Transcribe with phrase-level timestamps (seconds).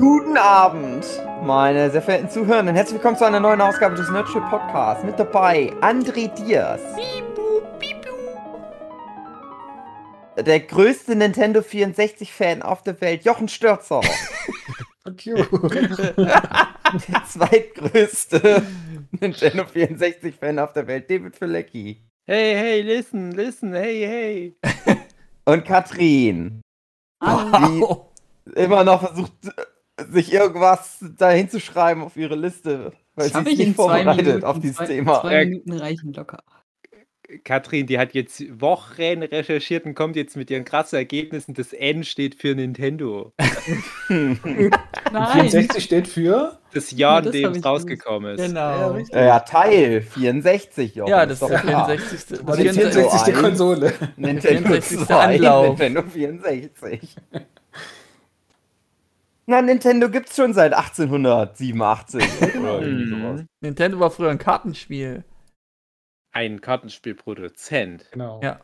[0.00, 1.04] Guten Abend,
[1.44, 2.74] meine sehr verehrten Zuhörenden.
[2.74, 5.04] Herzlich willkommen zu einer neuen Ausgabe des Nerdship Podcasts.
[5.04, 6.80] Mit dabei André Diaz.
[10.38, 14.00] Der größte Nintendo 64-Fan auf der Welt, Jochen Störzer.
[15.02, 15.36] Fuck you.
[16.16, 18.62] Der zweitgrößte
[19.20, 22.02] Nintendo 64-Fan auf der Welt, David Filecki.
[22.26, 24.96] Hey, hey, listen, listen, hey, hey.
[25.44, 26.62] Und Katrin,
[27.20, 28.06] Wow.
[28.46, 29.32] die immer noch versucht,
[30.10, 33.68] sich irgendwas dahin zu schreiben auf ihre Liste, weil Das sie hab ist ich nicht
[33.68, 34.44] in zwei vorbereitet Minuten.
[34.44, 35.20] auf dieses zwei, Thema.
[35.20, 36.42] Zwei Äh, Minuten reichen locker.
[37.44, 41.54] Katrin, die hat jetzt Wochen recherchiert und kommt jetzt mit ihren krassen Ergebnissen.
[41.54, 43.32] Das N steht für Nintendo.
[44.08, 44.36] Nein.
[45.48, 46.58] 64 steht für.
[46.72, 48.40] Das Jahr, das in dem es rausgekommen ist.
[48.40, 48.92] Ja, Genau.
[48.94, 49.14] richtig.
[49.14, 51.10] Ja, Teil 64, Jochen.
[51.10, 51.86] Ja, das ist doch der klar.
[51.88, 52.46] 64.
[52.46, 53.02] War die Das 64.
[53.20, 53.34] 64.
[53.34, 53.92] Konsole.
[54.16, 55.06] Nintendo 64.
[55.06, 55.66] 2, Anlauf.
[55.78, 57.16] Nintendo 64.
[59.46, 62.22] Na, Nintendo gibt's schon seit 1887
[62.60, 63.40] oder irgendwie sowas.
[63.40, 63.46] Mhm.
[63.60, 65.24] Nintendo war früher ein Kartenspiel.
[66.32, 68.10] Ein Kartenspielproduzent.
[68.12, 68.40] Genau.
[68.42, 68.60] Ja.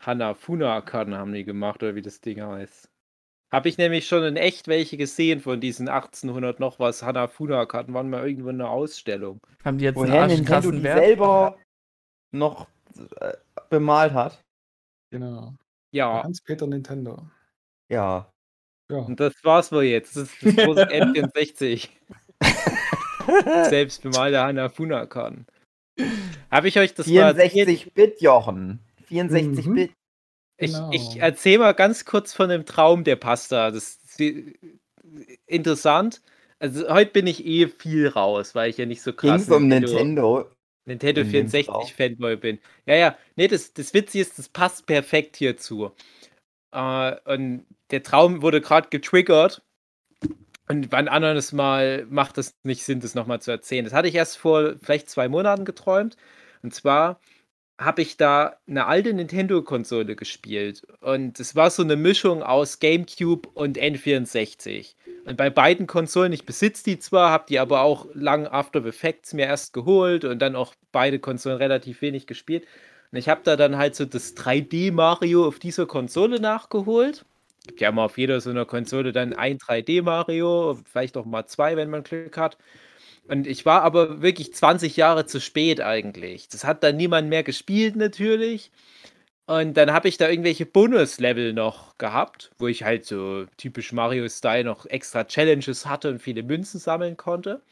[0.00, 2.88] Hanafuna-Karten haben die gemacht, oder wie das Ding heißt.
[3.52, 7.94] Habe ich nämlich schon in echt welche gesehen von diesen 1800 noch was Hanafuna-Karten.
[7.94, 9.40] Waren mal irgendwo in einer Ausstellung.
[9.64, 10.98] Haben die jetzt Woher einen Nintendo die Wert?
[10.98, 11.58] selber
[12.32, 12.66] noch
[13.20, 13.32] äh,
[13.70, 14.42] bemalt hat.
[15.10, 15.54] genau.
[15.92, 17.28] Ja, Hans-Peter Nintendo.
[17.88, 18.28] Ja.
[18.90, 18.98] Ja.
[18.98, 20.16] und das war's wohl jetzt.
[20.16, 21.88] Das ist das große N64.
[23.70, 25.46] Selbst bemalte Hanafuna-Karten.
[26.50, 27.68] Habe ich euch das mal erzählt?
[27.68, 28.80] 64-Bit, Jochen.
[29.10, 29.92] 64-Bit.
[30.58, 30.90] Ich, Genau.
[30.92, 33.70] ich erzähle mal ganz kurz von dem Traum, der passt da.
[33.70, 34.22] Das ist
[35.46, 36.22] interessant.
[36.58, 39.66] Also heute bin ich eh viel raus, weil ich ja nicht so krass Ging's um
[39.68, 40.48] Nintendo.
[40.86, 41.86] Nintendo in dem 64 Traum?
[41.88, 42.58] Fanboy bin.
[42.86, 43.18] Ja, ja.
[43.36, 45.90] Nee, das, das Witzige ist, das passt perfekt hierzu.
[46.74, 49.62] Äh, und der Traum wurde gerade getriggert.
[50.68, 53.84] Und wann anderes Mal macht es nicht Sinn, das nochmal zu erzählen.
[53.84, 56.16] Das hatte ich erst vor vielleicht zwei Monaten geträumt.
[56.62, 57.20] Und zwar
[57.78, 60.86] habe ich da eine alte Nintendo-Konsole gespielt.
[61.00, 64.94] Und es war so eine Mischung aus GameCube und N64.
[65.26, 69.34] Und bei beiden Konsolen, ich besitze die zwar, habe die aber auch lang After Effects
[69.34, 72.66] mir erst geholt und dann auch beide Konsolen relativ wenig gespielt.
[73.14, 77.24] Und ich habe da dann halt so das 3D-Mario auf dieser Konsole nachgeholt.
[77.64, 81.76] Gibt ja immer auf jeder so einer Konsole dann ein 3D-Mario, vielleicht auch mal zwei,
[81.76, 82.58] wenn man Glück hat.
[83.28, 86.48] Und ich war aber wirklich 20 Jahre zu spät eigentlich.
[86.48, 88.72] Das hat dann niemand mehr gespielt natürlich.
[89.46, 94.64] Und dann habe ich da irgendwelche Bonus-Level noch gehabt, wo ich halt so typisch Mario-Style
[94.64, 97.62] noch extra Challenges hatte und viele Münzen sammeln konnte.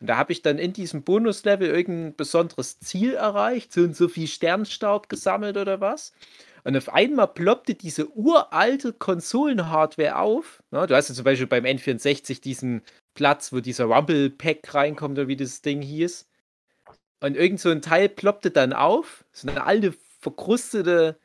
[0.00, 4.08] Und da habe ich dann in diesem Bonus-Level irgendein besonderes Ziel erreicht, so und so
[4.08, 6.12] viel Sternstaub gesammelt oder was.
[6.64, 10.62] Und auf einmal ploppte diese uralte Konsolen-Hardware auf.
[10.70, 12.82] Ne, du hast ja zum Beispiel beim N64 diesen
[13.14, 16.26] Platz, wo dieser Rumble-Pack reinkommt, oder wie das Ding hieß.
[17.20, 19.24] Und irgend so ein Teil ploppte dann auf.
[19.32, 21.18] So eine alte, verkrustete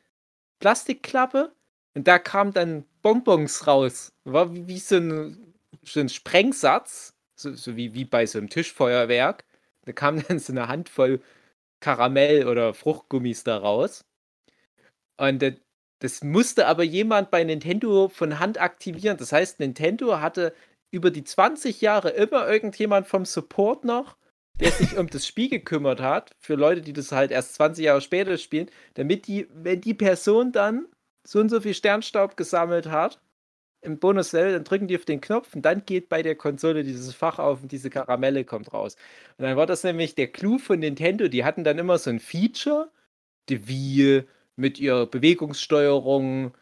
[0.60, 1.52] Plastikklappe.
[1.94, 4.12] Und da kamen dann Bonbons raus.
[4.24, 7.15] War wie, wie so, ein, so ein Sprengsatz.
[7.36, 9.44] So, so wie, wie bei so einem Tischfeuerwerk.
[9.84, 11.20] Da kam dann so eine Handvoll
[11.80, 14.04] Karamell oder Fruchtgummis da raus.
[15.18, 15.56] Und äh,
[16.00, 19.16] das musste aber jemand bei Nintendo von Hand aktivieren.
[19.16, 20.54] Das heißt, Nintendo hatte
[20.90, 24.16] über die 20 Jahre immer irgendjemand vom Support noch,
[24.60, 28.00] der sich um das Spiel gekümmert hat, für Leute, die das halt erst 20 Jahre
[28.00, 30.86] später spielen, damit die, wenn die Person dann
[31.26, 33.20] so und so viel Sternstaub gesammelt hat,
[33.86, 37.14] im Bonuslevel, dann drücken die auf den Knopf und dann geht bei der Konsole dieses
[37.14, 38.96] Fach auf und diese Karamelle kommt raus.
[39.38, 42.20] Und dann war das nämlich der Clou von Nintendo, die hatten dann immer so ein
[42.20, 42.90] Feature,
[43.48, 44.24] die Wii
[44.56, 46.52] mit ihrer Bewegungssteuerung,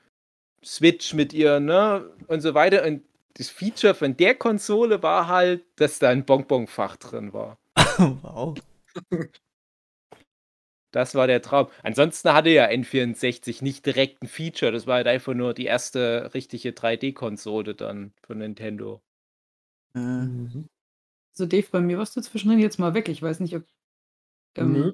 [0.64, 2.84] Switch mit ihr, ne, und so weiter.
[2.84, 3.02] Und
[3.34, 7.58] das Feature von der Konsole war halt, dass da ein Bonbonfach drin war.
[8.22, 8.54] wow.
[10.94, 11.66] Das war der Traum.
[11.82, 14.70] Ansonsten hatte ja N64 nicht direkt ein Feature.
[14.70, 19.02] Das war halt einfach nur die erste richtige 3D-Konsole dann von Nintendo.
[19.96, 20.68] Äh, Mhm.
[21.32, 23.08] So, Dave, bei mir warst du zwischendrin jetzt mal weg.
[23.08, 23.64] Ich weiß nicht, ob.
[24.56, 24.92] Ähm, Nö,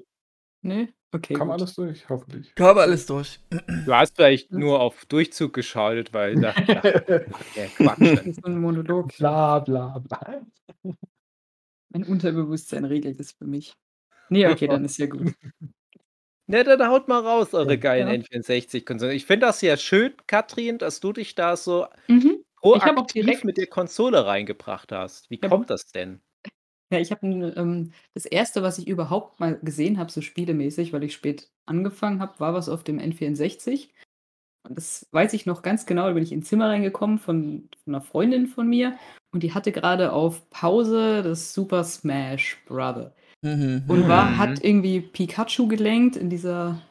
[0.63, 0.87] Nee?
[1.11, 1.35] Okay.
[1.35, 1.59] kam gut.
[1.59, 2.55] alles durch, hoffentlich.
[2.55, 3.39] kam alles durch.
[3.85, 7.99] Du hast vielleicht nur auf Durchzug geschaltet, weil da, ja, Quatsch.
[7.99, 9.15] Das ist so ein Monolog.
[9.17, 10.41] bla bla bla.
[11.89, 13.75] Mein Unterbewusstsein regelt es für mich.
[14.29, 15.33] Nee, okay, dann ist ja gut.
[16.51, 18.13] Ne, dann haut mal raus, eure geilen Ja.
[18.13, 19.15] N64-Konsolen.
[19.15, 22.43] Ich finde das ja schön, Katrin, dass du dich da so Mhm.
[22.61, 25.29] Proaktiv mit der Konsole reingebracht hast.
[25.29, 25.47] Wie Ja.
[25.49, 26.21] kommt das denn?
[26.91, 31.03] Ja, ich habe ähm, das erste, was ich überhaupt mal gesehen habe, so spielemäßig, weil
[31.03, 33.89] ich spät angefangen habe, war was auf dem N64.
[34.67, 37.95] Und das weiß ich noch ganz genau, da bin ich ins Zimmer reingekommen von, von
[37.95, 38.97] einer Freundin von mir.
[39.33, 43.15] und die hatte gerade auf Pause das Super Smash Brother.
[43.41, 43.83] Mhm.
[43.87, 44.37] Und war, Mhm.
[44.37, 46.81] hat irgendwie Pikachu gelenkt in dieser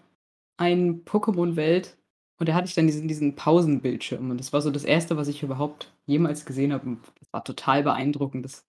[0.57, 1.97] einen Pokémon-Welt.
[2.39, 4.31] Und da hatte ich dann diesen, diesen Pausenbildschirm.
[4.31, 6.87] Und das war so das Erste, was ich überhaupt jemals gesehen habe.
[6.87, 8.45] Und das war total beeindruckend.
[8.45, 8.67] Das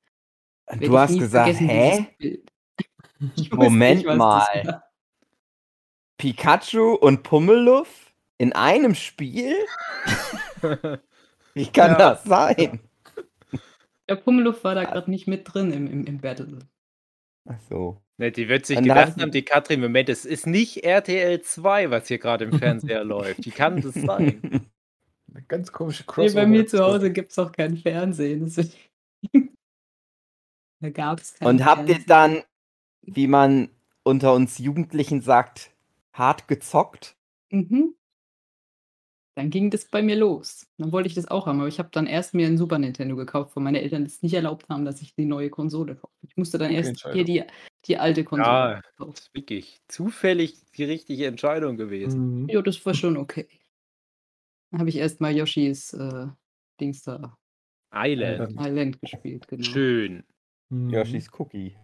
[0.79, 2.07] Du hast gesagt, hä?
[3.51, 4.83] Moment nicht, mal.
[6.17, 9.55] Pikachu und Pummeluff in einem Spiel?
[11.53, 11.97] Wie kann Ja.
[11.97, 12.79] das sein?
[14.07, 16.59] Der Pummeluff war da gerade nicht mit drin im, im, im Battle.
[17.45, 18.01] Ach so.
[18.17, 21.41] Ne, die wird sich Und gedacht dann- haben, die Katrin, Moment, es ist nicht RTL
[21.41, 23.45] 2, was hier gerade im Fernseher läuft.
[23.45, 24.41] Wie kann das sein?
[25.33, 26.41] Eine ganz komische Nee, Crossover.
[26.41, 28.51] bei mir zu Hause gibt es auch kein Fernsehen.
[30.81, 32.43] da gab es kein Und habt ihr dann,
[33.01, 33.69] wie man
[34.03, 35.71] unter uns Jugendlichen sagt,
[36.13, 37.15] hart gezockt?
[37.49, 37.95] Mhm.
[39.41, 40.67] Dann ging das bei mir los.
[40.77, 43.15] Dann wollte ich das auch haben, aber ich habe dann erst mir ein Super Nintendo
[43.15, 46.13] gekauft, weil meine Eltern es nicht erlaubt haben, dass ich die neue Konsole kaufe.
[46.21, 47.43] Ich musste dann erst hier die,
[47.85, 48.81] die alte Konsole Ja.
[48.97, 49.13] kaufen.
[49.13, 52.43] Das ist wirklich zufällig die richtige Entscheidung gewesen.
[52.43, 52.49] Mhm.
[52.49, 53.47] Ja, das war schon okay.
[54.69, 56.27] Dann habe ich erst mal Yoshis äh,
[56.79, 57.35] Dings da
[57.91, 58.55] Island.
[58.59, 59.63] Island gespielt, genau.
[59.63, 60.23] Schön.
[60.69, 60.91] Mhm.
[60.91, 61.75] Yoshi's Cookie.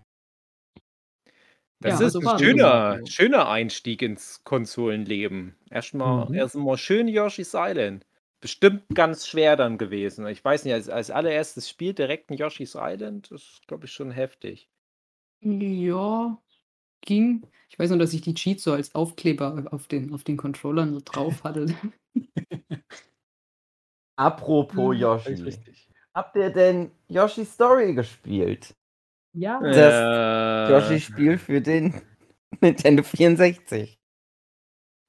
[1.82, 5.56] Das Ja, ist so ein schöner, schöner Einstieg ins Konsolenleben.
[5.70, 6.34] Erstmal Mhm.
[6.34, 8.06] erstmal schön Yoshi's Island.
[8.40, 10.26] Bestimmt ganz schwer dann gewesen.
[10.28, 13.92] Ich weiß nicht, als, als allererstes Spiel direkt ein Yoshi's Island, das ist, glaube ich,
[13.94, 14.70] schon heftig.
[15.42, 16.42] Ja,
[17.02, 17.48] ging.
[17.70, 20.94] Ich weiß nur, dass ich die Cheats so als Aufkleber auf den, auf den Controllern
[20.94, 21.68] so drauf hatte.
[24.20, 25.00] Apropos Mhm.
[25.00, 25.64] Yoshi.
[26.14, 28.76] Habt ihr denn Yoshi's Story gespielt?
[29.38, 29.60] Ja.
[29.62, 31.94] Das Äh, Yoshi-Spiel für den
[32.62, 33.98] Nintendo 64.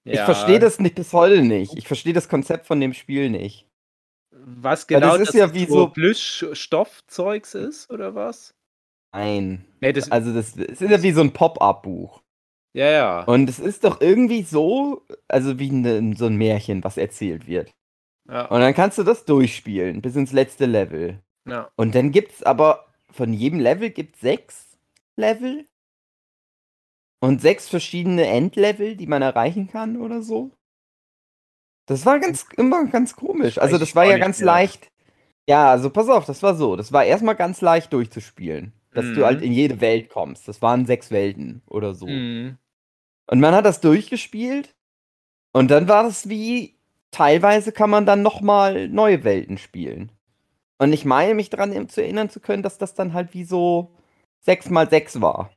[0.04, 0.24] Ich ja.
[0.24, 1.76] verstehe das nicht bis heute nicht.
[1.76, 3.66] Ich verstehe das Konzept von dem Spiel nicht.
[4.30, 8.54] Was Weil das genau ist ja wie so- Plüschstoffzeugs ist, oder was?
[9.12, 9.64] Nein.
[9.80, 12.22] Nee, das, Also das, das ist ja wie so ein Pop-up-Buch.
[12.74, 13.22] ja, ja.
[13.24, 17.72] Und es ist doch irgendwie so, also wie ne, so ein Märchen, was erzählt wird.
[18.28, 21.20] ja, Und dann kannst du das durchspielen, bis ins letzte Level.
[21.48, 21.70] ja.
[21.76, 24.78] Und dann gibt's aber, von jedem Level gibt's sechs
[25.16, 25.66] Level.
[27.20, 30.52] Und sechs verschiedene Endlevel, die man erreichen kann oder so.
[31.86, 33.58] Das war ganz, immer ganz komisch.
[33.58, 34.90] Also das war ja ganz leicht.
[35.48, 36.76] Ja, also pass auf, das war so.
[36.76, 38.72] Das war erstmal ganz leicht durchzuspielen.
[38.92, 39.14] Dass Mhm.
[39.14, 40.46] du halt in jede Welt kommst.
[40.48, 42.06] Das waren sechs Welten oder so.
[42.06, 42.58] Mhm.
[43.26, 44.74] Und man hat das durchgespielt.
[45.52, 46.78] Und dann war das wie,
[47.10, 50.12] teilweise kann man dann nochmal neue Welten spielen.
[50.78, 53.94] Und ich meine mich daran zu erinnern zu können, dass das dann halt wie so
[54.40, 55.52] 6 mal 6 war.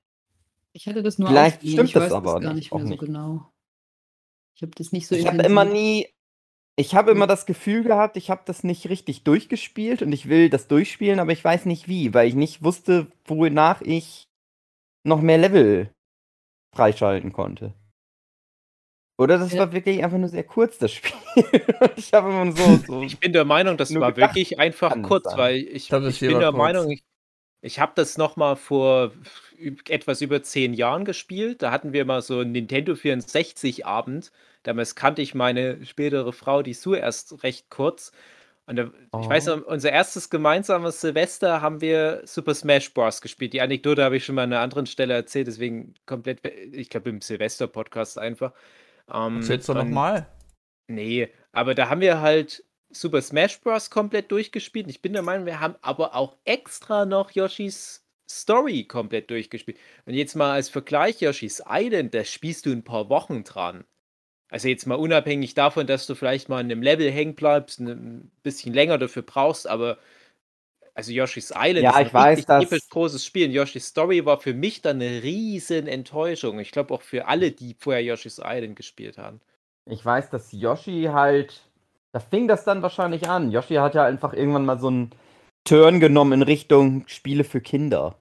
[0.74, 3.00] Ich hatte das nur Vielleicht ausgeliehen, stimmt ich das aber gar nicht, mehr so nicht.
[3.00, 3.52] genau.
[4.56, 6.08] Ich habe das nicht so ich habe immer nie,
[6.76, 10.50] ich habe immer das Gefühl gehabt, ich habe das nicht richtig durchgespielt und ich will
[10.50, 14.28] das durchspielen, aber ich weiß nicht wie, weil ich nicht wusste, wonach ich
[15.04, 15.92] noch mehr Level
[16.76, 17.74] freischalten konnte.
[19.18, 19.60] Oder das Ja.
[19.60, 21.14] war wirklich einfach nur sehr kurz, das Spiel.
[21.96, 25.26] ich habe immer so, so Ich bin der Meinung, das war gedacht, wirklich einfach kurz,
[25.26, 25.38] sein.
[25.38, 26.58] weil ich, glaub, ich Spiel bin der kurz.
[26.58, 27.04] Meinung, ich,
[27.62, 29.12] ich habe das nochmal vor
[29.90, 31.62] etwas über zehn Jahren gespielt.
[31.62, 34.32] Da hatten wir mal so einen Nintendo 64-Abend.
[34.64, 38.12] Damals kannte ich meine spätere Frau, die Sue, erst recht kurz.
[38.68, 39.56] Und da, ich weiß Oh.
[39.58, 43.22] noch, unser erstes gemeinsames Silvester haben wir Super Smash Bros.
[43.22, 43.54] gespielt.
[43.54, 47.10] Die Anekdote habe ich schon mal an einer anderen Stelle erzählt, deswegen komplett, ich glaube
[47.10, 48.54] im Silvester-Podcast einfach.
[49.14, 50.28] Ähm, Erzähl's doch und- nochmal.
[50.88, 53.90] Nee, aber da haben wir halt Super Smash Bros.
[53.90, 54.90] komplett durchgespielt.
[54.90, 59.78] Ich bin der Meinung, wir haben aber auch extra noch Yoshis Story komplett durchgespielt.
[60.06, 63.86] Und jetzt mal als Vergleich, Yoshis Island, da spielst du ein paar Wochen dran.
[64.50, 68.32] Also jetzt mal unabhängig davon, dass du vielleicht mal in einem Level hängen bleibst, ein
[68.44, 69.98] bisschen länger dafür brauchst, aber
[70.94, 73.48] also Yoshi's Island Ja, ist ein ich weiß, dass- großes Spiel.
[73.48, 76.60] Und Yoshi's Story war für mich dann eine riesen Enttäuschung.
[76.60, 79.40] Ich glaube auch für alle, die vorher Yoshi's Island gespielt haben.
[79.90, 81.62] Ich weiß, dass Yoshi halt.
[82.14, 83.52] Da fing das dann wahrscheinlich an.
[83.52, 85.12] Yoshi hat ja einfach irgendwann mal so einen
[85.64, 88.18] Turn genommen in Richtung Spiele für Kinder.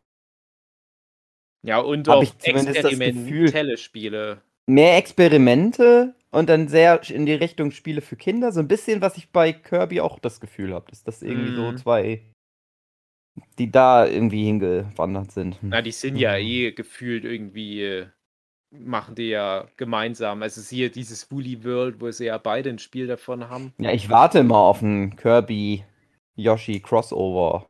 [1.67, 4.41] Ja, und Hab auch experimentelle Spiele.
[4.67, 8.53] Mehr Experimente und dann sehr in die Richtung Spiele für Kinder.
[8.53, 11.73] So ein bisschen, was ich bei Kirby auch das Gefühl habe, dass das irgendwie so
[11.73, 11.77] Mhm.
[11.77, 12.23] zwei,
[13.59, 15.59] die da irgendwie hingewandert sind.
[15.63, 16.39] Na, die sind ja Mhm.
[16.39, 18.07] eh gefühlt irgendwie, äh,
[18.71, 20.43] machen die ja gemeinsam.
[20.43, 23.75] Also siehe dieses Woolly World, wo sie ja beide ein Spiel davon haben.
[23.79, 25.85] Ja, ich warte immer auf ein Kirby
[26.37, 27.69] Yoshi Crossover.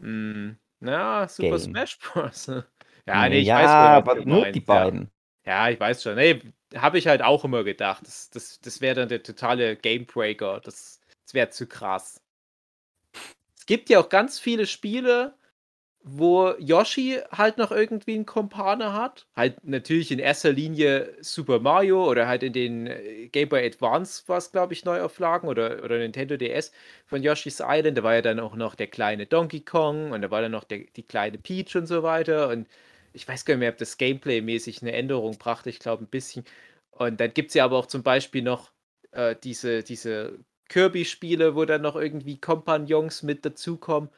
[0.00, 1.58] Mm, na, Super Game.
[1.58, 2.50] Smash Bros.
[3.06, 4.84] Ja, nee, ich ja, weiß, aber nur die ja.
[4.84, 5.10] beiden.
[5.46, 6.14] Ja, ich weiß schon.
[6.16, 6.40] Nee,
[6.76, 8.06] habe ich halt auch immer gedacht.
[8.06, 10.60] Das, das, das wäre dann der totale Gamebreaker.
[10.60, 12.21] Das, das wäre zu krass.
[13.72, 15.32] Gibt ja auch ganz viele Spiele,
[16.02, 19.26] wo Yoshi halt noch irgendwie einen Kumpane hat.
[19.34, 24.24] Halt natürlich in erster Linie Super Mario oder halt in den äh, Game Boy Advance
[24.26, 26.70] war es, glaube ich, Neuauflagen oder, oder Nintendo DS
[27.06, 27.96] von Yoshi's Island.
[27.96, 30.64] Da war ja dann auch noch der kleine Donkey Kong und da war dann noch
[30.64, 32.50] der, die kleine Peach und so weiter.
[32.50, 32.68] Und
[33.14, 35.70] ich weiß gar nicht mehr, ob das Gameplay-mäßig eine Änderung brachte.
[35.70, 36.44] Ich glaube ein bisschen.
[36.90, 38.70] Und dann gibt es ja aber auch zum Beispiel noch
[39.12, 40.38] äh, diese, diese
[40.72, 44.08] Kirby-Spiele, wo dann noch irgendwie Kompagnons mit dazukommen.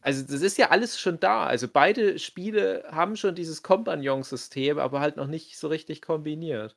[0.00, 1.44] Also das ist ja alles schon da.
[1.44, 6.76] Also beide Spiele haben schon dieses Kompagnon-System, aber halt noch nicht so richtig kombiniert.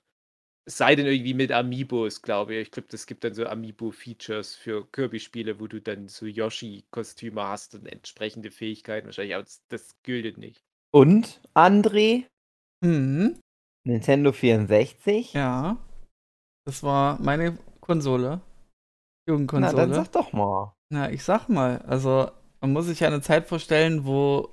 [0.66, 2.62] Es sei denn irgendwie mit Amiibos, glaube ich.
[2.68, 7.76] Ich glaube, es gibt dann so Amiibo-Features für Kirby-Spiele, wo du dann so Yoshi-Kostüme hast
[7.76, 10.64] und entsprechende Fähigkeiten wahrscheinlich, aber das, das gilt nicht.
[10.92, 12.26] Und André,
[12.84, 13.40] Mhm.
[13.84, 15.34] Nintendo 64?
[15.34, 15.78] Ja.
[16.66, 18.42] Das war meine Konsole.
[19.28, 19.76] Na, Jugendkonsole.
[19.76, 20.74] dann sag doch mal.
[20.90, 24.50] Na, ich sag mal, also man muss sich ja eine Zeit vorstellen, wo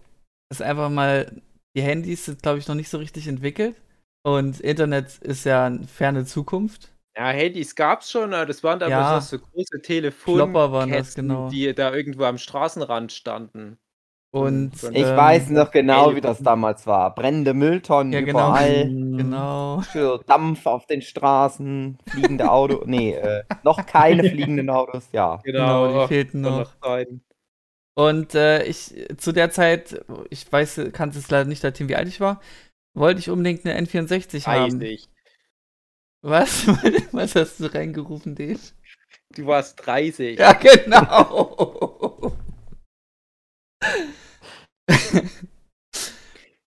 [0.50, 1.42] es einfach mal,
[1.76, 3.76] die Handys sind, glaube ich, noch nicht so richtig entwickelt.
[4.24, 6.92] Und Internet ist ja eine ferne Zukunft.
[7.16, 8.88] Ja, Handys gab es schon, aber das waren Ja.
[8.88, 11.48] damals noch so große Klopper waren das, Telefonkästen, genau.
[11.50, 13.78] die da irgendwo am Straßenrand standen.
[14.30, 17.14] Und Ich Ich ähm, weiß noch genau, wie das damals war.
[17.14, 18.50] Brennende Mülltonnen Ja, genau.
[18.50, 18.84] überall.
[18.84, 19.80] Genau.
[19.80, 22.82] Für Dampf auf den Straßen, fliegende Autos.
[22.86, 25.40] Nee, äh, noch keine fliegenden Autos, ja.
[25.44, 26.74] Genau, die fehlten von noch.
[27.94, 32.06] Und äh, ich zu der Zeit, ich weiß, kann es leider nicht datieren, wie alt
[32.06, 32.40] ich war,
[32.94, 34.78] wollte ich unbedingt eine N64 haben.
[34.78, 35.08] 30.
[36.22, 36.66] Was?
[37.12, 38.60] Was hast du reingerufen, Dave?
[39.30, 40.38] Du warst 30.
[40.38, 42.32] Ja, genau.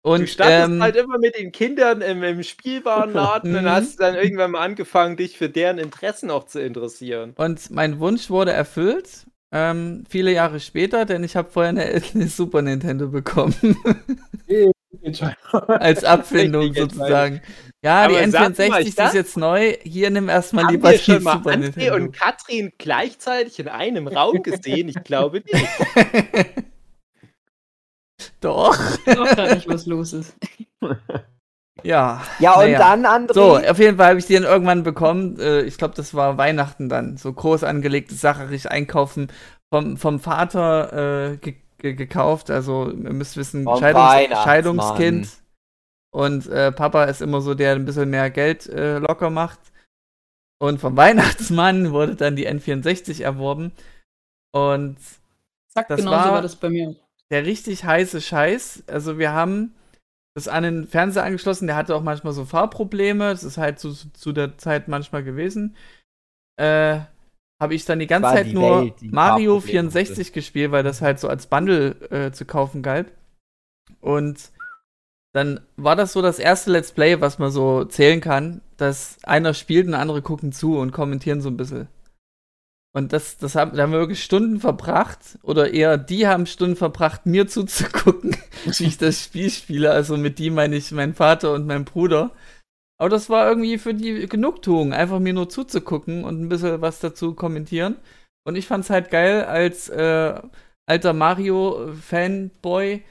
[0.01, 3.69] Du Und standest ähm, halt immer mit den Kindern im, im Spielwarenladen und Mhm.
[3.69, 7.33] hast dann irgendwann mal angefangen, dich für deren Interessen auch zu interessieren.
[7.35, 9.25] Und mein Wunsch wurde erfüllt.
[9.51, 13.55] Ähm, viele Jahre später, denn ich habe vorher eine, eine Super Nintendo bekommen.
[15.67, 17.41] als Abfindung sozusagen.
[17.83, 19.73] Ja, Aber die sag N64, mal, die ich sag- ist jetzt neu.
[19.83, 21.95] Hier nimm erstmal Haben lieber wir die schon mal Super André Nintendo.
[21.95, 24.87] und Katrin gleichzeitig in einem Raum gesehen?
[24.87, 25.57] Ich glaube nicht.
[28.41, 28.77] Doch.
[29.05, 30.35] Ich weiß auch gar nicht, was los ist.
[31.83, 32.21] Ja.
[32.39, 32.77] Ja, und Naja.
[32.79, 33.33] dann, André.
[33.33, 35.39] So, auf jeden Fall habe ich die dann irgendwann bekommen.
[35.39, 37.15] Äh, ich glaube, das war Weihnachten dann.
[37.15, 39.31] So groß angelegte Sache, richtig einkaufen.
[39.73, 42.49] Vom, vom Vater äh, ge ge gekauft.
[42.51, 44.43] Also, ihr müsst wissen, Scheidungs.
[44.43, 45.29] Scheidungskind.
[46.11, 49.59] Und äh, Papa ist immer so, der ein bisschen mehr Geld äh, locker macht.
[50.61, 53.71] Und vom Weihnachtsmann wurde dann die N64 erworben.
[54.51, 54.97] Und
[55.69, 56.93] Zack, Das genau so war- war das bei mir.
[57.31, 58.83] Der richtig heiße Scheiß.
[58.87, 59.75] Also wir haben
[60.35, 63.29] das an den Fernseher angeschlossen, der hatte auch manchmal so Fahrprobleme.
[63.31, 65.75] Das ist halt zu, zu der Zeit manchmal gewesen.
[66.57, 66.99] Äh,
[67.61, 70.83] habe ich dann die ganze Zeit die nur Welt, die Mario Fahrprobleme 64 gespielt, weil
[70.83, 73.11] das halt so als Bundle äh, zu kaufen galt.
[73.99, 74.51] Und
[75.33, 79.53] dann war das so das erste Let's Play, was man so zählen kann, dass einer
[79.53, 81.87] spielt und andere gucken zu und kommentieren so ein bisschen.
[82.91, 86.75] Und das, das haben, da haben wir wirklich Stunden verbracht, oder eher die haben Stunden
[86.75, 89.91] verbracht, mir zuzugucken, wie ich das Spiel spiele.
[89.91, 92.31] Also mit die meine ich meinen Vater und meinen Bruder.
[92.99, 96.99] Aber das war irgendwie für die Genugtuung, einfach mir nur zuzugucken und ein bisschen was
[96.99, 97.95] dazu kommentieren.
[98.43, 100.41] Und ich fand's halt geil, als äh,
[100.87, 103.03] alter Mario-Fanboy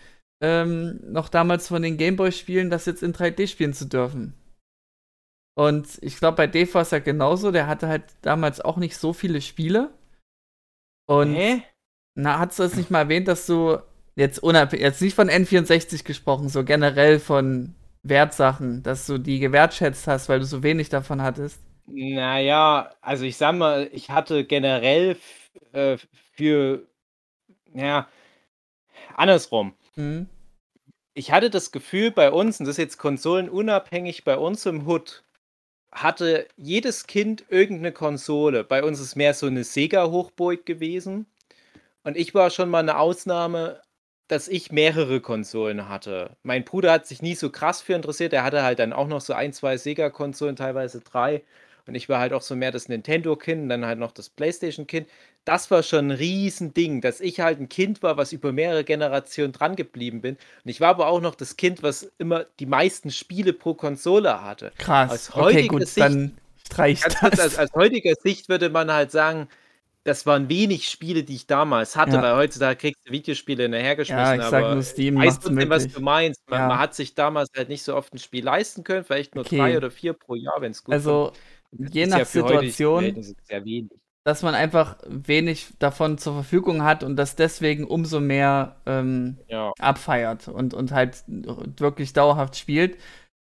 [0.42, 4.34] ähm, noch damals von den Gameboy-Spielen, das jetzt in 3D spielen zu dürfen.
[5.58, 7.50] Und ich glaube, bei Dave war es ja genauso.
[7.50, 9.90] Der hatte halt damals auch nicht so viele Spiele.
[11.06, 11.64] Und Hä?
[12.14, 13.78] na, hast du das nicht mal erwähnt, dass du
[14.14, 17.74] jetzt unabhängig, jetzt nicht von N64 gesprochen, so generell von
[18.04, 21.58] Wertsachen, dass du die gewertschätzt hast, weil du so wenig davon hattest?
[21.86, 25.16] Naja, also ich sag mal, ich hatte generell
[25.72, 25.96] äh,
[26.36, 26.86] für,
[27.74, 28.06] ja,
[29.16, 29.74] andersrum.
[29.94, 30.28] Hm?
[31.14, 35.24] Ich hatte das Gefühl bei uns, und das ist jetzt konsolenunabhängig, bei uns im Hood
[35.92, 38.64] hatte jedes Kind irgendeine Konsole.
[38.64, 41.26] Bei uns ist mehr so eine Sega-Hochburg gewesen.
[42.04, 43.82] Und ich war schon mal eine Ausnahme,
[44.28, 46.36] dass ich mehrere Konsolen hatte.
[46.42, 48.32] Mein Bruder hat sich nie so krass für interessiert.
[48.32, 51.42] Er hatte halt dann auch noch so ein, zwei Sega-Konsolen, teilweise drei.
[51.88, 55.08] Und ich war halt auch so mehr das Nintendo-Kind und dann halt noch das PlayStation-Kind.
[55.44, 59.52] Das war schon ein Riesending, dass ich halt ein Kind war, was über mehrere Generationen
[59.52, 60.34] dran geblieben bin.
[60.64, 64.42] Und ich war aber auch noch das Kind, was immer die meisten Spiele pro Konsole
[64.42, 64.72] hatte.
[64.78, 65.10] Krass.
[65.10, 67.58] Aus okay, heutiger gut, Sicht- dann streich kurz, als, das.
[67.58, 69.48] aus heutiger Sicht würde man halt sagen,
[70.04, 72.22] das waren wenig Spiele, die ich damals hatte, Ja.
[72.22, 74.24] weil heutzutage kriegst du Videospiele hinterhergeschmissen.
[74.24, 76.50] Ja, ich sag aber nur Steam ich weiß macht's trotzdem, was du meinst.
[76.50, 76.68] Man, Ja.
[76.68, 79.56] man hat sich damals halt nicht so oft ein Spiel leisten können, vielleicht nur Okay.
[79.58, 81.38] drei oder vier pro Jahr, wenn es gut Also, kommt.
[81.76, 83.90] Je nach ja Situation, wenig.
[84.24, 89.72] dass man einfach wenig davon zur Verfügung hat und das deswegen umso mehr ähm, Ja.
[89.78, 92.98] abfeiert und, und halt wirklich dauerhaft spielt.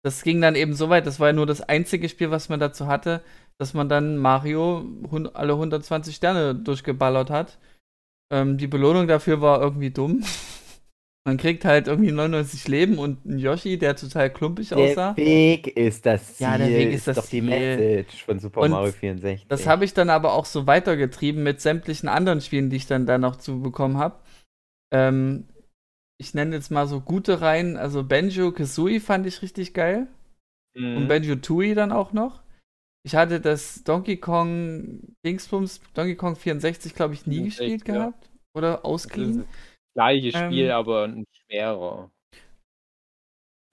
[0.04, 2.60] Das ging dann eben so weit, das war ja nur das einzige Spiel, was man
[2.60, 3.22] dazu hatte,
[3.58, 4.86] dass man dann Mario
[5.34, 7.58] alle 120 Sterne durchgeballert hat.
[8.32, 10.24] Ähm, die Belohnung dafür war irgendwie dumm.
[11.28, 15.14] Man kriegt halt irgendwie 99 Leben und einen Yoshi, der total klumpig aussah.
[15.14, 16.46] Der Weg ist das Ziel.
[16.46, 17.42] Ja, der Weg ist das doch die Ziel.
[17.42, 19.48] Message von Super Und Mario 64.
[19.48, 23.08] Das habe ich dann aber auch so weitergetrieben mit sämtlichen anderen Spielen, die ich dann
[23.08, 24.20] da noch zu bekommen habe.
[24.94, 25.46] Ähm,
[26.20, 27.76] ich nenne jetzt mal so gute Reihen.
[27.76, 30.08] Also Banjo Kazooie fand ich richtig geil.
[30.78, 31.08] Und Mhm.
[31.08, 32.44] Banjo Tooie dann auch noch.
[33.04, 37.94] Ich hatte das Donkey Kong Dingsbums, Donkey Kong 64, glaube ich, nie 64, gespielt ja.
[37.94, 38.30] gehabt.
[38.56, 39.46] Oder ausgeliehen.
[39.96, 42.12] Gleiche Spiel, Ähm, aber ein schwerer.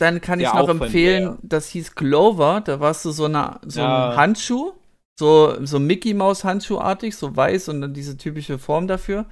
[0.00, 2.60] Dann kann ich noch empfehlen, das hieß Clover.
[2.64, 4.10] Da warst du so, eine, so Ja.
[4.10, 4.72] ein Handschuh,
[5.18, 9.26] so, so Mickey Maus Handschuhartig, so weiß und dann diese typische Form dafür,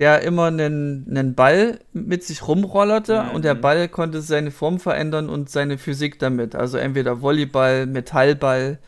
[0.00, 3.30] der immer einen, einen Ball mit sich rumrollerte Mhm.
[3.30, 6.54] und der Ball konnte seine Form verändern und seine Physik damit.
[6.56, 8.78] Also entweder Volleyball, Metallball,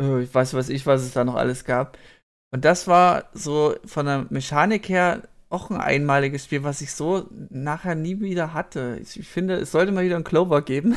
[0.00, 1.98] äh, ich weiß was ich, was es da noch alles gab.
[2.54, 5.22] Und das war so von der Mechanik her
[5.52, 8.98] auch ein einmaliges Spiel, was ich so nachher nie wieder hatte.
[9.02, 10.96] Ich, finde, es sollte mal wieder einen Clover geben.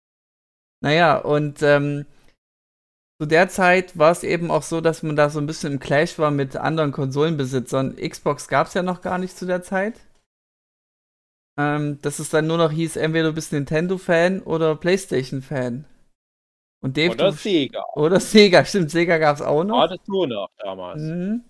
[0.80, 2.06] naja, und ähm,
[3.20, 5.80] zu der Zeit war es eben auch so, dass man da so ein bisschen im
[5.80, 7.96] Clash war mit anderen Konsolenbesitzern.
[7.96, 10.00] Xbox gab es ja noch gar nicht zu der Zeit.
[11.56, 15.84] Ähm, dass es dann nur noch hieß, entweder du bist Nintendo-Fan oder PlayStation-Fan.
[16.80, 17.82] Und Dave, Oder Sega.
[17.94, 19.78] oder Sega, stimmt, Sega gab es auch noch.
[19.78, 21.00] War das nur noch damals.
[21.00, 21.42] Mhm.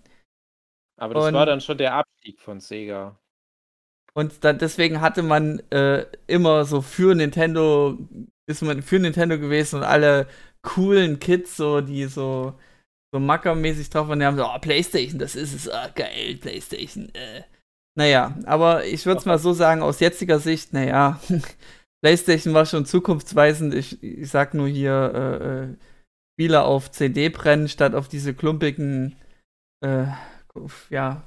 [0.97, 3.19] Aber das Und- war dann schon der Abstieg von Sega.
[4.13, 7.97] Und dann, deswegen hatte man äh, immer so für Nintendo,
[8.47, 10.27] ist man für Nintendo gewesen und alle
[10.61, 12.57] coolen Kids, so, die so,
[13.13, 17.13] so mackermäßig drauf waren, die haben so, oh, Playstation, das ist es, ah, geil, Playstation,
[17.13, 17.43] äh.
[17.97, 21.19] Naja, aber ich würde es mal so sagen, aus jetziger Sicht, naja,
[22.01, 23.73] Playstation war schon zukunftsweisend.
[23.73, 25.75] Ich, ich sag nur hier, äh, äh,
[26.35, 29.15] Spiele auf CD brennen, statt auf diese klumpigen,
[29.81, 30.05] äh,
[30.89, 31.21] ja,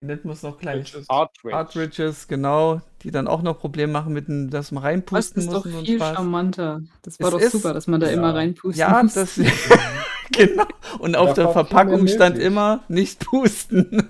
[0.00, 1.50] wie nennt man es noch kleine Cartridge.
[1.50, 5.46] Cartridges, genau, die dann auch noch Probleme machen mit dem, dass man Das reinpusten ist
[5.46, 6.14] muss doch und so ein viel Spaß.
[6.16, 6.82] charmanter.
[7.02, 8.12] Das war Es doch ist- super, dass man da Ja.
[8.12, 9.14] immer reinpusten Ja, muss.
[9.14, 9.36] das
[10.32, 10.66] genau.
[10.98, 14.08] Und auf Da der Verpackung stand immer nicht pusten.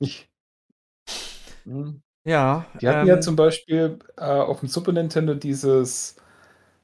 [1.64, 2.00] Hm.
[2.24, 2.64] ja.
[2.80, 6.16] Die hatten ähm, ja zum Beispiel äh, auf dem Super Nintendo dieses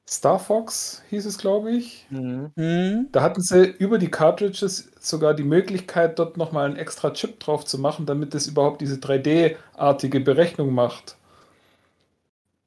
[0.09, 2.07] Star Fox, hieß es, glaube ich.
[2.11, 2.53] Mhm.
[2.57, 7.41] hm, Da hatten sie über die Cartridges sogar die Möglichkeit, dort nochmal einen extra Chip
[7.41, 11.17] drauf zu machen, damit es überhaupt diese 3D-artige Berechnung macht.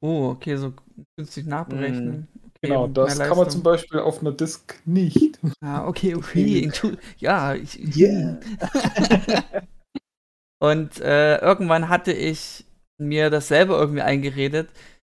[0.00, 0.72] Oh, okay, so
[1.16, 2.20] günstig nachberechnen.
[2.20, 2.28] Mhm.
[2.46, 5.38] Okay, Genau, das kann man zum Beispiel auf einer Disk nicht.
[5.62, 6.72] Ah, okay, okay.
[7.18, 8.38] Ja, ich, Yeah.
[10.58, 12.64] Und äh, irgendwann hatte ich
[12.98, 14.70] mir das selber irgendwie eingeredet.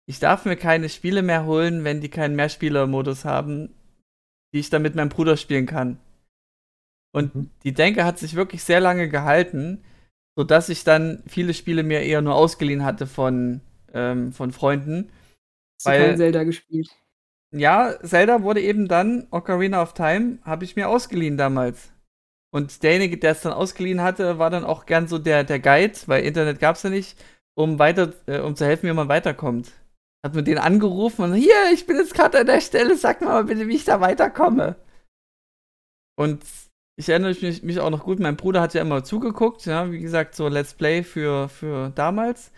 [0.08, 3.74] Ich darf mir keine Spiele mehr holen, wenn die keinen Mehrspieler-Modus haben,
[4.54, 5.98] die ich dann mit meinem Bruder spielen kann.
[7.12, 7.50] Und Mhm.
[7.64, 9.82] die Denke hat sich wirklich sehr lange gehalten,
[10.38, 13.60] sodass ich dann viele Spiele mir eher nur ausgeliehen hatte von,
[13.92, 15.10] ähm, von Freunden.
[15.78, 16.88] Hast du weil- kein Zelda gespielt?
[17.52, 21.90] Ja, Zelda wurde eben dann, Ocarina of Time, habe ich mir ausgeliehen damals.
[22.52, 25.94] Und derjenige, der es dann ausgeliehen hatte, war dann auch gern so der, der Guide,
[26.06, 27.18] weil Internet gab es ja nicht,
[27.54, 29.72] um weiter, äh, um zu helfen, wie man weiterkommt.
[30.26, 33.44] Hat man den angerufen und hier, ich bin jetzt gerade an der Stelle, sag mal
[33.44, 34.74] bitte, wie ich da weiterkomme.
[36.18, 36.42] Und
[36.98, 40.00] ich erinnere mich, mich auch noch gut, mein Bruder hat ja immer zugeguckt, ja, wie
[40.00, 42.50] gesagt, so Let's Play für, für damals.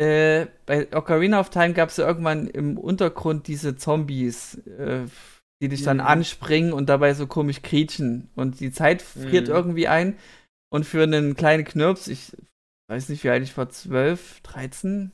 [0.00, 5.06] Äh, bei Ocarina of Time gab es ja irgendwann im Untergrund diese Zombies, äh,
[5.62, 6.04] die dich dann Mhm.
[6.06, 8.30] anspringen und dabei so komisch quietschen.
[8.34, 9.54] Und die Zeit friert Mhm.
[9.54, 10.16] irgendwie ein.
[10.72, 12.36] Und für einen kleinen Knirps, ich
[12.90, 15.12] weiß nicht, wie alt ich war, 12, 13,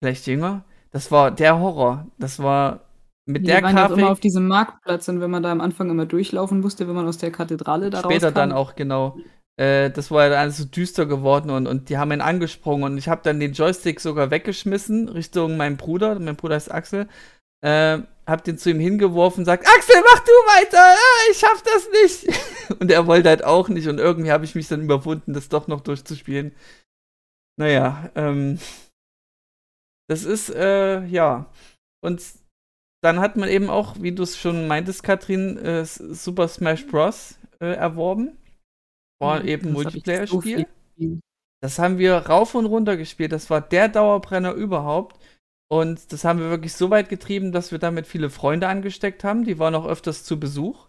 [0.00, 2.06] vielleicht jünger, das war der Horror.
[2.18, 2.80] Das war
[3.26, 5.60] mit Wir der waren auch immer auf Grafik, diesem Marktplatz und wenn man da am
[5.60, 8.34] Anfang immer durchlaufen musste, wenn man aus der Kathedrale da später rauskam.
[8.34, 9.18] dann auch, genau.
[9.58, 12.92] Äh, das war ja dann alles so düster geworden und, und die haben ihn angesprungen
[12.92, 16.18] und ich habe dann den Joystick sogar weggeschmissen Richtung meinen Bruder.
[16.18, 17.08] Mein Bruder ist Axel.
[17.60, 21.88] Äh, hab den zu ihm hingeworfen, sagt, Axel, mach du weiter, ah, ich schaff das
[22.02, 22.80] nicht.
[22.80, 25.66] und er wollte halt auch nicht und irgendwie habe ich mich dann überwunden, das doch
[25.66, 26.54] noch durchzuspielen.
[27.56, 28.58] Naja, ähm,
[30.08, 31.50] das ist, äh, ja.
[32.00, 32.22] Und
[33.02, 37.38] dann hat man eben auch, wie du es schon meintest, Katrin, äh, Super Smash Bros.
[37.60, 38.38] Äh, erworben.
[39.20, 40.66] War Mhm, eben so Multiplayer-Spiel.
[41.60, 43.32] Das haben wir rauf und runter gespielt.
[43.32, 45.18] Das war der Dauerbrenner überhaupt.
[45.68, 49.44] Und das haben wir wirklich so weit getrieben, dass wir damit viele Freunde angesteckt haben.
[49.44, 50.86] Die waren auch öfters zu Besuch.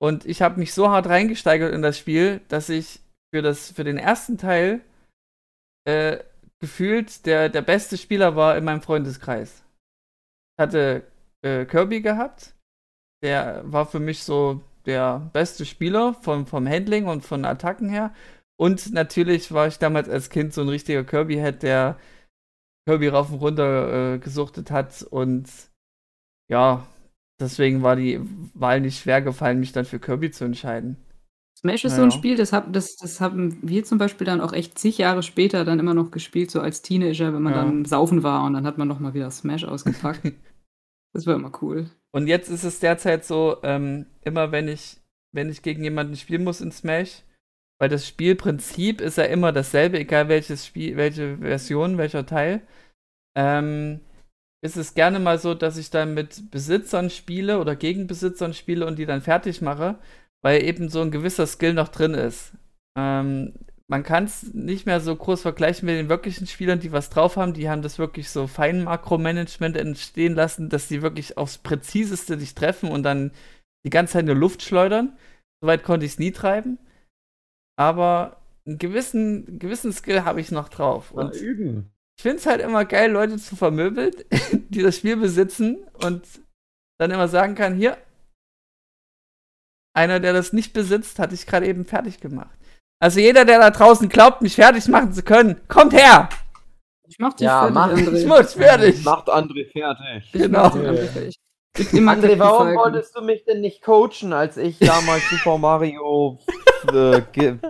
[0.00, 3.00] Und ich habe mich so hart reingesteigert in das Spiel, dass ich
[3.32, 4.80] für, das, für den ersten Teil
[5.86, 6.18] äh,
[6.64, 9.62] gefühlt der, der beste Spieler war in meinem Freundeskreis.
[10.56, 11.06] Ich hatte
[11.42, 12.54] äh, Kirby gehabt.
[13.22, 18.14] Der war für mich so der beste Spieler vom, vom Handling und von Attacken her.
[18.58, 21.98] Und natürlich war ich damals als Kind so ein richtiger Kirby-Head, der
[22.88, 25.02] Kirby rauf und runter äh, gesuchtet hat.
[25.02, 25.50] Und
[26.50, 26.86] ja,
[27.38, 28.20] deswegen war die
[28.54, 30.96] Wahl nicht schwer gefallen, mich dann für Kirby zu entscheiden.
[31.64, 32.10] Smash ist Ja, so ein.
[32.10, 35.64] Spiel, das, hab, das, das haben wir zum Beispiel dann auch echt zig Jahre später
[35.64, 37.64] dann immer noch gespielt, so als Teenager, wenn man Ja.
[37.64, 40.20] dann saufen war und dann hat man noch mal wieder Smash ausgepackt.
[41.14, 41.88] das war immer cool.
[42.14, 44.98] Und jetzt ist es derzeit so, ähm, immer wenn ich,
[45.34, 47.22] wenn ich gegen jemanden spielen muss in Smash,
[47.80, 52.60] weil das Spielprinzip ist ja immer dasselbe, egal welches Spiel, welche Version, welcher Teil,
[53.36, 54.00] ähm,
[54.62, 58.86] ist es gerne mal so, dass ich dann mit Besitzern spiele oder gegen Besitzern spiele
[58.86, 59.98] und die dann fertig mache,
[60.44, 62.52] weil eben so ein gewisser Skill noch drin ist.
[62.98, 63.54] Ähm,
[63.88, 67.36] man kann es nicht mehr so groß vergleichen mit den wirklichen Spielern, die was drauf
[67.36, 67.54] haben.
[67.54, 72.54] Die haben das wirklich so fein Makromanagement entstehen lassen, dass die wirklich aufs Präziseste dich
[72.54, 73.32] treffen und dann
[73.86, 75.16] die ganze Zeit nur Luft schleudern.
[75.62, 76.78] Soweit konnte ich es nie treiben.
[77.76, 81.10] Aber einen gewissen, gewissen Skill habe ich noch drauf.
[81.10, 81.90] Und üben.
[82.18, 84.12] ich finde es halt immer geil, Leute zu vermöbeln,
[84.68, 86.22] die das Spiel besitzen und
[86.98, 87.96] dann immer sagen kann, hier,
[89.94, 92.50] einer, der das nicht besitzt, hat dich gerade eben fertig gemacht.
[93.00, 96.28] Also jeder, der da draußen glaubt, mich fertig machen zu können, kommt her!
[97.06, 98.12] Ich mach dich Ja, fertig, mach- André.
[98.18, 99.04] Ich muss fertig!
[99.04, 100.24] Macht André fertig.
[100.32, 100.64] Ich Genau.
[100.66, 101.32] André
[101.76, 106.38] André, warum wolltest du mich denn nicht coachen, als ich damals Super Mario
[106.92, 107.20] äh,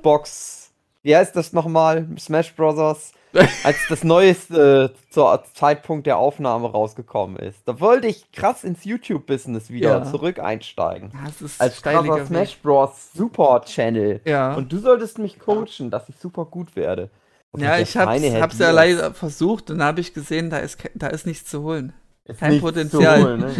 [0.03, 2.07] Box, wie heißt das nochmal?
[2.19, 3.13] Smash Brothers,
[3.65, 7.59] als das neueste zur Zeitpunkt der Aufnahme rausgekommen ist.
[7.67, 10.05] Da wollte ich krass ins YouTube-Business wieder Ja.
[10.05, 11.13] zurück einsteigen.
[11.25, 12.27] Das ist Als krasser.
[12.27, 13.11] Smash Bros.
[13.15, 14.21] Super Channel.
[14.25, 14.55] Ja.
[14.55, 17.11] Und du solltest mich coachen, dass ich super gut werde.
[17.51, 20.79] Und ja, ich hab's, hab's ja leider versucht und dann habe ich gesehen, da ist,
[20.95, 21.93] da ist nichts zu holen.
[22.25, 23.23] ist kein Potenzial.
[23.23, 23.55] Holen, ne?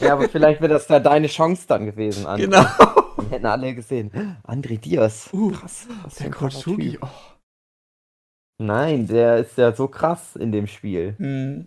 [0.00, 0.06] ja.
[0.06, 2.38] ja, aber vielleicht wäre das da deine Chance dann gewesen, André.
[2.38, 2.64] Genau.
[3.16, 4.10] Dann hätten alle gesehen.
[4.44, 5.28] André Diaz.
[5.32, 5.86] Uh, krass.
[6.18, 6.98] Der Coach Sugi.
[7.00, 7.06] Oh.
[8.58, 11.14] Nein, der ist ja so krass in dem Spiel.
[11.18, 11.66] Hm.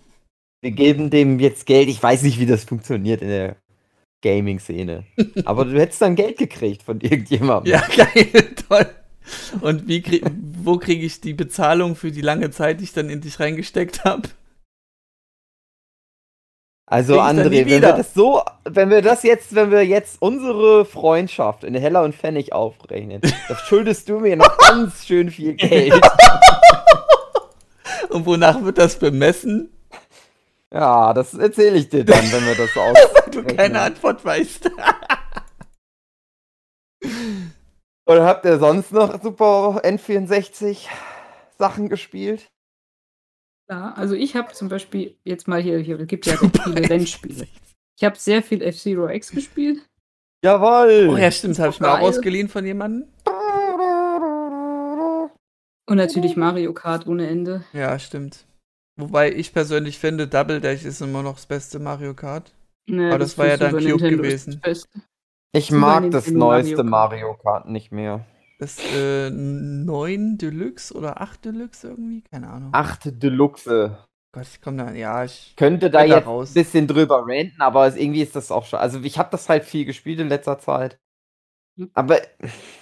[0.62, 1.88] Wir geben dem jetzt Geld.
[1.88, 3.56] Ich weiß nicht, wie das funktioniert in der
[4.22, 5.06] Gaming-Szene.
[5.46, 7.74] Aber du hättest dann Geld gekriegt von irgendjemandem.
[7.74, 8.88] Ja, geil, toll.
[9.62, 10.24] Und wie krieg,
[10.64, 14.04] wo kriege ich die Bezahlung für die lange Zeit, die ich dann in dich reingesteckt
[14.04, 14.28] habe?
[16.92, 20.86] Also dann André, wenn wir das so, wenn wir das jetzt, wenn wir jetzt unsere
[20.86, 25.94] Freundschaft in Heller und Pfennig aufrechnen, das schuldest du mir noch ganz schön viel Geld.
[28.10, 29.72] Und wonach wird das bemessen?
[30.74, 32.98] Ja, das erzähle ich dir dann, wenn wir das aus.
[33.14, 34.72] Weil du keine Antwort weißt.
[38.08, 40.88] Oder habt ihr sonst noch Super N64
[41.60, 42.50] Sachen gespielt?
[43.70, 46.50] Ja, also ich habe zum Beispiel jetzt mal hier, hier es gibt ja viele
[46.90, 47.48] Rennspiele.
[47.98, 49.86] Ich habe sehr viel F-Zero X gespielt.
[50.44, 51.10] Jawoll!
[51.12, 52.02] Oh ja, stimmt, habe ich Geil.
[52.02, 53.08] ausgeliehen von jemandem.
[55.88, 57.64] Und natürlich Mario Kart ohne Ende.
[57.74, 58.46] Ja, stimmt.
[59.00, 62.54] Wobei ich persönlich finde, Double Dash ist immer noch das beste Mario Kart.
[62.88, 64.62] Ne, Aber das war ja dann Cube Nintendo gewesen.
[64.64, 64.88] das.
[65.52, 68.26] Ich mag das neueste Mario Mario Kart nicht mehr.
[68.60, 72.22] Das äh, 9 Deluxe oder 8 Deluxe irgendwie?
[72.30, 72.72] Keine Ahnung.
[72.74, 73.98] Achte Deluxe.
[74.34, 74.92] Gott, ich komme da.
[74.92, 75.54] Ja, ich.
[75.56, 78.80] Könnte da jetzt ein bisschen drüber ranten, aber irgendwie ist das auch schon.
[78.80, 81.00] Also ich habe das halt viel gespielt in letzter Zeit.
[81.78, 81.90] Hm.
[81.94, 82.20] Aber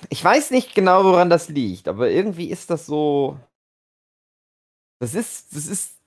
[0.09, 1.87] ich weiß nicht genau, woran das liegt.
[1.87, 3.39] Aber irgendwie ist das so.
[4.99, 6.01] Das ist, das ist.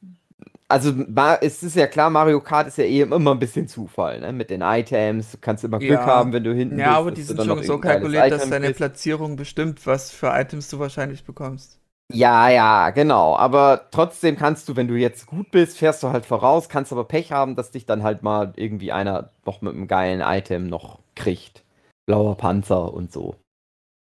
[0.70, 0.92] Also
[1.40, 4.32] es ist ja klar, Mario Kart ist ja eh immer ein bisschen Zufall, ne?
[4.32, 5.32] Mit den Items.
[5.32, 6.06] Du kannst immer Glück Ja.
[6.06, 6.86] haben, wenn du hinten bist.
[6.86, 8.70] Ja, aber die sind schon so kalkuliert, dass deine.
[8.70, 11.80] Platzierung bestimmt, was für Items du wahrscheinlich bekommst.
[12.12, 13.36] Ja, ja, genau.
[13.36, 17.04] Aber trotzdem kannst du, wenn du jetzt gut bist, fährst du halt voraus, kannst aber
[17.04, 20.98] Pech haben, dass dich dann halt mal irgendwie einer noch mit einem geilen Item noch
[21.14, 21.62] kriegt.
[22.06, 23.36] Blauer Panzer und so.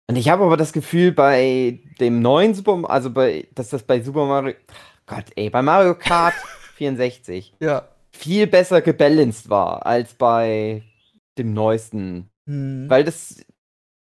[0.09, 4.01] Und ich habe aber das Gefühl, bei dem neuen Super, also bei, dass das bei
[4.01, 4.55] Super Mario,
[5.05, 6.33] Gott, ey, bei Mario Kart
[6.75, 7.87] 64 Ja.
[8.11, 10.83] viel besser gebalanced war als bei
[11.37, 12.89] dem neuesten Hm.
[12.89, 13.37] weil das.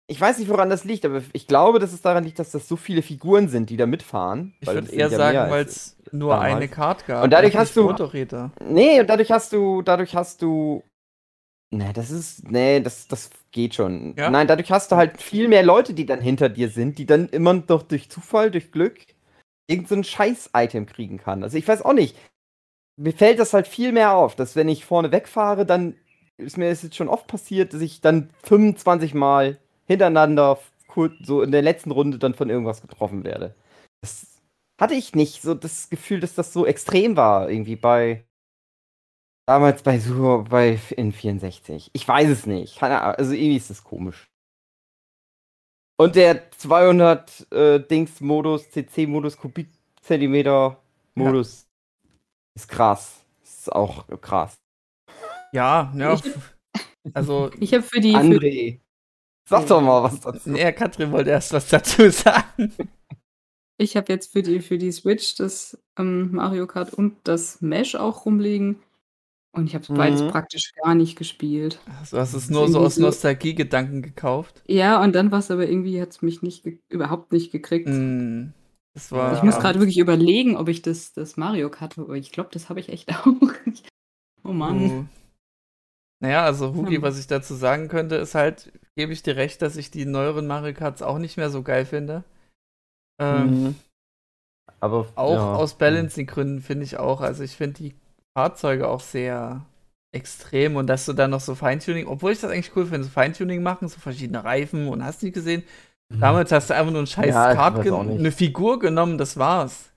[0.08, 2.68] Ich weiß nicht, woran das liegt, aber ich glaube, dass es daran liegt, dass das
[2.68, 4.54] so viele Figuren sind, die da mitfahren.
[4.60, 6.54] ich würde eher sagen, weil es nur damals.
[6.54, 7.24] eine Card gab.
[7.24, 8.52] Und dadurch hast du- Motorräder.
[8.62, 10.84] Nee, und dadurch hast du, dadurch hast du.
[11.72, 12.48] Nee, das ist.
[12.48, 14.14] Nee, das, das geht schon.
[14.16, 14.30] Ja?
[14.30, 17.28] Nein, dadurch hast du halt viel mehr Leute, die dann hinter dir sind, die dann
[17.30, 18.98] immer noch durch Zufall, durch Glück,
[19.68, 21.42] irgend so ein Scheiß-Item kriegen kann.
[21.42, 22.16] Also ich weiß auch nicht.
[22.98, 25.96] Mir fällt das halt viel mehr auf, dass wenn ich vorne wegfahre, dann
[26.38, 30.58] ist mir das jetzt schon oft passiert, dass ich dann 25 Mal hintereinander
[31.22, 33.54] so in der letzten Runde dann von irgendwas getroffen werde.
[34.00, 34.40] Das
[34.80, 38.24] hatte ich nicht so das Gefühl, dass das so extrem war irgendwie bei
[39.46, 41.90] damals bei Super bei N64.
[41.92, 42.82] Ich weiß es nicht.
[42.82, 44.26] Also irgendwie ist das komisch.
[45.98, 50.80] Und der 200 äh, Dings Modus, CC Modus Kubikzentimeter
[51.14, 51.66] Modus
[52.54, 53.24] ist krass.
[53.42, 54.56] Ist auch krass.
[55.52, 56.14] Ja, ja.
[56.14, 56.22] Ich-
[57.14, 58.12] Also, Ich habe für die.
[58.12, 58.80] Für, André,
[59.48, 60.50] sag doch mal was dazu.
[60.50, 62.72] nee, Katrin wollte erst was dazu sagen.
[63.78, 67.94] ich habe jetzt für die, für die Switch das ähm, Mario Kart und das Mesh
[67.94, 68.82] auch rumliegen.
[69.56, 70.28] Und ich habe beides Mhm.
[70.28, 71.80] praktisch gar nicht gespielt.
[72.00, 74.62] Also, hast es nur so aus Nostalgie-Gedanken gekauft.
[74.68, 77.88] Ja, und dann war es aber irgendwie, hat es mich nicht überhaupt nicht gekriegt.
[77.88, 78.48] Mm,
[78.94, 79.34] das war.
[79.34, 79.60] Ich muss Ja.
[79.62, 82.90] gerade wirklich überlegen, ob ich das, das Mario Kart, aber ich glaube, das habe ich
[82.90, 83.26] echt auch.
[84.44, 84.90] oh Mann.
[84.90, 85.04] Oh.
[86.20, 87.02] Naja, also Hugi, Hm.
[87.02, 90.46] was ich dazu sagen könnte, ist halt, gebe ich dir recht, dass ich die neueren
[90.46, 92.24] Mario Karts auch nicht mehr so geil finde.
[93.18, 93.74] Ähm, Mhm.
[94.80, 95.54] Aber Auch ja.
[95.54, 97.22] aus Balancing-Gründen finde ich auch.
[97.22, 97.94] Also ich finde die
[98.36, 99.62] Fahrzeuge auch sehr
[100.12, 103.10] extrem und dass du dann noch so Feintuning, obwohl ich das eigentlich cool finde, so
[103.10, 105.62] Feintuning machen, so verschiedene Reifen und hast nicht gesehen.
[106.10, 107.32] Damals hast du einfach nur ein scheiß Mhm.
[107.32, 109.90] Ja, Kart, eine Figur genommen, das war's.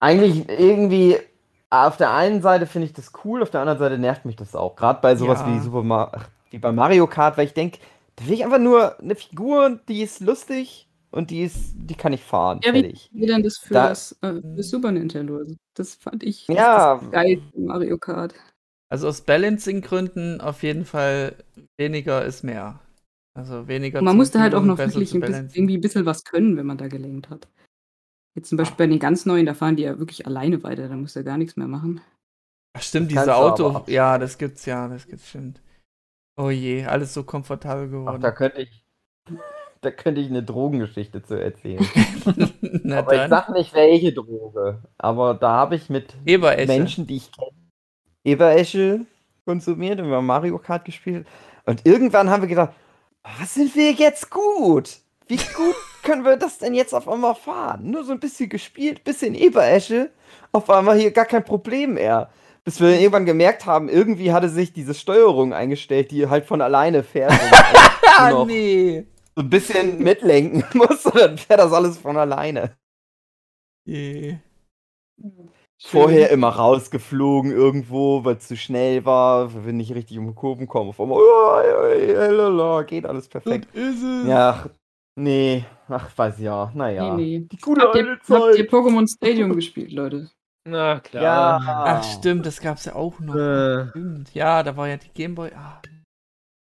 [0.00, 1.16] Eigentlich irgendwie,
[1.70, 4.54] auf der einen Seite finde ich das cool, auf der anderen Seite nervt mich das
[4.54, 4.76] auch.
[4.76, 5.46] Gerade bei sowas Ja.
[5.46, 7.78] wie Super Mar wie bei Mario Kart, weil ich denke,
[8.16, 10.85] da will ich einfach nur eine Figur, die ist lustig
[11.16, 12.60] und die ist, die kann ich fahren.
[12.62, 13.10] Ja, wie, fertig.
[13.12, 15.38] wie denn das für Da- das, äh, für das Super Nintendo?
[15.38, 16.98] Also, Das fand ich das Ja.
[17.00, 18.34] das geilste Mario Kart.
[18.88, 21.34] Also aus Balancing-Gründen auf jeden Fall
[21.78, 22.80] weniger ist mehr.
[23.34, 26.24] Also weniger Und man musste halt auch noch wirklich ein bisschen, irgendwie ein bisschen was
[26.24, 27.48] können, wenn man da gelenkt hat.
[28.34, 30.96] Jetzt zum Beispiel bei den ganz neuen, da fahren die ja wirklich alleine weiter, da
[30.96, 32.00] musst du ja gar nichts mehr machen.
[32.74, 33.66] Ach stimmt, diese Auto.
[33.68, 35.60] aber ab- Ja, das gibt's ja, das gibt's stimmt.
[36.38, 38.22] Oh je, alles so komfortabel Ach, geworden.
[38.22, 38.84] da könnte ich,
[39.86, 41.78] da könnte ich eine Drogengeschichte zu erzählen.
[42.92, 43.30] Aber ich dann.
[43.30, 44.82] sag nicht, welche Droge.
[44.98, 46.66] Aber da habe ich mit Eberesche.
[46.66, 47.52] Menschen, die ich kenne,
[48.24, 49.06] Eberesche
[49.44, 51.24] konsumiert und wir haben Mario Kart gespielt.
[51.66, 52.72] Und irgendwann haben wir gedacht,
[53.38, 54.96] was sind wir jetzt gut?
[55.28, 57.88] Wie gut können wir das denn jetzt auf einmal fahren?
[57.88, 60.10] Nur so ein bisschen gespielt, bisschen Eberesche,
[60.50, 62.28] auf einmal hier gar kein Problem mehr.
[62.64, 67.04] Bis wir irgendwann gemerkt haben, irgendwie hatte sich diese Steuerung eingestellt, die halt von alleine
[67.04, 67.32] fährt.
[68.18, 69.04] Ah, nee.
[69.36, 72.76] So ein bisschen mitlenken muss dann fährt das alles von alleine.
[73.84, 74.38] Je.
[75.78, 80.34] Vorher immer rausgeflogen irgendwo, weil es zu schnell war, weil wir nicht richtig um die
[80.34, 80.88] Kurven kommen.
[80.88, 83.72] Auf einmal, oh, geht alles perfekt.
[83.74, 84.26] ist es.
[84.26, 84.70] Ja,
[85.16, 87.14] nee, ach, weiß ja, naja.
[87.14, 87.48] Nee, nee.
[87.52, 88.70] Die gute Habt ihr, alte habt ihr Zeit.
[88.70, 90.30] Pokémon Stadium gespielt, Leute?
[90.64, 91.22] Na klar.
[91.22, 91.60] Ja.
[91.62, 93.36] Ach stimmt, das gab's ja auch noch.
[93.36, 93.86] Äh.
[94.32, 95.52] Ja, da war ja die Gameboy.
[95.54, 95.80] Ah.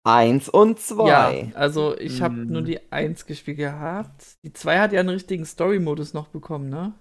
[0.06, 1.08] Eins und zwei.
[1.54, 2.52] Ja, also ich habe Mm.
[2.52, 4.36] nur die 1 gespielt gehabt.
[4.44, 6.94] Die 2 hat ja einen richtigen Story-Modus noch bekommen, ne?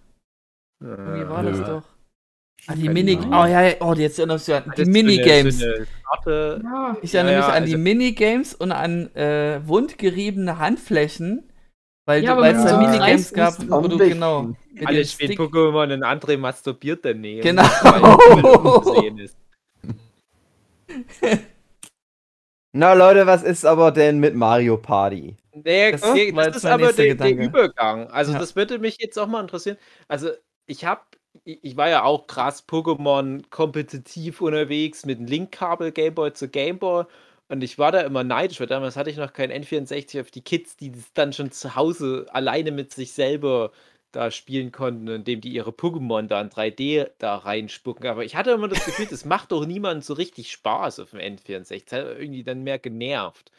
[0.80, 1.64] Wie war das Nö.
[1.64, 1.82] doch?
[2.68, 3.16] Ah, die Keine Mini...
[3.16, 3.32] Ahnung.
[3.32, 5.60] Oh ja, ja, oh, jetzt erinnerst du an Das die Minigames.
[5.60, 5.68] Ja.
[7.02, 11.50] Ich erinnere Ja, mich ja, an die also- Minigames und an äh, wundgeriebene Handflächen,
[12.06, 15.40] weil Ja, du- weil es da Minigames gab, wo du genau Alle dem spielen Stick,
[15.40, 17.42] Pokémon und andere masturbiert daneben.
[17.42, 17.62] Genau.
[17.82, 19.36] Weil es zu sehen ist.
[22.74, 25.36] Na Leute, was ist aber denn mit Mario Party?
[25.52, 27.30] Nee, Das das, das ist aber der, der.
[27.36, 28.06] Übergang.
[28.10, 28.38] Also Ja.
[28.38, 29.76] das würde mich jetzt auch mal interessieren.
[30.08, 30.30] Also
[30.66, 31.02] ich habe,
[31.44, 37.04] ich war ja auch krass Pokémon kompetitiv unterwegs mit einem Link-Kabel Gameboy zu Gameboy
[37.48, 40.40] und ich war da immer neidisch, weil damals hatte ich noch kein N64 auf die
[40.40, 43.70] Kids, die das dann schon zu Hause alleine mit sich selber
[44.12, 48.06] da spielen konnten, indem die ihre Pokémon da in 3D da reinspucken.
[48.06, 51.20] Aber ich hatte immer das Gefühl, das macht doch niemandem so richtig Spaß auf dem
[51.20, 51.84] N64.
[51.84, 53.50] Das hat irgendwie dann mehr genervt.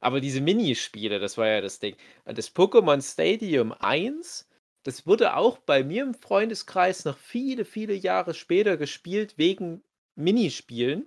[0.00, 1.96] Aber diese Minispiele, das war ja das Ding.
[2.24, 4.48] Das Pokémon Stadium 1,
[4.82, 9.82] das wurde auch bei mir im Freundeskreis noch viele, viele Jahre später gespielt wegen
[10.16, 11.06] Minispielen.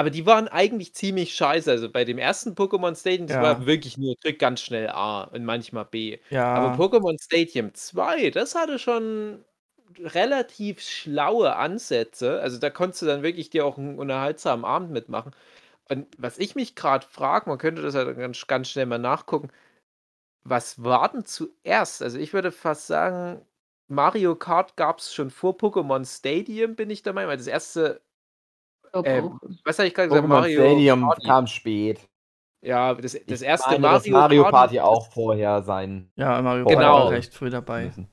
[0.00, 1.70] Aber die waren eigentlich ziemlich scheiße.
[1.70, 3.40] Also bei dem ersten Pokémon Stadium, das Ja.
[3.40, 6.18] war wirklich nur drück ganz schnell A und manchmal B.
[6.30, 9.44] ja, Aber Pokémon Stadium 2, das hatte schon
[9.98, 12.40] relativ schlaue Ansätze.
[12.40, 15.32] Also da konntest du dann wirklich dir auch einen unterhaltsamen Abend mitmachen.
[15.90, 19.50] Und was ich mich gerade frage, man könnte das ja ganz, ganz schnell mal nachgucken,
[20.44, 22.02] was war denn zuerst?
[22.02, 23.46] Also ich würde fast sagen,
[23.88, 27.30] Mario Kart gab es schon vor Pokémon Stadium, bin ich der Meinung.
[27.30, 28.02] Weil das erste,
[28.94, 30.26] ähm, was habe ich gerade gesagt?
[30.26, 31.26] Pokémon Mario Stadium Party.
[31.26, 32.00] kam spät.
[32.62, 36.80] Ja, das, das erste meine, Mario, Mario Party auch vorher sein ja, Mario Genau.
[36.80, 37.86] Kart war recht früh dabei.
[37.86, 38.08] müssen.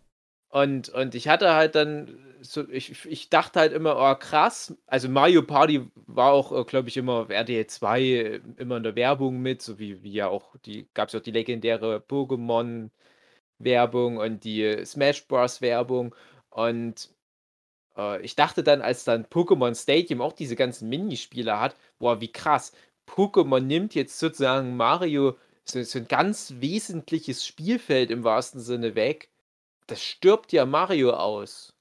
[0.50, 5.10] Und, und ich hatte halt dann so, ich, ich dachte halt immer, oh krass, also
[5.10, 9.40] Mario Party war auch, glaube ich, immer auf RTL 2 äh, immer in der Werbung
[9.42, 14.86] mit, so wie, wie ja auch die, gab es auch die legendäre Pokémon-Werbung und die
[14.86, 15.62] Smash Bros.
[15.62, 16.16] Werbung.
[16.50, 17.10] Und
[17.98, 22.32] äh, ich dachte dann, als dann Pokémon Stadium auch diese ganzen Minispiele hat, boah, wie
[22.32, 22.74] krass.
[23.10, 25.38] Pokémon nimmt jetzt sozusagen Mario
[25.70, 29.30] so, so ein ganz wesentliches Spielfeld im wahrsten Sinne weg.
[29.88, 31.74] Das stirbt ja Mario aus.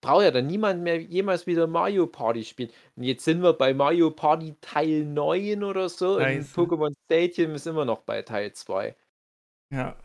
[0.00, 2.70] Braucht ja dann niemand mehr jemals wieder Mario Party spielen.
[2.96, 6.16] Und jetzt sind wir bei Mario Party Teil 9 oder so.
[6.16, 6.60] Und Scheiße.
[6.60, 8.96] Pokémon Stadium ist immer noch bei Teil 2.
[9.72, 9.96] Ja.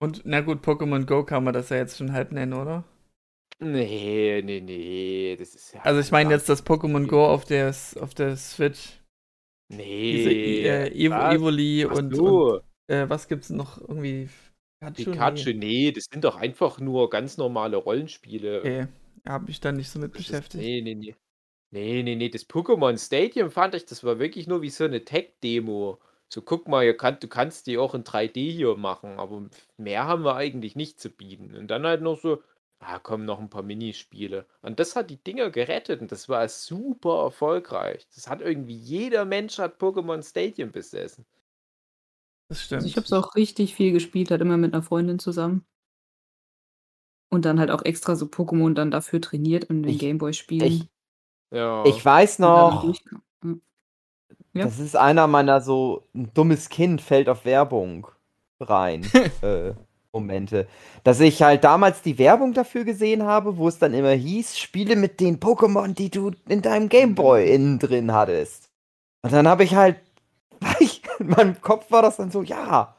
[0.00, 2.84] Und na gut, Pokémon Go kann man das ja jetzt schon halt nennen, oder?
[3.62, 5.36] Nee, nee, nee.
[5.38, 5.80] Das ist ja.
[5.82, 9.00] Also ich meine jetzt das Pokémon Go auf der, auf der Switch.
[10.08, 10.62] Diese Nee.
[10.66, 11.34] äh, Evo, was?
[11.36, 14.28] Evoli Ach und, und äh, was gibt's noch irgendwie?
[14.80, 15.04] Pikachu?
[15.12, 15.54] Pikachu, Nee.
[15.54, 18.60] nee, das sind doch einfach nur ganz normale Rollenspiele.
[18.60, 18.88] Okay.
[19.26, 20.62] Hab mich da nicht so mit Das ist, beschäftigt.
[20.62, 21.16] nee, nee, nee.
[21.70, 22.28] Nee, nee, nee.
[22.28, 26.00] Das Pokémon Stadium fand ich, das war wirklich nur wie so eine Tech-Demo.
[26.28, 30.24] So, guck mal, kann, du kannst die auch in 3D hier machen, aber mehr haben
[30.24, 31.54] wir eigentlich nicht zu bieten.
[31.56, 32.42] Und dann halt noch so,
[32.82, 34.46] ah, kommen noch ein paar Minispiele.
[34.62, 38.06] Und das hat die Dinger gerettet und das war super erfolgreich.
[38.14, 41.24] Das hat irgendwie jeder Mensch hat Pokémon Stadium besessen.
[42.48, 42.86] Das Also stimmt.
[42.86, 45.64] ich habe es auch richtig viel gespielt, halt immer mit einer Freundin zusammen.
[47.30, 50.66] Und dann halt auch extra so Pokémon dann dafür trainiert und den Gameboy spielen.
[50.66, 50.90] Ich,
[51.50, 51.84] Ja.
[51.86, 52.92] ich weiß noch.
[54.54, 54.64] Ja.
[54.64, 58.06] das ist einer meiner so ein dummes Kind fällt auf Werbung
[58.60, 59.02] rein.
[59.42, 59.72] äh,
[60.12, 60.68] Momente.
[61.04, 64.94] Dass ich halt damals die Werbung dafür gesehen habe, wo es dann immer hieß, spiele
[64.94, 68.70] mit den Pokémon, die du in deinem Gameboy innen drin hattest.
[69.22, 69.96] Und dann habe ich halt,
[70.80, 72.94] ich, in meinem Kopf war das dann so, ja,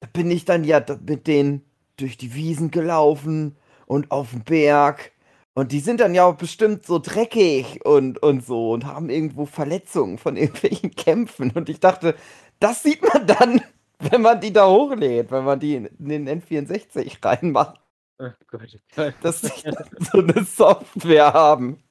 [0.00, 1.64] da bin ich dann ja mit denen
[1.96, 5.12] durch die Wiesen gelaufen und auf den Berg.
[5.54, 9.46] Und die sind dann ja auch bestimmt so dreckig und, und so und haben irgendwo
[9.46, 11.50] Verletzungen von irgendwelchen Kämpfen.
[11.50, 12.14] Und ich dachte,
[12.58, 13.60] das sieht man dann,
[14.10, 17.80] wenn man die da hochlädt, wenn man die in den N64 reinmacht,
[18.18, 21.82] Oh Gott, oh dass sie dann so eine Software haben,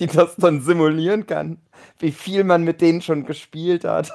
[0.00, 1.58] die das dann simulieren kann,
[1.98, 4.12] wie viel man mit denen schon gespielt hat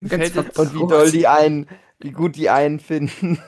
[0.00, 1.68] Mir Ganz fällt, jetzt, und wie doll die einen,
[2.00, 3.42] wie gut die einen finden.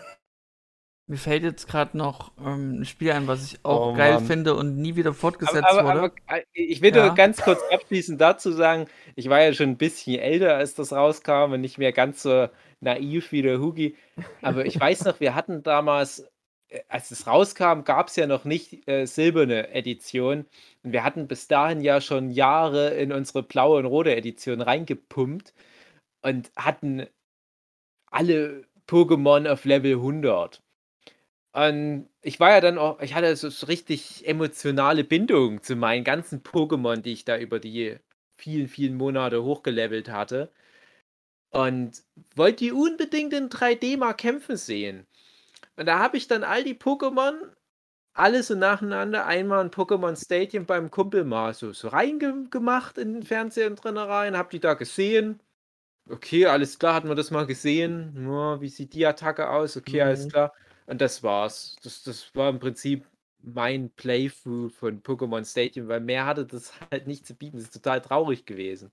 [1.06, 4.18] mir fällt jetzt gerade noch ähm, ein Spiel ein, was ich auch Oh, geil Mann.
[4.18, 6.10] finde und nie wieder fortgesetzt Aber, aber, wurde.
[6.26, 7.02] aber äh, ich will Ja.
[7.02, 10.92] nur ganz kurz abschließend dazu sagen, ich war ja schon ein bisschen älter, als das
[10.92, 12.48] rauskam und nicht mehr ganz so
[12.84, 13.96] naiv wie der Hugi.
[14.42, 16.28] Aber ich weiß noch, wir hatten damals,
[16.68, 20.46] äh, als es rauskam, gab es ja noch nicht äh, silberne Edition.
[20.82, 25.54] Und wir hatten bis dahin ja schon Jahre in unsere blaue und rote Edition reingepumpt
[26.22, 27.06] und hatten
[28.10, 30.62] alle Pokémon auf Level 100.
[31.52, 36.42] Und ich war ja dann auch, ich hatte so, richtig emotionale Bindung zu meinen ganzen
[36.42, 37.96] Pokémon, die ich da über die
[38.36, 40.50] vielen, vielen Monate hochgelevelt hatte.
[41.54, 42.02] Und
[42.36, 45.06] wollte die unbedingt in 3D mal kämpfen sehen.
[45.76, 47.34] Und da habe ich dann all die Pokémon,
[48.14, 53.22] alle so nacheinander, einmal in Pokémon Stadium beim Kumpel mal so, so reingemacht in den
[53.24, 55.40] Fernseher drin rein, hab die da gesehen.
[56.08, 58.12] Okay, alles klar, hat man das mal gesehen.
[58.14, 59.76] Ja, wie sieht die Attacke aus?
[59.76, 60.28] Okay, alles Mhm.
[60.28, 60.52] klar.
[60.86, 61.76] Und das war's.
[61.82, 63.06] Das, das war im Prinzip
[63.42, 67.56] mein Playthrough von Pokémon Stadium, weil mehr hatte das halt nicht zu bieten.
[67.56, 68.92] Das ist total traurig gewesen.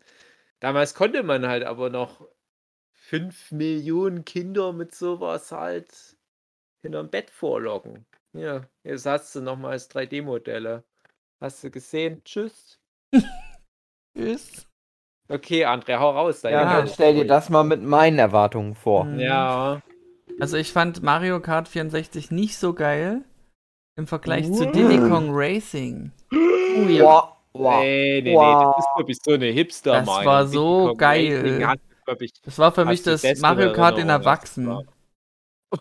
[0.59, 2.27] Damals konnte man halt aber noch
[3.11, 6.15] 5 Millionen Kinder mit sowas halt
[6.81, 8.05] hinterm Bett vorlocken.
[8.31, 10.85] Ja, jetzt hast du nochmals 3D-Modelle.
[11.41, 12.21] Hast du gesehen?
[12.23, 12.79] Tschüss.
[14.17, 14.65] Tschüss.
[15.27, 16.39] Okay, André, hau raus.
[16.39, 19.03] deine Ja, dann stell dir das mal mit meinen Erwartungen vor.
[19.03, 19.19] Mhm.
[19.19, 19.81] Ja.
[20.39, 23.25] Also ich fand Mario Kart 64 nicht so geil
[23.97, 24.71] im Vergleich zu Wow.
[24.71, 26.13] Diddy Kong Racing.
[26.31, 27.03] Oh ja.
[27.03, 27.81] Wow, wow.
[27.81, 28.73] Nee, nee, nee, Wow.
[28.77, 31.59] das ist, glaube ich, so eine hipster Das war so geil.
[32.43, 34.67] Das war für mich das Mario Kart in Erinnerungen, als es Erwachsen.
[34.67, 34.83] war?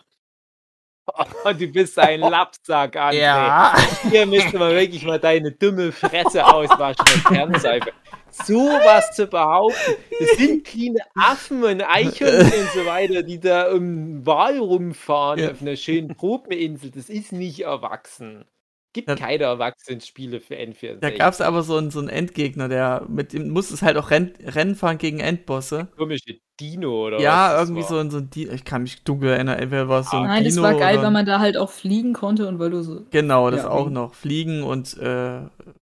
[1.45, 3.15] Oh, du bist ein Lapsack, André.
[3.21, 3.75] Ja.
[4.11, 7.91] Hier müsste man wirklich mal deine dumme Fresse auswaschen mit Kernseife.
[8.31, 9.97] sowas zu behaupten.
[10.21, 13.81] Das sind kleine Affen und Eichhörnchen und so weiter, die da um
[14.21, 15.51] den Wal rumfahren Ja.
[15.51, 16.93] auf einer schönen Tropeninsel.
[16.93, 18.45] Das ist nicht erwachsen.
[18.93, 19.15] Gibt Ja.
[19.15, 20.99] keine Erwachsenenspiele für N64.
[21.01, 23.97] Da gab es aber so einen, so einen Endgegner, der mit dem muss es halt
[23.97, 25.89] auch Renn, Rennen fahren gegen Endbosse.
[25.97, 27.89] komische Dino oder ja, was das irgendwie war.
[27.89, 30.25] so ein, so ein Di ich kann mich dunkel erinnern, entweder war es so ein
[30.25, 32.83] Nein, das Dino war geil, weil man da halt auch fliegen konnte und weil du
[32.83, 33.07] so.
[33.11, 34.15] Genau, das Ja, auch noch.
[34.15, 35.41] Fliegen und äh,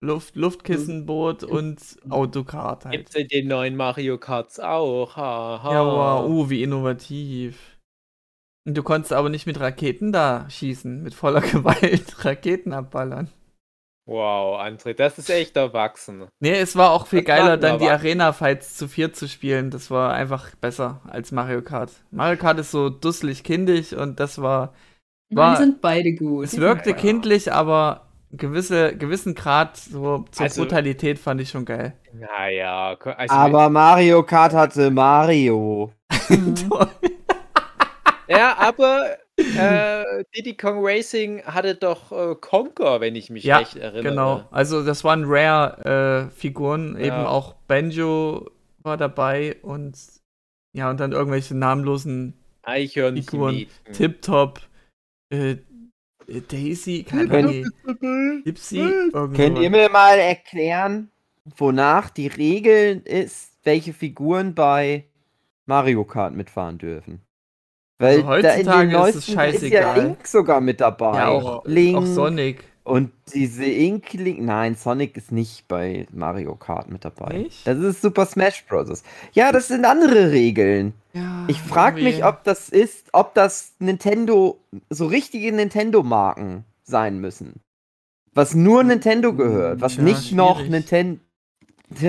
[0.01, 1.79] Luft, Luftkissenboot und
[2.11, 2.95] Autokart halt.
[2.95, 5.17] Gibt's in den neuen Mario Karts auch.
[5.17, 5.73] Ha, ha.
[5.73, 7.74] Ja, wow, uh, wie innovativ.
[8.67, 13.31] Und du konntest aber nicht mit Raketen da schießen, mit voller Gewalt Raketen abballern.
[14.07, 16.27] Wow, André, das ist echt erwachsen.
[16.39, 17.89] Nee, es war auch viel Das geiler, dann die.
[17.89, 19.71] Arena-Fights zu viert zu spielen.
[19.71, 21.91] Das war einfach besser als Mario Kart.
[22.11, 24.75] Mario Kart ist so dusselig kindisch und das war.
[25.31, 26.45] War- Die sind beide gut.
[26.45, 26.97] Es wirkte Ja.
[26.97, 31.95] kindlich, aber gewisse, gewissen Grad so zur Also- brutalität fand ich schon geil.
[32.13, 35.93] Naja, also Aber Mario Kart hatte Mario.
[36.29, 36.55] Mhm.
[38.29, 43.77] Ja, aber äh, Diddy Kong Racing hatte doch äh, Conker, wenn ich mich Ja, recht
[43.77, 44.13] erinnere.
[44.13, 44.49] Genau.
[44.51, 47.29] Also das waren Rare-Figuren, eben Ja.
[47.29, 48.51] auch Banjo
[48.83, 49.97] war dabei und
[50.73, 53.25] ja, und dann irgendwelche namenlosen Eichhörnchen.
[53.25, 53.67] Figuren.
[53.93, 54.61] Tip-Top,
[55.31, 55.57] äh,
[56.27, 58.79] äh, Daisy, keine Ahnung, Dipsy,
[59.13, 61.11] irgend Könnt ihr mir mal erklären,
[61.45, 65.05] wonach die Regel ist, welche Figuren bei
[65.67, 67.21] Mario Kart mitfahren dürfen?
[67.99, 70.03] Weil Also da in heutzutage den ist es neuesten, da ist ja scheißegal.
[70.03, 71.17] Link sogar mit dabei.
[71.17, 71.99] Ja, auch, Link.
[71.99, 72.65] auch Sonic.
[72.83, 74.43] Und diese Ink-Link.
[74.43, 77.39] Nein, Sonic ist nicht bei Mario Kart mit dabei.
[77.39, 77.67] Nicht?
[77.67, 79.03] Das ist Super Smash Bros.
[79.33, 80.93] Ja, das sind andere Regeln.
[81.15, 87.61] Ja, Ich frage mich, ob das ist, ob das Nintendo, so richtige Nintendo-Marken sein müssen.
[88.35, 90.71] Was nur Nintendo gehört, was Tja, nicht noch schwierig.
[90.71, 91.21] Ninten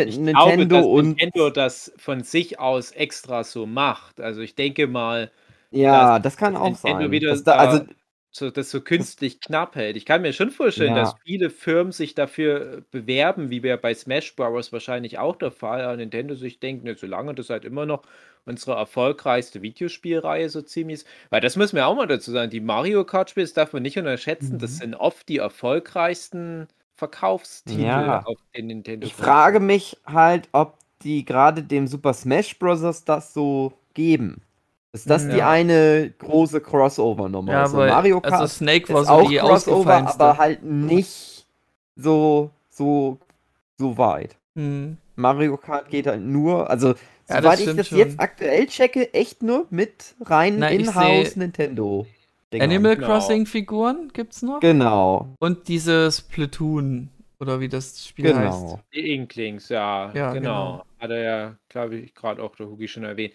[0.09, 1.05] Ich Nintendo glaube, dass und.
[1.05, 4.19] Nintendo das von sich aus extra so macht.
[4.19, 5.31] Also ich denke mal,
[5.75, 7.11] ja, dass- das kann auch sein.
[7.11, 7.85] wieder dass da, also,
[8.31, 9.95] so, das so künstlich knapp hält.
[9.95, 11.01] Ich kann mir schon vorstellen, Ja.
[11.03, 14.73] dass viele Firmen sich dafür bewerben, wie wir bei Smash Bros.
[14.73, 18.03] wahrscheinlich auch der Fall, aber Nintendo sich denkt, ne, solange das halt immer noch
[18.45, 21.07] unsere erfolgreichste Videospielreihe so ziemlich ist.
[21.29, 23.97] Weil das müssen wir auch mal dazu sagen, die Mario Kart-Spiele, das darf man nicht
[23.97, 24.75] unterschätzen, das Mhm.
[24.79, 28.21] sind oft die erfolgreichsten Verkaufstitel Ja.
[28.25, 29.07] auf den Nintendo.
[29.07, 33.03] ich frage mich halt, ob die gerade dem Super Smash Bros.
[33.05, 34.41] das so geben.
[34.95, 35.49] Ist das die Ja.
[35.49, 37.51] eine große Crossover-Nummer?
[37.51, 41.45] Ja, also Mario Kart also Snake war ist so auch die Crossover, aber halt nicht
[41.95, 43.19] so, so,
[43.77, 44.35] so weit.
[44.55, 44.97] Hm.
[45.15, 46.95] Mario Kart geht halt nur, also
[47.29, 47.97] Ja, soweit ich das schon.
[47.97, 52.05] jetzt aktuell checke, echt nur mit rein in-house Nintendo.
[52.53, 53.07] Animal Genau.
[53.07, 54.61] Crossing Figuren gibt's noch?
[54.61, 57.09] Genau, Und dieses Platoon,
[57.41, 58.61] oder wie das Spiel heißt.
[58.61, 58.79] genau.
[58.93, 60.33] Die Inklings, ja, Ja, genau.
[60.77, 60.85] genau.
[60.99, 63.33] Hat er ja, glaube ich, gerade auch der Hugi schon erwähnt.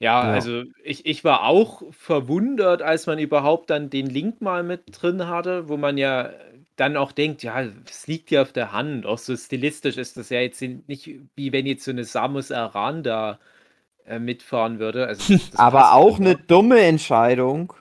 [0.00, 0.32] Ja, Ja.
[0.32, 5.26] also ich, ich war auch verwundert, als man überhaupt dann den Link mal mit drin
[5.28, 6.30] hatte, wo man ja
[6.76, 9.06] dann auch denkt, ja, es liegt ja auf der Hand.
[9.06, 13.02] Auch so stilistisch ist das ja jetzt nicht wie wenn jetzt so eine Samus Aran
[13.04, 13.38] da
[14.06, 15.06] äh, mitfahren würde.
[15.08, 15.24] Also
[15.56, 16.20] Aber auch einfach.
[16.20, 17.72] eine dumme Entscheidung.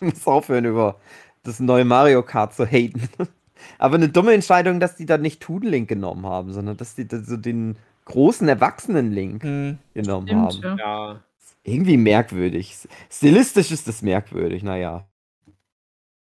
[0.00, 1.00] Ich muss aufhören, über
[1.44, 3.08] das neue Mario Kart zu haten.
[3.78, 7.06] Aber eine dumme Entscheidung, dass die da nicht Toon Link genommen haben, sondern dass die
[7.08, 7.76] da so den
[8.08, 9.78] großen Erwachsenen-Link Hm.
[9.94, 10.78] genommen Stimmt, haben.
[10.78, 11.22] ja.
[11.64, 12.76] Irgendwie merkwürdig.
[13.10, 15.06] Stilistisch ist das merkwürdig, naja.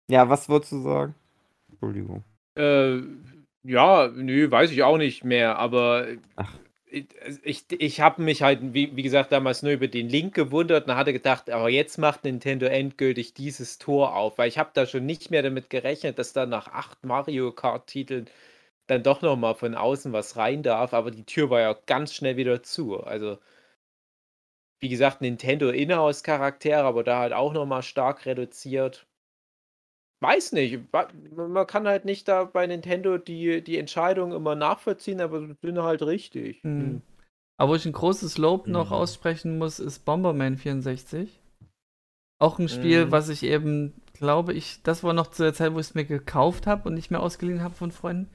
[0.09, 1.15] Ja, was wolltest du sagen?
[1.69, 2.23] Entschuldigung.
[2.55, 3.01] Äh,
[3.63, 6.53] ja, nö, weiß ich auch nicht mehr, aber Ach.
[6.85, 7.07] ich,
[7.43, 10.95] ich, ich habe mich halt, wie, wie gesagt, damals nur über den Link gewundert und
[10.95, 15.05] hatte gedacht, aber jetzt macht Nintendo endgültig dieses Tor auf, weil ich habe da schon
[15.05, 18.27] nicht mehr damit gerechnet, dass da nach acht Mario Kart-Titeln
[18.91, 22.35] dann doch nochmal von außen was rein darf, aber die Tür war ja ganz schnell
[22.37, 22.99] wieder zu.
[23.01, 23.37] Also,
[24.81, 29.07] wie gesagt, Nintendo Inhouse-Charaktere, aber da halt auch nochmal stark reduziert.
[30.23, 30.79] Weiß nicht.
[31.35, 36.03] Man kann halt nicht da bei Nintendo die, die Entscheidung immer nachvollziehen, aber sind halt
[36.03, 36.61] richtig.
[36.63, 37.01] Hm.
[37.57, 38.93] Aber wo ich ein großes Lob noch Mhm.
[38.93, 41.39] aussprechen muss, ist Bomberman 64.
[42.39, 43.11] Auch ein Spiel, Mhm.
[43.11, 46.05] was ich eben, glaube ich, das war noch zu der Zeit, wo ich es mir
[46.05, 48.29] gekauft habe und nicht mehr ausgeliehen habe von Freunden.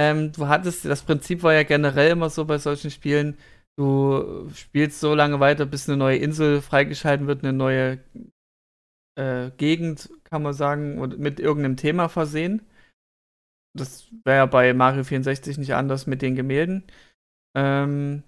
[0.00, 3.36] Ähm, du hattest, das Prinzip war ja generell immer so bei solchen Spielen,
[3.78, 7.98] du spielst so lange weiter, bis eine neue Insel freigeschalten wird, eine neue
[9.18, 12.62] äh, Gegend, kann man sagen, mit irgendeinem Thema versehen.
[13.76, 16.84] Das wäre ja bei Mario 64 nicht anders mit den Gemälden.
[17.54, 18.22] Ähm,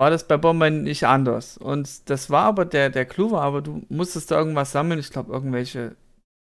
[0.00, 1.58] war das bei Bomberman nicht anders.
[1.58, 5.10] Und das war aber, der, der Clou war aber, du musstest da irgendwas sammeln, ich
[5.10, 5.94] glaube irgendwelche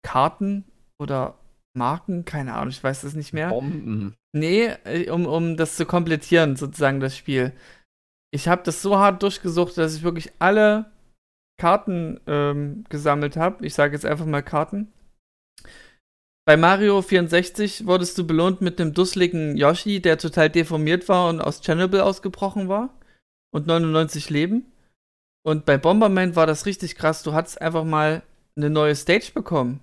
[0.02, 0.64] Karten
[0.98, 1.39] oder
[1.74, 3.48] Marken, keine Ahnung, ich weiß das nicht mehr.
[3.48, 4.14] Bomben.
[4.32, 7.52] Nee, äh, um, um das zu komplettieren, sozusagen, das Spiel.
[8.32, 10.90] Ich habe das so hart durchgesucht, dass ich wirklich alle
[11.58, 13.66] Karten ähm, gesammelt habe.
[13.66, 14.92] Ich sage jetzt einfach mal Karten.
[16.46, 21.40] Bei Mario 64 wurdest du belohnt mit einem dusseligen Yoshi, der total deformiert war und
[21.40, 22.94] aus Chernobyl ausgebrochen war.
[23.52, 24.72] Und 99 Leben.
[25.42, 27.22] Und bei Bomberman war das richtig krass.
[27.22, 28.22] Du hattest einfach mal
[28.56, 29.80] eine neue Stage bekommen.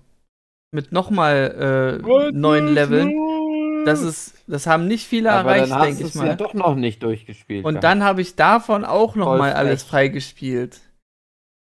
[0.78, 3.84] Mit nochmal äh, neuen Leveln.
[3.88, 6.28] Das ist, das haben nicht viele Aber erreicht, denke ich mal.
[6.28, 7.66] ja doch noch nicht durchgespielt.
[7.66, 10.82] Und dann habe ich davon auch noch Voll mal alles freigespielt.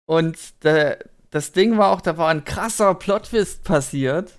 [0.07, 0.97] Und da,
[1.29, 4.33] das Ding war auch, da war ein krasser Plot-Twist passiert.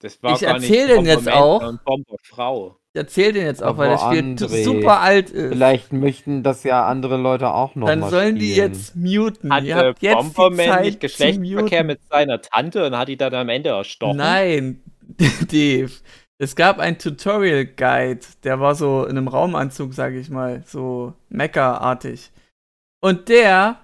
[0.00, 1.60] Das war Ich gar erzähl nicht den jetzt auch.
[1.84, 2.80] Bomberfrau.
[2.94, 5.48] Ich erzähl den jetzt auch, weil das Aber Spiel André, super alt ist.
[5.52, 8.72] Vielleicht möchten das ja andere Leute auch noch Dann mal sollen die spielen.
[8.72, 9.52] jetzt muten.
[9.52, 13.08] Hat Ihr äh, habt jetzt die Bomberman Zeit nicht Geschlechtsverkehr mit seiner Tante und hat
[13.08, 14.18] die dann am Ende erstochen?
[14.18, 14.82] Nein,
[15.50, 15.90] Dave.
[16.36, 21.14] Es gab ein Tutorial Guide, der war so in einem Raumanzug, sage ich mal, so
[21.30, 22.30] Mecha-artig.
[23.00, 23.78] Und der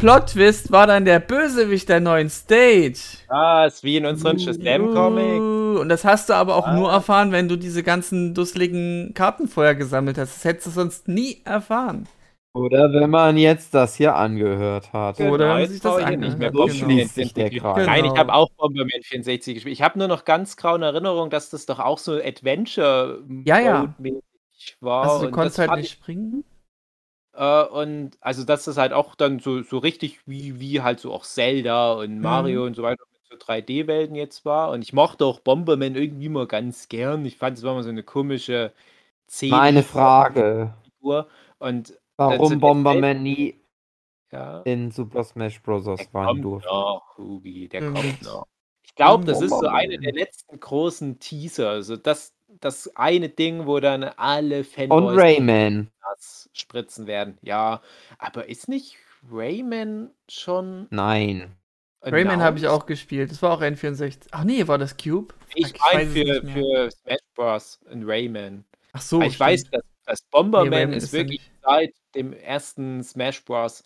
[0.00, 3.00] Plot Twist war dann der Bösewicht der neuen Stage.
[3.28, 5.40] Ah, ist wie in unseren Shazam-Comics.
[5.40, 6.74] Uh, Und das hast du aber auch Ah.
[6.74, 10.36] nur erfahren, wenn du diese ganzen dusseligen Karten vorher gesammelt hast.
[10.36, 12.06] Das hättest du sonst nie erfahren.
[12.54, 15.16] Oder wenn man jetzt das hier angehört hat.
[15.16, 15.32] Genau.
[15.34, 16.52] Oder wenn man jetzt sich das ich nicht mehr angehört.
[16.54, 17.74] So Bomberman schließt sich der 64 Kreis.
[17.76, 17.86] gespielt.
[17.86, 18.20] Nein, ich Genau.
[18.20, 19.72] habe auch Bomberman 64 gespielt.
[19.72, 23.58] Ich habe nur noch ganz grau in Erinnerung, dass das doch auch so Adventure Ja,
[23.60, 23.94] ja.
[24.80, 25.04] War.
[25.10, 26.44] Also du konntest halt nicht springen.
[27.36, 31.12] Äh, und also, dass das halt auch dann so, so richtig wie, wie halt so
[31.12, 32.66] auch Zelda und Mario Mhm.
[32.66, 34.70] und so weiter mit so 3D-Welten jetzt war.
[34.70, 37.24] Und ich mochte auch Bomberman irgendwie mal ganz gern.
[37.26, 38.72] Ich fand, es war mal so eine komische
[39.48, 40.74] Meine Frage.
[41.58, 43.58] Und Warum Also, Bomberman nie
[44.30, 45.86] ja, in Super Smash Bros.
[45.98, 46.68] der rein kommt durfte?
[46.70, 47.84] noch, Hugi, der Mhm.
[47.84, 48.46] kommt noch.
[48.84, 51.70] Ich glaube, das ist so eine der letzten großen Teaser.
[51.70, 55.90] Also das, das eine Ding, wo dann alle Und Fanboys Rayman.
[56.14, 57.38] das spritzen werden.
[57.42, 57.82] Ja,
[58.18, 58.96] aber ist nicht
[59.30, 61.56] Rayman schon Nein.
[62.02, 63.30] Rayman habe ich auch gespielt.
[63.32, 64.28] Das war auch N64.
[64.30, 65.34] Ach nee, war das Cube?
[65.54, 66.54] Ich Fuck, meine weiß für, nicht mehr.
[66.54, 67.80] für Smash Bros.
[67.90, 68.64] in Rayman.
[68.92, 69.16] Ach so.
[69.16, 69.74] Aber ich weiß, stimmt.
[69.74, 73.82] dass, dass Bomberman Nee, Rayman ist ist wirklich seit dem ersten Smash Bros.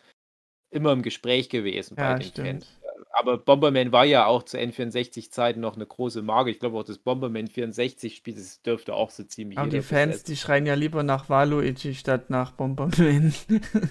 [0.70, 2.46] immer im Gespräch gewesen bei Ja, den stimmt.
[2.64, 2.79] Fans.
[3.12, 6.50] Aber Bomberman war ja auch zu N64-Zeiten noch eine große Marke.
[6.50, 10.32] Ich glaube auch das Bomberman 64-Spiel, das dürfte auch so ziemlich Aber die Fans, besetzen.
[10.32, 13.34] die schreien ja lieber nach Waluigi statt nach Bomberman.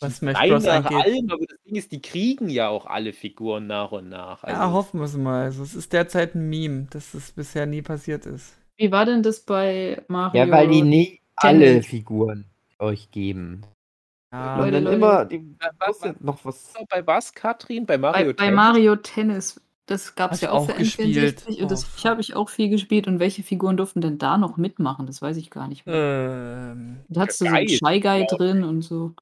[0.00, 0.64] Was Smash Nein, Bros.
[0.64, 1.04] nach angeht.
[1.04, 4.42] allem, aber das Ding ist, die kriegen ja auch alle Figuren nach und nach.
[4.44, 5.42] Ja, Also, hoffen wir es mal.
[5.44, 8.56] Also, es ist derzeit ein Meme, dass das bisher nie passiert ist.
[8.78, 10.42] Wie war denn das bei Mario?
[10.42, 11.82] Ja, weil die nie alle.
[11.82, 12.46] Figuren
[12.78, 13.60] euch geben.
[14.32, 14.96] Ja, Leute, Sondern Leute.
[14.96, 16.72] immer, die ja noch was.
[16.88, 17.86] bei was, Katrin?
[17.86, 18.56] Bei Mario bei, bei Tennis?
[18.56, 21.42] Mario Tennis, das gab es ja auch auch für gespielt.
[21.42, 23.08] N64 und das Oh, habe ich auch viel gespielt.
[23.08, 25.06] Und welche Figuren durften denn da noch mitmachen?
[25.06, 26.72] Das weiß ich gar nicht mehr.
[26.76, 29.14] ähm, Da hattest du so einen Shy Guy drin und so.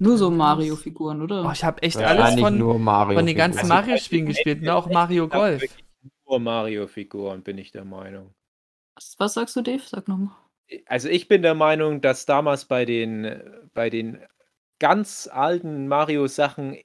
[0.00, 0.30] Nur so.
[0.32, 1.44] Mario-Figuren, oder?
[1.46, 3.16] Oh, ich habe echt alles Wahrscheinlich von, nur Mario.
[3.18, 4.74] von den ganzen Also, Mario-Spielen bei gespielt, ne?
[4.74, 5.62] auch Mario Golf.
[6.26, 8.34] Nur Mario-Figuren, bin ich der Meinung.
[8.96, 9.82] was, was sagst du, Dave?
[9.86, 10.34] Sag nochmal.
[10.86, 13.42] Also ich bin der Meinung, dass damals bei den,
[13.74, 14.24] bei den
[14.78, 16.78] ganz alten Mario-Sachen,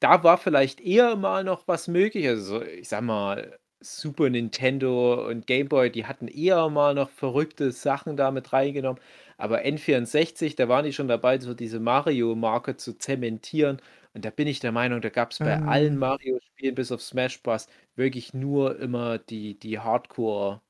[0.00, 2.26] da war vielleicht eher mal noch was möglich.
[2.28, 7.10] Also so, ich sag mal, Super Nintendo und Game Boy, die hatten eher mal noch
[7.10, 9.00] verrückte Sachen da mit reingenommen.
[9.38, 13.80] Aber N64, da waren die schon dabei, so diese Mario-Marke zu zementieren.
[14.14, 15.62] Und da bin ich der Meinung, da gab es bei Ähm.
[15.62, 17.68] allen Mario-Spielen bis auf Smash Bros.
[17.96, 20.62] wirklich nur immer die, die Hardcore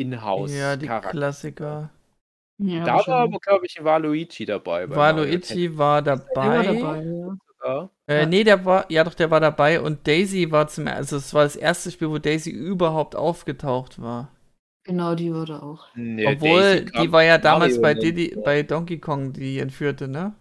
[0.00, 1.10] Inhouse Ja, die Charakter.
[1.10, 1.90] Klassiker.
[2.58, 4.88] Ja, Da war aber, glaube ich, ein Waluigi dabei.
[4.88, 6.46] Waluigi war Der dabei.
[6.56, 7.90] war dabei, ja.
[8.06, 11.32] Äh, nee, der war, ja doch, der war dabei und Daisy war zum, also es
[11.34, 14.30] war das erste Spiel, wo Daisy überhaupt aufgetaucht war.
[14.84, 15.86] Genau, die war da auch.
[15.94, 20.08] Nee, Obwohl, Daisy die war ja damals Mario bei Diddy, bei Donkey Kong, die entführte,
[20.08, 20.34] ne?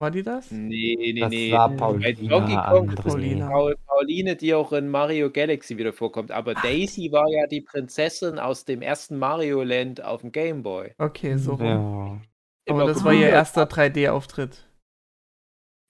[0.00, 0.50] War die das?
[0.52, 1.50] Nee, nee, Das nee.
[1.50, 1.68] war
[2.02, 3.48] Bei Paulina, Kong Paulina.
[3.48, 6.30] Paul, Pauline, die auch in Mario Galaxy wieder vorkommt.
[6.30, 10.94] Aber Daisy war ja die Prinzessin aus dem ersten Mario Land auf dem Game Boy.
[10.98, 11.66] Okay, so rum.
[11.66, 12.20] Ja.
[12.68, 14.66] Aber Immer das war ihr erster 3D-Auftritt.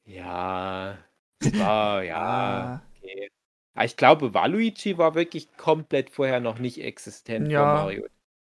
[0.05, 0.99] Ja,
[1.39, 3.31] das war, ja, Ah, okay.
[3.75, 8.07] Aber ich glaube, Waluigi war wirklich komplett vorher noch nicht existent Ja, vor Mario.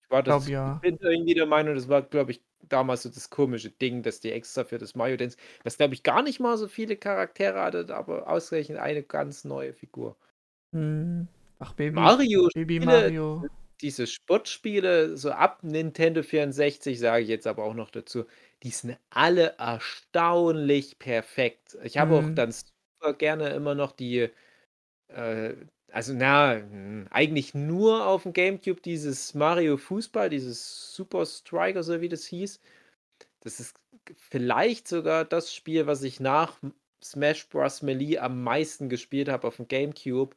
[0.05, 0.83] Ich war das, glaub ja.
[0.83, 4.21] ich bin irgendwie der Meinung, das war, glaube ich, damals so das komische Ding, dass
[4.21, 7.61] die extra für das Mario Dance, das glaube ich gar nicht mal so viele Charaktere
[7.63, 10.17] hatte, aber ausgerechnet eine ganz neue Figur.
[10.73, 11.29] Hm.
[11.59, 13.49] Ach, Baby, Mario Baby Spiele, Mario.
[13.83, 18.27] diese Sportspiele, so ab Nintendo 64, sage ich jetzt aber auch noch dazu,
[18.63, 21.77] die sind alle erstaunlich perfekt.
[21.85, 22.35] Ich habe auch Mhm.
[22.35, 24.31] dann super gerne immer noch die,
[25.09, 25.55] äh,
[25.93, 26.63] also na,
[27.11, 32.61] eigentlich nur auf dem GameCube dieses Mario Fußball, dieses Super Striker, so wie das hieß.
[33.41, 33.77] Das ist
[34.17, 36.61] vielleicht sogar das Spiel, was ich nach
[37.05, 37.83] Smash Bros.
[37.83, 40.37] Melee am meisten gespielt habe auf dem GameCube.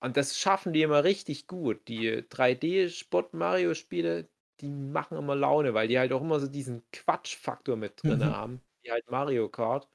[0.00, 1.88] Und das schaffen die immer richtig gut.
[1.88, 4.28] Die 3D-Sport-Mario-Spiele,
[4.60, 8.24] die machen immer Laune, weil die halt auch immer so diesen Quatschfaktor mit drin Mhm.
[8.24, 8.62] haben.
[8.82, 9.88] Wie halt Mario Kart.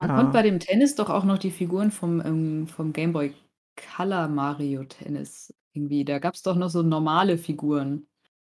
[0.00, 0.14] Man Ja.
[0.14, 3.34] konnte bei dem Tennis doch auch noch die Figuren vom, ähm, vom Game Boy
[3.76, 6.04] Color Mario Tennis irgendwie.
[6.04, 8.08] Da gab es doch noch so normale Figuren.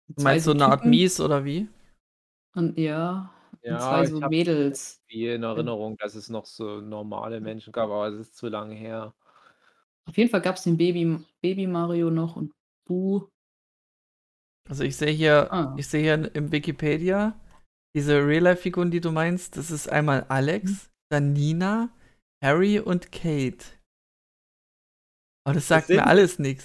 [0.08, 1.68] Du meinst so Zwei eine Art Mies oder wie?
[2.54, 3.32] Und ja.
[3.62, 5.02] Ja, zwei so ich habe Mädels.
[5.08, 8.74] wie in Erinnerung, dass es noch so normale Menschen gab, aber es ist zu lange
[8.74, 9.14] her.
[10.06, 12.52] Auf jeden Fall gab es den Baby, Baby Mario noch und
[12.86, 13.28] Bu.
[14.68, 15.74] Also ich sehe hier, Ah.
[15.76, 17.38] ich sehe hier im Wikipedia
[17.94, 19.56] diese Real-Life-Figuren, die du meinst.
[19.56, 20.26] Das ist einmal Mhm.
[20.28, 21.90] Alex, dann Nina,
[22.42, 23.64] Harry und Kate.
[25.47, 26.64] Aber das sagt sind- mir alles nichts.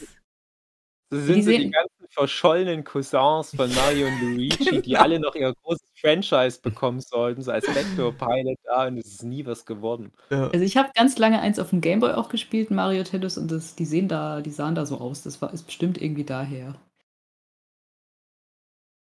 [1.11, 5.01] Das Die sind so die ganzen verschollenen Cousins von Mario und Luigi, die Genau.
[5.01, 9.45] alle noch ihr großes Franchise bekommen sollten, so als Backdoor-Pilot da und es ist nie
[9.45, 10.11] was geworden.
[10.29, 10.47] Ja.
[10.49, 13.75] Also ich habe ganz lange eins auf dem Gameboy auch gespielt, Mario Tennis, und das,
[13.75, 15.21] die sehen da, die sahen da so aus.
[15.23, 16.75] Das war ist bestimmt irgendwie daher.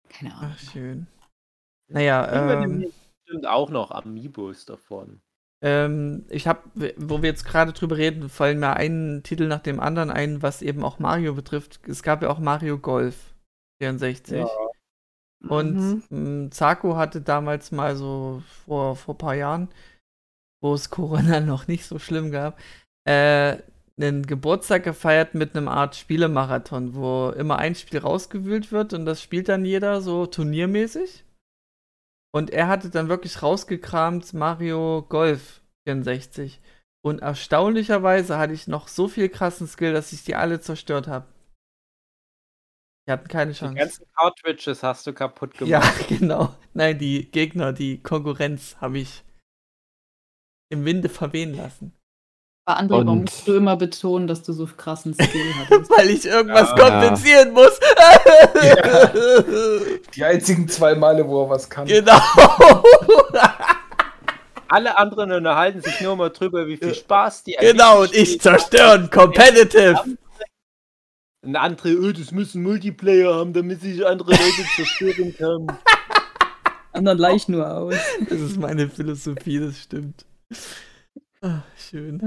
[0.10, 0.52] Keine Ahnung.
[0.56, 1.08] Ach, schön.
[1.88, 2.92] Naja, ähm,
[3.26, 5.22] bestimmt auch noch Amiibos davon.
[5.64, 6.62] Ähm, ich habe,
[6.98, 10.62] wo wir jetzt gerade drüber reden, fallen mir einen Titel nach dem anderen ein, was
[10.62, 11.80] eben auch Mario betrifft.
[11.88, 13.34] Es gab ja auch Mario Golf
[13.82, 14.40] 64.
[14.40, 14.48] Ja.
[15.50, 16.46] Und Mhm.
[16.46, 19.70] mh, Zako hatte damals mal so vor, vor ein paar Jahren,
[20.62, 22.60] wo es Corona noch nicht so schlimm gab,
[23.06, 23.58] äh,
[23.98, 29.22] einen Geburtstag gefeiert mit einem Art Spielemarathon, wo immer ein Spiel rausgewühlt wird und das
[29.22, 31.26] spielt dann jeder so turniermäßig.
[32.34, 36.62] Und er hatte dann wirklich rausgekramt Mario Golf 64.
[37.06, 41.28] Und erstaunlicherweise hatte ich noch so viel krassen Skill, dass ich die alle zerstört habe.
[43.06, 43.76] Die hatten keine Die Chance.
[43.76, 46.10] ganzen Cartridges hast du kaputt gemacht.
[46.10, 46.56] Ja, genau.
[46.74, 49.24] Nein, die Gegner, die Konkurrenz habe ich
[50.72, 51.94] im Winde verwehen lassen.
[52.66, 55.92] Bei André, warum Und- musst du immer betonen, dass du so krassen Skill hattest?
[55.92, 56.76] Weil ich irgendwas Ja.
[56.90, 57.78] kompensieren muss.
[60.16, 61.86] Die einzigen zwei Male, wo er was kann.
[61.88, 62.18] genau.
[64.70, 69.10] Alle anderen unterhalten sich nur mal drüber, wie viel Spaß die genau, und ich zerstören.
[69.12, 70.02] Competitive.
[71.44, 75.68] Und andere, oh, das müssen Multiplayer haben, damit sich andere Leute zerstören können.
[76.94, 77.94] Anderen leicht nur aus.
[78.30, 80.26] Das ist meine Philosophie, das stimmt.
[81.44, 82.24] Ah, schön.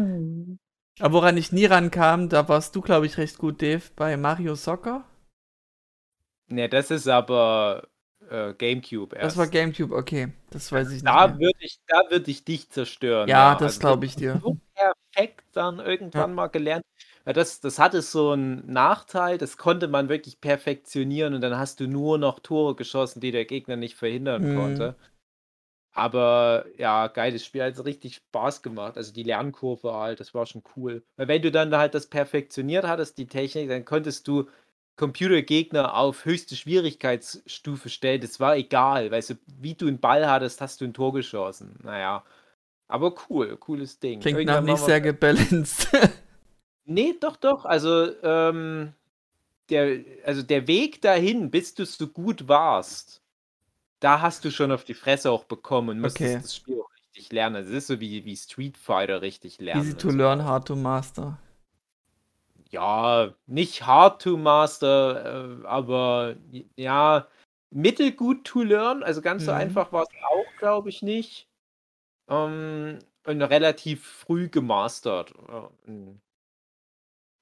[1.00, 4.54] Aber woran ich nie rankam, da warst du, glaube ich, recht gut, Dave, bei Mario
[4.56, 5.04] Soccer.
[6.48, 7.88] Ne, das ist aber
[8.30, 9.36] äh, Gamecube erst.
[9.36, 10.32] Das war Gamecube, okay.
[10.50, 11.20] Das weiß ich nicht.
[11.20, 11.38] da Mehr.
[11.38, 13.30] würde ich, da würd ich dich zerstören.
[13.30, 14.42] Ja, das Also, glaube ich dir.
[14.42, 16.84] so perfekt dann irgendwann mal gelernt.
[17.24, 21.80] Ja, das, das hatte so einen Nachteil, das konnte man wirklich perfektionieren und dann hast
[21.80, 24.48] du nur noch Tore geschossen, die der Gegner nicht verhindern Mhm.
[24.48, 24.96] konnte.
[25.96, 28.96] Aber ja, geiles Spiel, hat richtig Spaß gemacht.
[28.96, 31.02] Also die Lernkurve halt, das war schon cool.
[31.16, 34.46] Weil wenn du dann halt das perfektioniert hattest, die Technik, dann konntest du
[34.96, 38.20] Computergegner auf höchste Schwierigkeitsstufe stellen.
[38.20, 41.78] Das war egal, weißt du, wie du einen Ball hattest, hast du ein Tor geschossen.
[41.82, 42.24] Naja.
[42.88, 44.20] Aber cool, cooles Ding.
[44.20, 45.88] Klingt nach Irgendwann nicht machen wir- sehr gebalanced.
[46.88, 47.64] Nee, doch, doch.
[47.64, 48.92] Also, ähm,
[49.70, 53.22] der, also der Weg dahin, bis du so gut warst,
[54.06, 56.40] da hast du schon auf die Fresse auch bekommen und musstest Okay.
[56.44, 57.56] das Spiel auch richtig lernen.
[57.56, 59.82] Also, es ist so wie, wie Street Fighter richtig lernen.
[59.82, 60.16] Easy to so.
[60.16, 61.38] learn, hard to master.
[62.70, 66.36] Ja, nicht hard to master, äh, aber
[66.76, 67.26] ja,
[67.70, 69.02] mittelgut to learn.
[69.02, 69.58] Also ganz so Mhm.
[69.58, 71.48] einfach war es auch, glaube ich, nicht.
[72.28, 75.32] Ähm, und relativ früh gemastert.
[75.32, 76.20] Und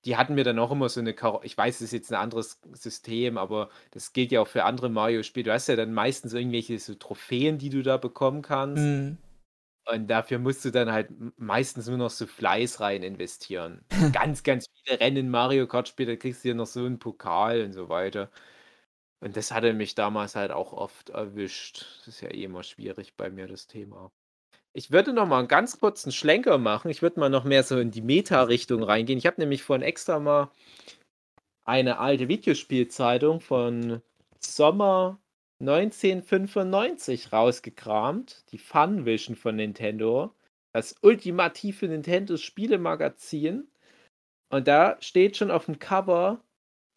[0.04, 2.20] Die hatten mir dann auch immer so eine Karo Ich weiß, es ist jetzt ein
[2.20, 5.44] anderes System, aber das gilt ja auch für andere Mario-Spiele.
[5.44, 8.82] Du hast ja dann meistens irgendwelche so Trophäen, die du da bekommen kannst.
[8.82, 9.18] Mhm.
[9.86, 13.84] Und dafür musst du dann halt meistens nur noch so Fleiß rein investieren.
[14.12, 17.62] ganz, ganz viele Rennen Mario Kart Spiele, da kriegst du ja noch so einen Pokal
[17.62, 18.30] und so weiter.
[19.20, 21.86] Und das hatte mich damals halt auch oft erwischt.
[21.98, 24.12] Das ist ja eh immer schwierig bei mir, das Thema.
[24.76, 26.90] Ich würde noch mal einen ganz kurzen Schlenker machen.
[26.90, 29.18] Ich würde mal noch mehr so in die Meta-Richtung reingehen.
[29.18, 30.50] Ich habe nämlich vorhin extra mal
[31.64, 34.02] eine alte Videospielzeitung von
[34.40, 35.20] Sommer
[35.60, 40.34] 1995 rausgekramt, die Funvision von Nintendo,
[40.72, 43.68] das ultimative Nintendo Spielemagazin.
[44.50, 46.42] Und da steht schon auf dem Cover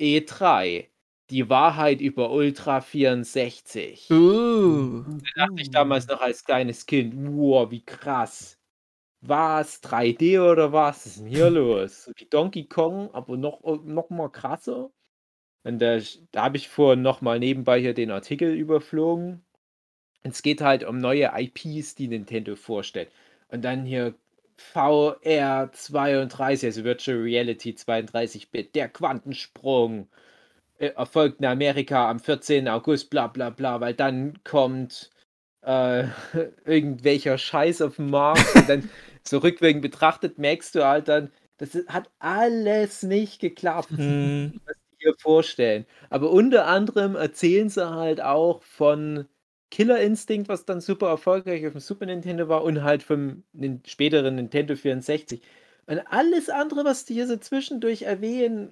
[0.02, 0.88] E3,
[1.30, 4.10] die Wahrheit über Ultra 64.
[4.12, 5.04] Uh.
[5.36, 8.60] Da dachte ich damals noch als kleines Kind, wow, wie krass.
[9.22, 9.82] Was?
[9.84, 10.98] 3D oder was?
[10.98, 12.12] Was ist denn hier los?
[12.16, 14.92] Wie Donkey Kong, aber noch, noch mal krasser.
[15.64, 16.00] Und da,
[16.32, 19.44] da habe ich vorhin noch mal nebenbei hier den Artikel überflogen.
[20.24, 23.12] Es geht halt um neue IPs, die Nintendo vorstellt.
[23.50, 24.16] Und dann hier
[24.58, 30.10] VR 32, also Virtual Reality 32-Bit, der Quantensprung
[30.80, 32.68] erfolgt in Amerika am 14.
[32.68, 35.10] August, bla bla bla, weil dann kommt
[35.64, 36.06] äh,
[36.66, 38.90] irgendwelcher Scheiß auf den Markt und dann
[39.24, 44.54] so rückwirkend betrachtet merkst du halt dann, das hat alles nicht geklappt Hm.
[44.66, 45.86] was die hier vorstellen.
[46.10, 49.28] Aber unter anderem erzählen sie halt auch von
[49.72, 53.44] Killer Instinct, was dann super erfolgreich auf dem Super Nintendo war und halt vom
[53.86, 55.42] späteren Nintendo 64.
[55.88, 58.72] Und alles andere, was die hier so zwischendurch erwähnen,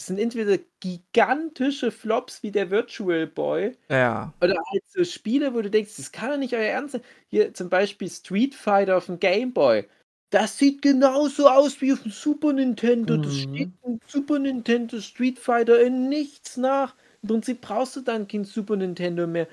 [0.00, 4.32] das sind entweder gigantische Flops wie der Virtual Boy Ja.
[4.42, 7.02] oder halt so Spiele, wo du denkst, das kann doch nicht euer Ernst sein.
[7.30, 9.86] Hier zum Beispiel Street Fighter auf dem Game Boy.
[10.30, 13.16] Das sieht genauso aus wie auf dem Super Nintendo.
[13.18, 13.40] Das Mhm.
[13.40, 16.94] steht im Super Nintendo Street Fighter in nichts nach.
[17.22, 19.48] Im Prinzip brauchst du dann kein Super Nintendo mehr.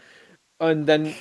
[0.60, 1.14] Und dann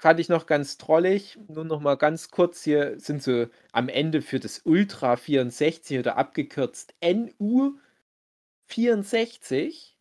[0.00, 4.22] fand ich noch ganz trollig, nur noch mal ganz kurz, hier sind so am Ende
[4.22, 7.74] für das Ultra 64 oder abgekürzt NU
[8.70, 9.96] 64.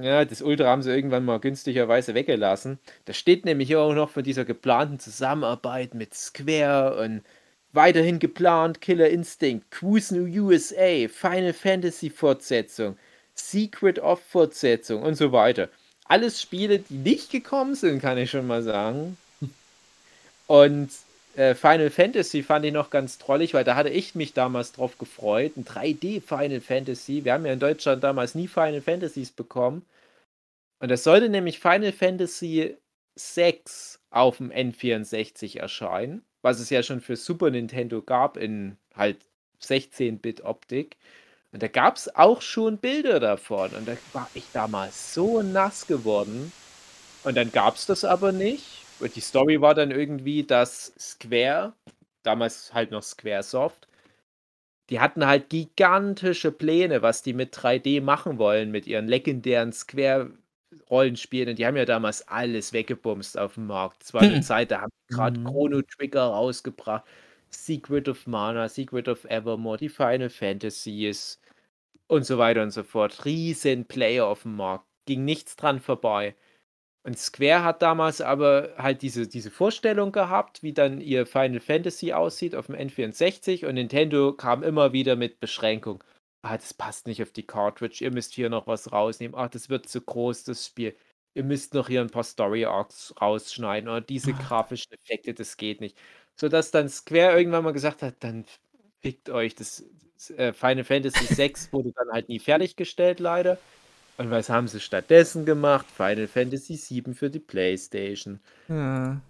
[0.00, 2.78] Ja, das Ultra haben sie irgendwann mal günstigerweise weggelassen.
[3.04, 7.22] Da steht nämlich hier auch noch von dieser geplanten Zusammenarbeit mit Square und
[7.72, 12.96] weiterhin geplant Killer Instinct, Cruise New USA, Final Fantasy Fortsetzung,
[13.34, 15.68] Secret of Fortsetzung und so weiter.
[16.04, 19.16] Alles Spiele, die nicht gekommen sind, kann ich schon mal sagen.
[20.46, 20.90] Und
[21.36, 24.98] äh, Final Fantasy fand ich noch ganz trollig, weil da hatte ich mich damals drauf
[24.98, 25.56] gefreut.
[25.56, 27.24] Ein 3D Final Fantasy.
[27.24, 29.84] Wir haben ja in Deutschland damals nie Final Fantasies bekommen.
[30.80, 32.76] Und das sollte nämlich Final Fantasy
[33.16, 39.18] 6 auf dem N64 erscheinen, was es ja schon für Super Nintendo gab in halt
[39.62, 40.96] 16-Bit-Optik.
[41.52, 43.70] Und da gab es auch schon Bilder davon.
[43.70, 46.52] Und da war ich damals so nass geworden.
[47.24, 48.75] Und dann gab es das aber nicht.
[49.00, 51.74] Und die Story war dann irgendwie, dass Square,
[52.22, 53.88] damals halt noch Squaresoft,
[54.90, 61.50] die hatten halt gigantische Pläne, was die mit 3D machen wollen, mit ihren legendären Square-Rollenspielen.
[61.50, 64.04] Und die haben ja damals alles weggebumst auf dem Markt.
[64.04, 64.40] Es war eine Hm.
[64.40, 65.44] Zeit, da haben die gerade Mhm.
[65.44, 67.04] Chrono Trigger rausgebracht,
[67.50, 71.40] Secret of Mana, Secret of Evermore, die Final Fantasies
[72.08, 73.24] und so weiter und so fort.
[73.24, 74.86] Riesen Player auf dem Markt.
[75.06, 76.36] Ging nichts dran vorbei.
[77.06, 82.12] Und Square hat damals aber halt diese, diese Vorstellung gehabt, wie dann ihr Final Fantasy
[82.12, 86.02] aussieht auf dem N64 und Nintendo kam immer wieder mit Beschränkung.
[86.42, 89.36] Ah, das passt nicht auf die Cartridge, ihr müsst hier noch was rausnehmen.
[89.36, 90.96] Ah, das wird zu groß, das Spiel.
[91.34, 95.80] Ihr müsst noch hier ein paar Story Arcs rausschneiden oder diese grafischen Effekte, das geht
[95.80, 95.96] nicht.
[96.34, 98.46] Sodass dann Square irgendwann mal gesagt hat, dann
[99.00, 99.54] fickt euch.
[99.54, 99.84] Das
[100.36, 103.58] äh, Final Fantasy 6 wurde dann halt nie fertiggestellt, leider.
[104.18, 105.86] Und was haben sie stattdessen gemacht?
[105.90, 108.40] Final Fantasy 7 für die PlayStation.
[108.68, 109.20] Ja.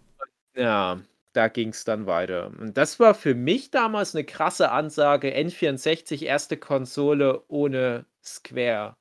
[0.55, 1.01] Ja,
[1.32, 2.51] da ging es dann weiter.
[2.59, 5.34] Und das war für mich damals eine krasse Ansage.
[5.37, 8.97] N64, erste Konsole ohne Square.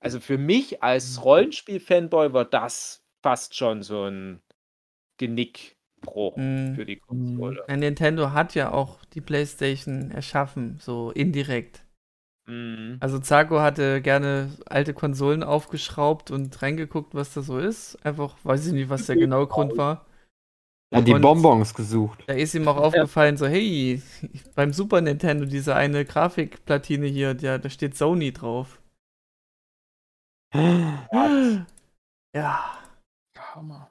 [0.00, 4.40] Also für mich als Rollenspiel-Fanboy war das fast schon so ein
[5.18, 6.74] Genickbruch Mhm.
[6.74, 7.64] für die Konsole.
[7.68, 11.84] Ja, Nintendo hat ja auch die PlayStation erschaffen, so indirekt.
[12.48, 12.96] Mhm.
[13.00, 17.96] Also Zago hatte gerne alte Konsolen aufgeschraubt und reingeguckt, was da so ist.
[18.04, 20.06] Einfach, weiß ich nicht, was der genaue Grund war.
[20.94, 22.24] Hat die Bonbons gesucht.
[22.26, 24.02] Da ist ihm auch aufgefallen, so, hey,
[24.54, 28.80] beim Super Nintendo, diese eine Grafikplatine hier, ja, da steht Sony drauf.
[30.54, 31.66] Ja,
[33.54, 33.90] Hammer.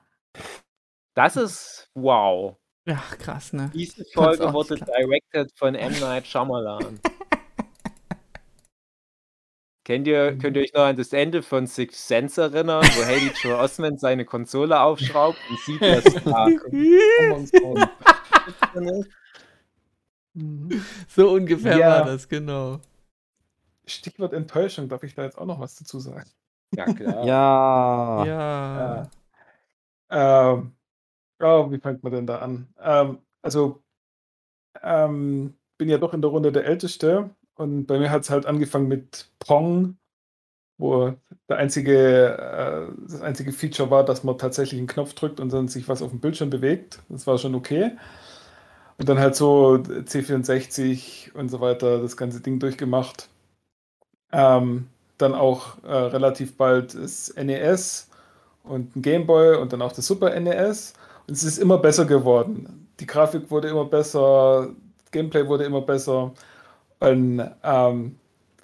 [1.14, 2.58] Das ist wow.
[2.88, 3.70] ja, krass, ne?
[3.76, 6.00] Diese Folge wurde directed von M.
[6.00, 7.00] Night Shyamalan.
[9.88, 13.32] Kennt ihr, könnt ihr euch noch an das Ende von Six Sense erinnern, wo Haley
[13.42, 16.46] Joel Osment seine Konsole aufschraubt und sieht, dass da
[18.74, 19.10] drin ist?
[20.34, 20.82] Mhm.
[21.08, 21.90] So ungefähr Ja.
[21.92, 22.82] war das, genau.
[23.86, 26.30] Stichwort Enttäuschung, darf ich da jetzt auch noch was dazu sagen?
[26.76, 27.26] Ja, klar.
[27.26, 28.26] Ja.
[28.26, 29.10] Ja.
[30.52, 30.74] Ähm,
[31.40, 32.68] oh, wie fängt man denn da an?
[32.82, 33.82] Ähm, also,
[34.84, 38.46] ähm, bin ja doch in der Runde der Älteste und bei mir hat es halt
[38.46, 39.98] angefangen mit Pong,
[40.78, 41.14] wo
[41.50, 45.68] der einzige, äh, das einzige Feature war, dass man tatsächlich einen Knopf drückt und dann
[45.68, 47.00] sich was auf dem Bildschirm bewegt.
[47.10, 47.98] Das war schon okay.
[48.98, 53.30] Und dann halt so C64 und so weiter, das ganze Ding durchgemacht.
[54.32, 54.88] Ähm,
[55.18, 58.10] dann auch äh, relativ bald das NES
[58.64, 60.94] und ein Gameboy und dann auch das Super NES.
[61.28, 62.88] Und es ist immer besser geworden.
[63.00, 64.70] Die Grafik wurde immer besser,
[65.12, 66.34] Gameplay wurde immer besser.
[67.00, 68.16] Und ähm,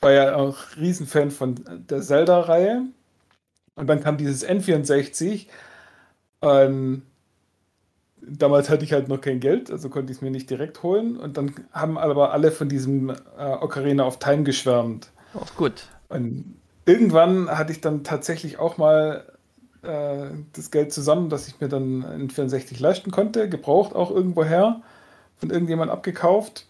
[0.02, 1.56] war ja auch Riesenfan von
[1.90, 2.84] der Zelda-Reihe.
[3.76, 5.48] Und dann kam dieses N64.
[6.42, 7.04] Und
[8.22, 11.18] damals hatte ich halt noch kein Geld, also konnte ich es mir nicht direkt holen.
[11.18, 13.14] Und dann haben aber alle von diesem äh,
[13.62, 15.10] Ocarina of Time geschwärmt.
[15.34, 15.88] Auch gut.
[16.10, 16.56] Und
[16.86, 19.26] irgendwann hatte ich dann tatsächlich auch mal
[19.84, 24.82] äh, das Geld zusammen, dass ich mir dann einen 64 leisten konnte, gebraucht auch irgendwoher,
[25.38, 26.68] von irgendjemand abgekauft.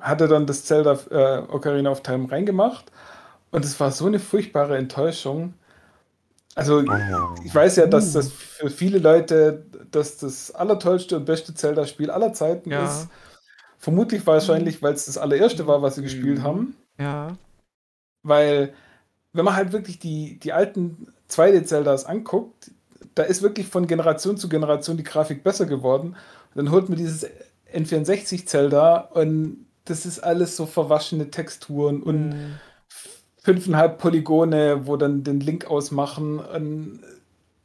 [0.00, 2.90] Hatte dann das Zelda äh, Ocarina of Time reingemacht
[3.50, 5.54] und es war so eine furchtbare Enttäuschung.
[6.54, 6.82] Also
[7.44, 12.32] ich weiß ja, dass das für viele Leute das, das allertollste und beste Zelda-Spiel aller
[12.32, 12.84] Zeiten Ja.
[12.84, 13.08] ist.
[13.78, 16.42] Vermutlich wahrscheinlich, weil es das allererste war, was sie gespielt Mhm.
[16.42, 16.76] haben.
[16.98, 17.36] Ja.
[18.22, 18.72] Weil,
[19.32, 22.70] wenn man halt wirklich die, die alten 2D-Zeldas anguckt,
[23.14, 26.16] da ist wirklich von Generation zu Generation die Grafik besser geworden.
[26.54, 27.26] dann holt man dieses
[27.74, 32.60] N64-Zelda und das ist alles so verwaschene Texturen und Mhm.
[33.42, 36.38] fünfeinhalb Polygone, wo dann den Link ausmachen.
[36.38, 37.00] Und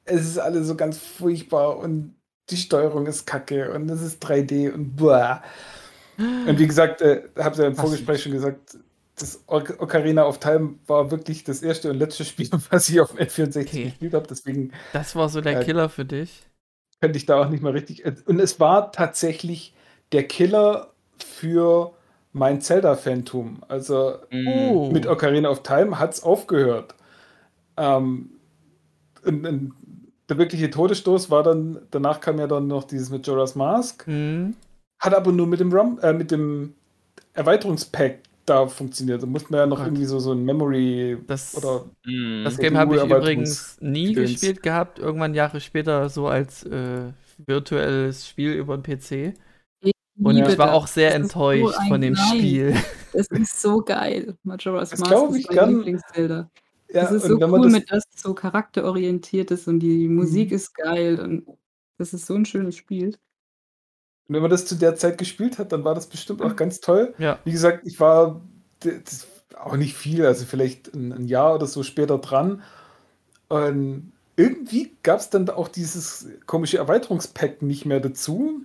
[0.05, 2.15] es ist alles so ganz furchtbar und
[2.49, 5.43] die Steuerung ist kacke und es ist 3D und boah.
[6.45, 7.75] Und wie gesagt, äh, habe ja im?
[7.75, 8.77] Vorgespräch schon gesagt,
[9.15, 13.11] das Oc- Ocarina of Time war wirklich das erste und letzte Spiel, was ich auf
[13.11, 13.83] dem N64 Okay.
[13.83, 14.27] gespielt habe.
[14.27, 16.45] Deswegen Das war so der Äh, Killer für dich.
[17.01, 18.05] könnte ich da auch nicht mal richtig.
[18.27, 19.73] Und es war tatsächlich
[20.11, 21.93] der Killer für
[22.33, 23.59] mein Zelda-Phantom.
[23.67, 24.15] Also.
[24.31, 24.89] Oh.
[24.91, 26.95] mit Ocarina of Time hat es aufgehört.
[27.77, 28.31] Ähm,
[29.25, 29.73] und, und
[30.29, 34.55] der wirkliche Todesstoß war dann, danach kam ja dann noch dieses mit Jorah's Mask, Mhm.
[34.99, 36.73] hat aber nur mit dem Rum, äh, mit dem
[37.33, 39.21] Erweiterungspack da funktioniert.
[39.21, 39.87] Da musste man ja noch Gott.
[39.87, 42.43] irgendwie so, so ein Memory Das, oder Mhm.
[42.45, 44.31] das Game habe ich übrigens nie Gedöns.
[44.31, 44.99] gespielt gehabt.
[44.99, 47.11] Irgendwann Jahre später so als äh,
[47.45, 49.33] virtuelles Spiel über den PC.
[50.21, 50.75] Und liebe ich war das.
[50.75, 52.37] auch sehr Das so enttäuscht ein von dem Nein.
[52.37, 52.75] Spiel.
[53.13, 54.37] Das ist so geil.
[54.43, 55.69] Majora's Das Mask ist ich mein gern.
[55.69, 56.49] Lieblingszelda.
[56.89, 60.49] ja, Das ist und so cool, das, mit das so charakterorientiert ist und die Musik
[60.51, 60.55] Mhm.
[60.55, 61.47] ist geil und
[61.97, 63.17] das ist so ein schönes Spiel.
[64.29, 67.13] wenn man das zu der Zeit gespielt hat, dann war das bestimmt auch ganz toll.
[67.17, 67.39] Ja.
[67.45, 68.41] Wie gesagt, ich war
[69.57, 72.61] auch nicht viel, also vielleicht ein, ein Jahr oder so später dran.
[73.49, 78.61] Und irgendwie gab es dann auch dieses komische Erweiterungspack nicht mehr dazu.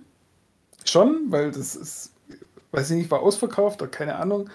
[0.85, 2.13] Schon, weil das ist,
[2.71, 4.49] weiß ich nicht, war ausverkauft oder keine Ahnung.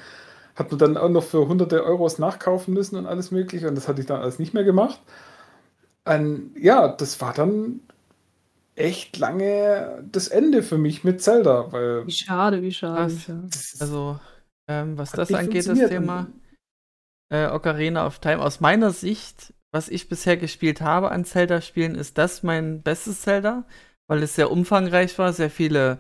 [0.57, 3.69] Hat man dann auch noch für hunderte Euros nachkaufen müssen und alles mögliche.
[3.69, 5.01] Und das hatte ich dann alles nicht mehr gemacht.
[6.05, 7.81] Und ja, das war dann
[8.75, 13.13] echt lange das Ende für mich mit Zelda, weil Wie schade, wie schade.
[13.13, 14.19] Ist- Also,
[14.69, 15.79] ähm, was das angeht, das.
[15.79, 16.29] Thema
[17.31, 22.17] äh, Ocarina of Time, aus meiner Sicht, was ich bisher gespielt habe an Zelda-Spielen, ist
[22.19, 23.65] das mein bestes Zelda,
[24.07, 25.99] weil es sehr umfangreich war, sehr viele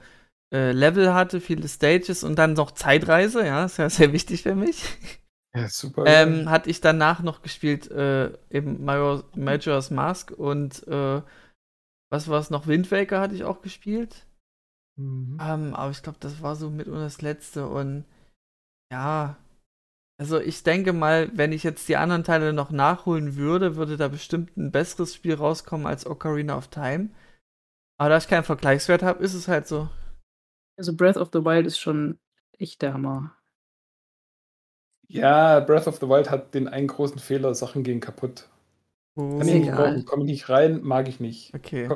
[0.52, 4.54] äh, Level hatte, viele Stages und dann noch Zeitreise, ja, ist ja sehr wichtig für
[4.54, 4.84] mich.
[5.54, 6.04] Ja, super.
[6.06, 11.22] Ähm, hatte ich danach noch gespielt, äh, eben Major, Majora's Mask und äh,
[12.10, 12.66] was war es noch?
[12.66, 14.26] Wind Waker hatte ich auch gespielt.
[14.98, 15.38] Mhm.
[15.40, 18.04] Ähm, aber ich glaube, das war so mit und das letzte und
[18.92, 19.36] ja,
[20.20, 24.08] also ich denke mal, wenn ich jetzt die anderen Teile noch nachholen würde, würde da
[24.08, 27.10] bestimmt ein besseres Spiel rauskommen als Ocarina of Time.
[28.00, 29.88] Aber da ich keinen Vergleichswert habe, ist es halt so.
[30.78, 32.18] Also Breath of the Wild ist schon
[32.56, 33.34] echt der Hammer.
[35.08, 38.48] Ja, Breath of the Wild hat den einen großen Fehler, Sachen gehen kaputt.
[39.16, 39.90] Oh, Kann ich nicht egal.
[39.92, 41.52] brauchen, komme ich nicht rein, mag ich nicht.
[41.54, 41.88] okay.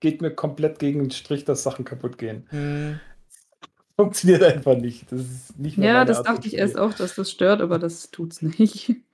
[0.00, 2.46] Geht mir komplett gegen den Strich, dass Sachen kaputt gehen.
[2.50, 3.00] Hm,
[3.96, 5.10] Funktioniert einfach nicht.
[5.12, 7.78] Das ist nicht mehr Ja, das Art dachte ich erst auch, dass das stört, aber
[7.78, 8.96] das tut's nicht.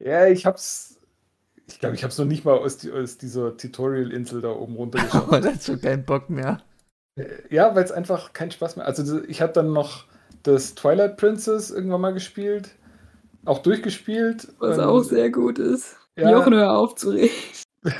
[0.00, 1.00] Ja, ich hab's.
[1.66, 5.14] Ich glaube, ich hab's noch nicht mal aus, die, aus dieser Tutorial-Insel da oben runtergeschafft.
[5.26, 6.62] aber das hat schon keinen Bock mehr.
[7.18, 8.86] Äh, Ja, weil es einfach keinen Spaß mehr.
[8.86, 10.04] Also ich habe dann noch
[10.42, 12.70] das Twilight Princess irgendwann mal gespielt,
[13.44, 14.48] auch durchgespielt.
[14.58, 15.96] Was auch sehr gut ist.
[16.16, 16.30] Ja.
[16.30, 17.30] Jochen, hör auf zu reden.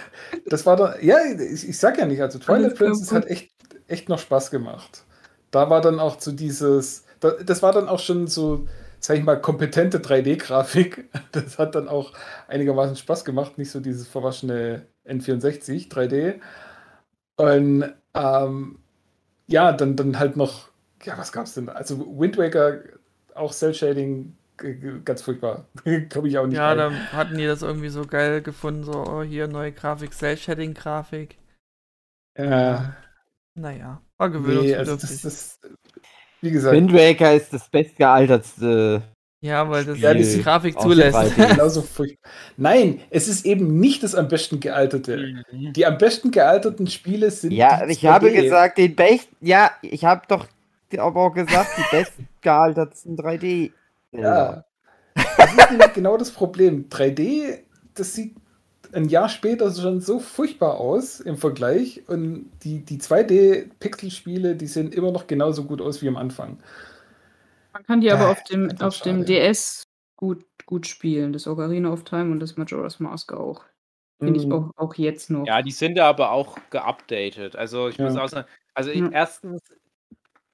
[0.46, 3.52] Das war dann, ja, ich, ich sag ja nicht, also Twilight Princess hat echt,
[3.86, 5.04] echt noch Spaß gemacht.
[5.52, 8.66] Da war dann auch so dieses, da, das war dann auch schon so,
[8.98, 11.08] sag ich mal, kompetente 3D-Grafik.
[11.32, 12.12] Das hat dann auch
[12.48, 16.40] einigermaßen Spaß gemacht, nicht so dieses verwaschene N64 3D.
[17.36, 18.78] Und ähm,
[19.48, 20.68] ja, dann, dann halt noch,
[21.04, 21.66] ja, was gab's denn?
[21.66, 21.72] da?
[21.72, 22.80] Also Wind Waker,
[23.34, 24.36] auch Cell Shading,
[25.04, 25.66] ganz furchtbar.
[26.12, 26.84] Komme ich auch nicht Ja, rein.
[26.84, 31.38] da hatten die das irgendwie so geil gefunden, so, oh, hier neue Grafik, Cell-Shading-Grafik.
[32.36, 32.96] Ja,
[33.54, 34.74] Naja, war nee, gewöhnungsbedürftig.
[34.74, 35.60] also das, das,
[36.42, 39.02] wie gesagt, Wind Waker ist das bestgealtertste.
[39.40, 41.16] Ja, weil das Ja, die Grafik zulässt.
[41.16, 41.48] 3D.
[41.50, 42.30] genauso furchtbar.
[42.56, 45.44] Nein, es ist eben nicht das am besten gealterte.
[45.52, 47.52] Die am besten gealterten Spiele sind.
[47.52, 48.42] Ja, die ich habe 2D.
[48.42, 49.28] gesagt, den Best.
[49.40, 50.46] Ja, ich habe doch
[50.96, 53.72] aber auch gesagt, die bestgealtertsten 3D.
[54.12, 54.64] Ja.
[55.14, 56.88] Das ist nämlich genau das Problem.
[56.88, 57.58] 3D,
[57.94, 58.34] das sieht
[58.92, 62.02] ein Jahr später schon so furchtbar aus im Vergleich.
[62.08, 66.58] Und die, die 2D-Pixel-Spiele, die sehen immer noch genauso gut aus wie am Anfang.
[67.72, 69.24] Man kann die Ja, aber auf dem, auf dem.
[69.24, 69.84] DS
[70.16, 71.32] gut, gut spielen.
[71.32, 73.64] Das Ocarina of Time und das Majora's Mask auch.
[74.20, 74.52] Finde ich Mhm.
[74.52, 75.46] auch, auch jetzt noch.
[75.46, 77.54] Ja, die sind ja aber auch geupdatet.
[77.56, 78.24] Also ich muss Ja.
[78.24, 79.08] auch sagen, also ich, Ja.
[79.10, 79.60] erstens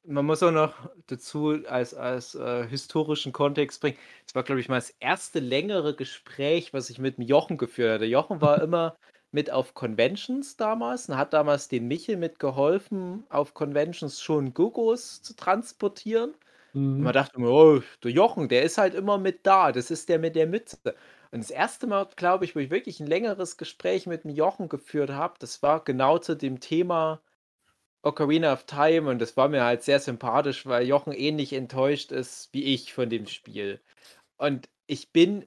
[0.06, 0.74] man muss auch noch
[1.06, 3.96] dazu als, als äh, historischen Kontext bringen.
[4.26, 7.94] Es war, glaube ich, mal das erste längere Gespräch, was ich mit dem Jochen geführt
[7.94, 8.04] hatte.
[8.04, 8.96] Jochen war immer
[9.32, 15.34] mit auf Conventions damals und hat damals dem Michel mitgeholfen, auf Conventions schon Gogos zu
[15.34, 16.34] transportieren.
[16.98, 17.14] Und man Mhm.
[17.14, 19.72] dachte immer, oh, der Jochen, der ist halt immer mit da.
[19.72, 20.78] Das ist der mit der Mütze.
[21.32, 24.68] Und das erste Mal, glaube ich, wo ich wirklich ein längeres Gespräch mit dem Jochen
[24.68, 27.22] geführt habe, das war genau zu dem Thema
[28.02, 32.50] Ocarina of Time und das war mir halt sehr sympathisch, weil Jochen ähnlich enttäuscht ist
[32.52, 33.80] wie ich von dem Spiel.
[34.38, 35.46] Und ich bin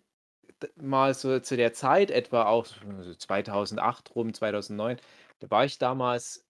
[0.76, 4.98] mal so zu der Zeit, etwa auch so 2008 rum, 2009,
[5.40, 6.46] da war ich damals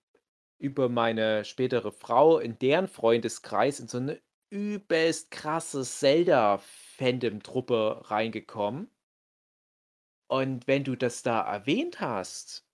[0.60, 4.22] über meine spätere Frau in deren Freundeskreis in so eine
[4.52, 8.90] übelst krasse Zelda-Fandom-Truppe reingekommen.
[10.30, 12.66] Und wenn du das da erwähnt hast,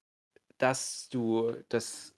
[0.59, 2.15] dass du das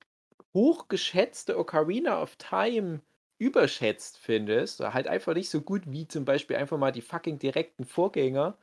[0.56, 3.02] hochgeschätzte Ocarina of Time
[3.40, 7.38] überschätzt findest, oder halt einfach nicht so gut wie zum Beispiel einfach mal die fucking
[7.40, 8.58] direkten Vorgänger,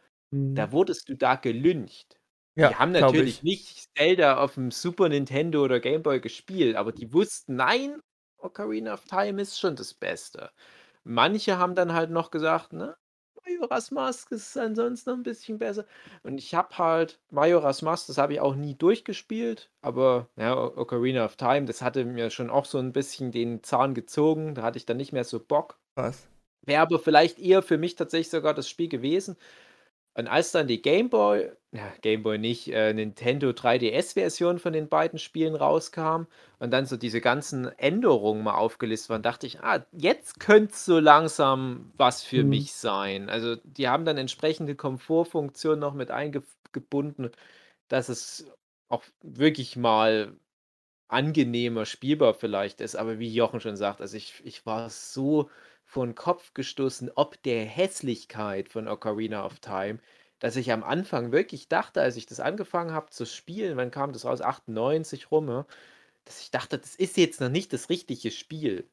[0.55, 0.73] da Mhm.
[0.73, 2.21] wurdest du da gelyncht.
[2.63, 3.43] Die Ja, haben glaube natürlich ich.
[3.43, 8.01] nicht Zelda auf dem Super Nintendo oder Game Boy gespielt, aber die wussten, nein,
[8.39, 10.51] Ocarina of Time ist schon das Beste.
[11.05, 12.97] Manche haben dann halt noch gesagt, ne,
[13.45, 15.85] Majora's Mask ist ansonsten noch ein bisschen besser.
[16.23, 21.25] Und ich habe halt Majora's Mask, das habe ich auch nie durchgespielt, aber ja, Ocarina
[21.25, 24.55] of Time, das hatte mir schon auch so ein bisschen den Zahn gezogen.
[24.55, 25.79] Da hatte ich dann nicht mehr so Bock.
[25.97, 26.29] Was?
[26.65, 29.37] Wäre aber vielleicht eher für mich tatsächlich sogar das Spiel gewesen.
[30.15, 34.89] Und als dann die Game Boy, ja, Game Boy nicht, äh, Nintendo 3DS-Version von den
[34.89, 36.25] beiden Spielen rauskam
[36.59, 40.85] und dann so diese ganzen Änderungen mal aufgelistet waren, dachte ich, ah, jetzt könnte es
[40.85, 42.45] so langsam was für Mhm.
[42.45, 43.31] mich sein.
[43.31, 47.31] Also die haben dann entsprechende Komfortfunktionen noch mit eingebunden,
[47.89, 48.47] dass es
[48.89, 50.37] auch wirklich mal
[51.09, 52.97] angenehmer spielbar vielleicht ist.
[52.97, 55.51] Aber wie Jochen schon sagt, also ich, ich war so
[55.93, 60.01] vor den Kopf gestoßen, ob der Hässlichkeit von Ocarina of Time,
[60.39, 64.13] dass ich am Anfang wirklich dachte, als ich das angefangen habe zu spielen, wann kam
[64.13, 64.41] das raus?
[64.43, 65.65] 98 rum,
[66.27, 68.91] dass ich dachte, das ist jetzt noch nicht das richtige Spiel.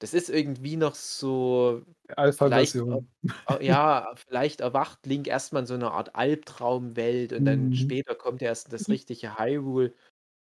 [0.00, 1.82] Das ist irgendwie noch so,
[2.16, 3.08] Alpha-Version.
[3.48, 7.74] äh, ja, vielleicht erwacht Link erstmal in so einer Art Albtraumwelt und dann Mhm.
[7.74, 9.94] später kommt erst das richtige Hyrule.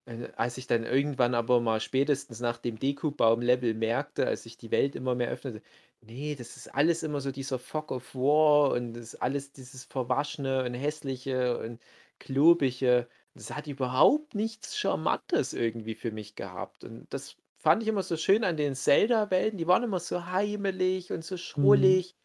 [0.08, 4.72] Äh, als ich dann irgendwann aber mal spätestens nach dem Deku-Baum-Level merkte, als sich die
[4.72, 5.64] Welt immer mehr öffnete,
[6.02, 9.86] nee, das ist alles immer so dieser Fog of War und das ist alles dieses
[9.86, 11.82] Verwaschene und Hässliche und
[12.20, 13.10] Klobige.
[13.36, 16.84] Das hat überhaupt nichts Charmantes irgendwie für mich gehabt.
[16.84, 19.58] Und das fand ich immer so schön an den Zelda-Welten.
[19.58, 22.00] Die waren immer so heimelig und so Mhm.
[22.00, 22.16] schrullig.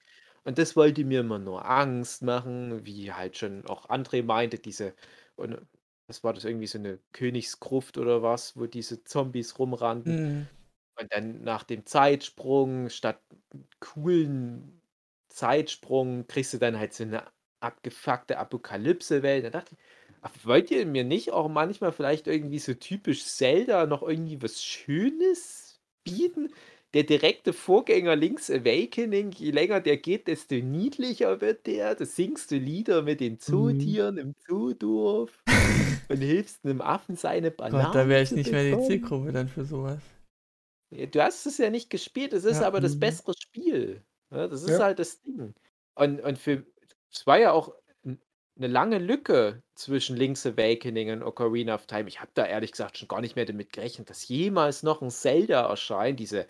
[0.45, 4.95] Und das wollte mir immer nur Angst machen, wie halt schon auch André meinte, diese,
[5.37, 5.59] und
[6.07, 10.16] was war das, irgendwie so eine Königsgruft oder was, wo diese Zombies rumrannten.
[10.16, 10.49] Mhm.
[10.99, 13.20] Und dann nach dem Zeitsprung, statt
[13.80, 14.82] coolen
[15.28, 17.24] Zeitsprung, kriegst du dann halt so eine
[17.61, 19.45] abgefuckte Apokalypse-Welt.
[19.45, 24.03] Da dachte ich, wollt ihr mir nicht auch manchmal vielleicht irgendwie so typisch Zelda noch
[24.03, 26.51] irgendwie was Schönes bieten?
[26.95, 31.95] Der direkte Vorgänger Link's Awakening, je länger der geht, desto niedlicher wird der.
[31.97, 33.97] Da singst du Lieder mit den Mhm.
[33.99, 35.45] Zootieren im Zoodorf
[36.09, 38.80] und hilfst einem Affen seine Gott, da Bananen wäre ich nicht mehr die.
[38.80, 40.13] Zielgruppe dann für sowas.
[40.91, 42.62] Du hast es ja nicht gespielt, es ist Ja.
[42.62, 42.99] aber das Mhm.
[42.99, 44.05] bessere Spiel.
[44.30, 44.80] Ja, das ist Ja.
[44.80, 45.55] halt das Ding.
[45.95, 46.66] Und, und für
[47.12, 47.74] es war ja auch
[48.57, 52.09] eine lange Lücke zwischen Link's Awakening und Ocarina of Time.
[52.09, 55.11] Ich habe da ehrlich gesagt schon gar nicht mehr damit gerechnet, dass jemals noch ein
[55.11, 56.20] Zelda erscheint.
[56.20, 56.47] Diese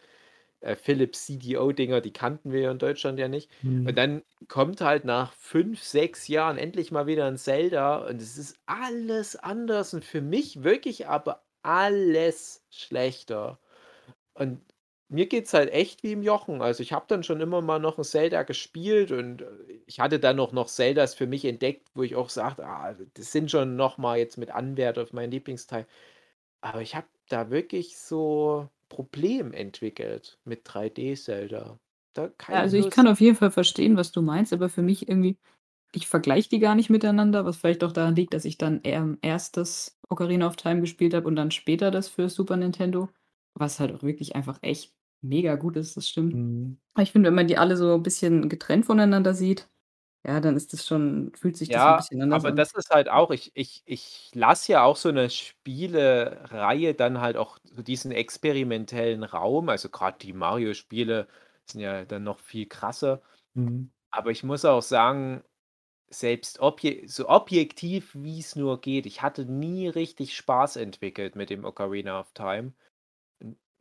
[0.60, 3.50] äh, Philips CDO-Dinger, die kannten wir ja in Deutschland ja nicht.
[3.84, 3.98] Und Mhm.
[3.98, 8.58] dann kommt halt nach fünf, sechs Jahren endlich mal wieder ein Zelda und es ist
[8.66, 13.60] alles anders und für mich wirklich aber alles schlechter.
[14.34, 14.60] Und
[15.08, 16.62] mir geht's halt echt wie im Jochen.
[16.62, 19.46] Also ich habe dann schon immer mal noch ein Zelda gespielt und äh,
[19.86, 23.32] ich hatte dann auch noch Zeldas für mich entdeckt, wo ich auch sagte, ah, das
[23.32, 25.86] sind schon noch mal jetzt mit Anwert auf meinen Lieblingsteil.
[26.60, 31.78] Aber ich habe da wirklich so Problem entwickelt mit 3D-Zelda.
[32.14, 32.96] Da Ja, also ich Lust.
[32.96, 35.36] kann auf jeden Fall verstehen, was du meinst, aber für mich irgendwie,
[35.94, 39.56] ich vergleiche die gar nicht miteinander, was vielleicht auch daran liegt, dass ich dann erst
[39.56, 43.08] das Ocarina of Time gespielt habe und dann später das für Super Nintendo,
[43.54, 46.40] was halt auch wirklich einfach echt mega gut ist, das stimmt.
[46.40, 46.78] Mhm.
[46.94, 49.70] Aber ich finde, wenn man die alle so ein bisschen getrennt voneinander sieht,
[50.26, 52.52] ja, dann ist das schon, fühlt sich das ein Ja, bisschen anders aber an.
[52.52, 57.36] das ist halt auch, ich, ich, ich lasse ja auch so eine Spielereihe dann halt
[57.38, 59.68] auch so diesen experimentellen Raum.
[59.70, 61.26] Also gerade die Mario-Spiele
[61.64, 63.22] sind ja dann noch viel krasser.
[63.54, 63.88] Mhm.
[64.10, 65.44] Aber ich muss auch sagen,
[66.10, 71.50] selbst obje so objektiv wie es nur geht, ich hatte nie richtig Spaß entwickelt mit
[71.50, 72.74] dem Ocarina of Time.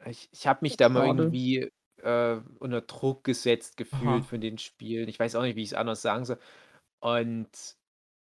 [0.05, 1.23] Ich, ich habe mich da mal Schade.
[1.23, 4.21] irgendwie äh, unter Druck gesetzt gefühlt Aha.
[4.23, 5.07] von den Spielen.
[5.09, 6.39] Ich weiß auch nicht, wie ich es anders sagen soll.
[6.99, 7.49] Und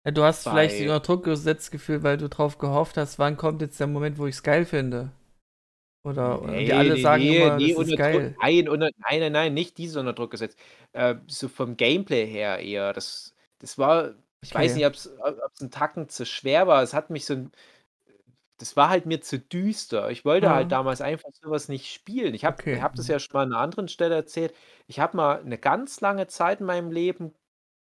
[0.07, 3.37] Ja, du hast vielleicht Bei- unter Druck gesetzt gefühlt, weil du drauf gehofft hast, wann
[3.37, 5.13] kommt jetzt der Moment, wo ich es geil finde.
[6.03, 8.31] Oder und die alle sagen immer, das ist unter geil.
[8.31, 10.59] Druck, nein, unter, nein, nein, nein, nicht diese unter Druck gesetzt.
[10.93, 12.93] Äh, so vom Gameplay her eher.
[12.95, 14.79] Das, das war, ich weiß Okay.
[14.79, 16.83] nicht, ob es ein Tacken zu schwer war.
[16.83, 17.53] Es hat mich so ein.
[18.61, 20.11] Das war halt mir zu düster.
[20.11, 22.35] Ich wollte halt damals einfach sowas nicht spielen.
[22.35, 22.75] Ich habe Okay.
[22.75, 24.55] ich hab das ja schon mal an einer anderen Stelle erzählt.
[24.87, 27.35] Ich habe mal eine ganz lange Zeit in meinem Leben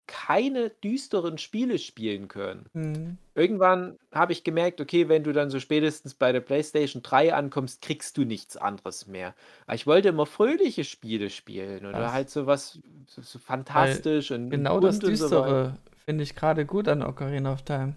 [0.06, 3.18] keine düsteren Spiele spielen können Mhm.
[3.34, 7.82] irgendwann habe ich gemerkt, okay, wenn du dann so spätestens bei der PlayStation 3 ankommst,
[7.82, 9.34] kriegst du nichts anderes mehr.
[9.66, 12.12] Aber ich wollte immer fröhliche Spiele spielen oder Krass.
[12.12, 15.56] halt so was so, so fantastisch und Genau und das bunt und so weiter.
[15.56, 17.94] Düstere finde ich gerade gut an Ocarina of Time.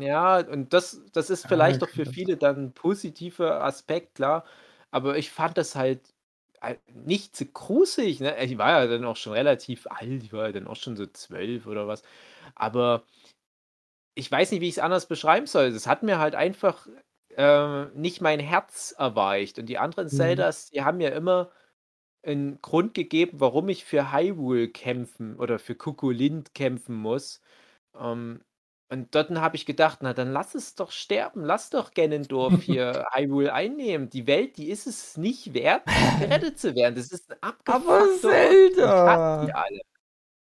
[0.00, 4.14] Ja, und das, das ist Ja, vielleicht ich für das- viele dann ein positiver Aspekt,
[4.16, 4.44] klar.
[4.90, 6.14] Aber ich fand das halt
[6.60, 8.20] äh, nicht so gruselig.
[8.20, 8.42] Ne?
[8.44, 11.06] Ich war ja dann auch schon relativ alt, ich war ja dann auch schon so
[11.06, 12.02] zwölf oder was.
[12.54, 13.04] Aber
[14.14, 15.66] ich weiß nicht, wie ich es anders beschreiben soll.
[15.66, 16.86] Es hat mir halt einfach
[17.36, 19.58] äh, nicht mein Herz erweicht.
[19.58, 20.48] Und die anderen Mhm.
[20.48, 21.50] Zeldas, die haben mir immer
[22.24, 27.42] einen Grund gegeben, warum ich für Hyrule kämpfen oder für Kukulint kämpfen muss.
[27.98, 28.42] Ähm,
[28.90, 33.04] und dort habe ich gedacht, na dann lass es doch sterben, lass doch Ganondorf hier
[33.12, 34.08] Hyrule einnehmen.
[34.10, 35.82] Die Welt, die ist es nicht wert,
[36.18, 36.94] gerettet zu werden.
[36.94, 38.28] Das ist ein abgefuckter
[38.82, 39.80] hasse die alle.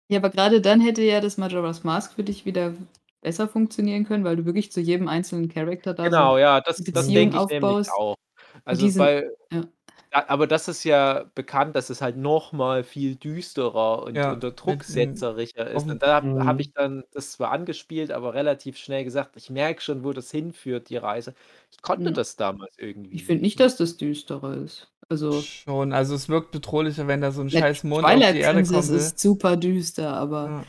[0.08, 2.74] Ja, aber gerade dann hätte ja das Majora's Mask für dich wieder
[3.20, 6.78] besser funktionieren können, weil du wirklich zu jedem einzelnen Charakter da Genau, so ja, das,
[6.78, 7.92] die das Beziehung denke ich nämlich aufbaust.
[7.92, 8.16] auch.
[8.64, 9.64] Also diesen- bei, ja.
[10.12, 14.32] Ja, aber das ist ja bekannt, dass es halt noch mal viel düsterer und Ja,
[14.32, 15.76] unter mit Druck diesem- setzerischer ist.
[15.84, 16.44] auf Und da Mhm.
[16.46, 20.30] habe ich dann das zwar angespielt, aber relativ schnell gesagt, ich merke schon, wo das
[20.32, 21.34] hinführt, die Reise.
[21.70, 22.14] Ich konnte Mhm.
[22.14, 23.14] das damals irgendwie.
[23.14, 24.88] Ich finde nicht, dass das düsterer ist.
[25.08, 28.40] Also Schon, also es wirkt bedrohlicher, wenn da so ein scheiß Mond auf Twilight die
[28.40, 28.98] Erde Princess kommt.
[29.00, 30.64] ist super düster, aber, Ja.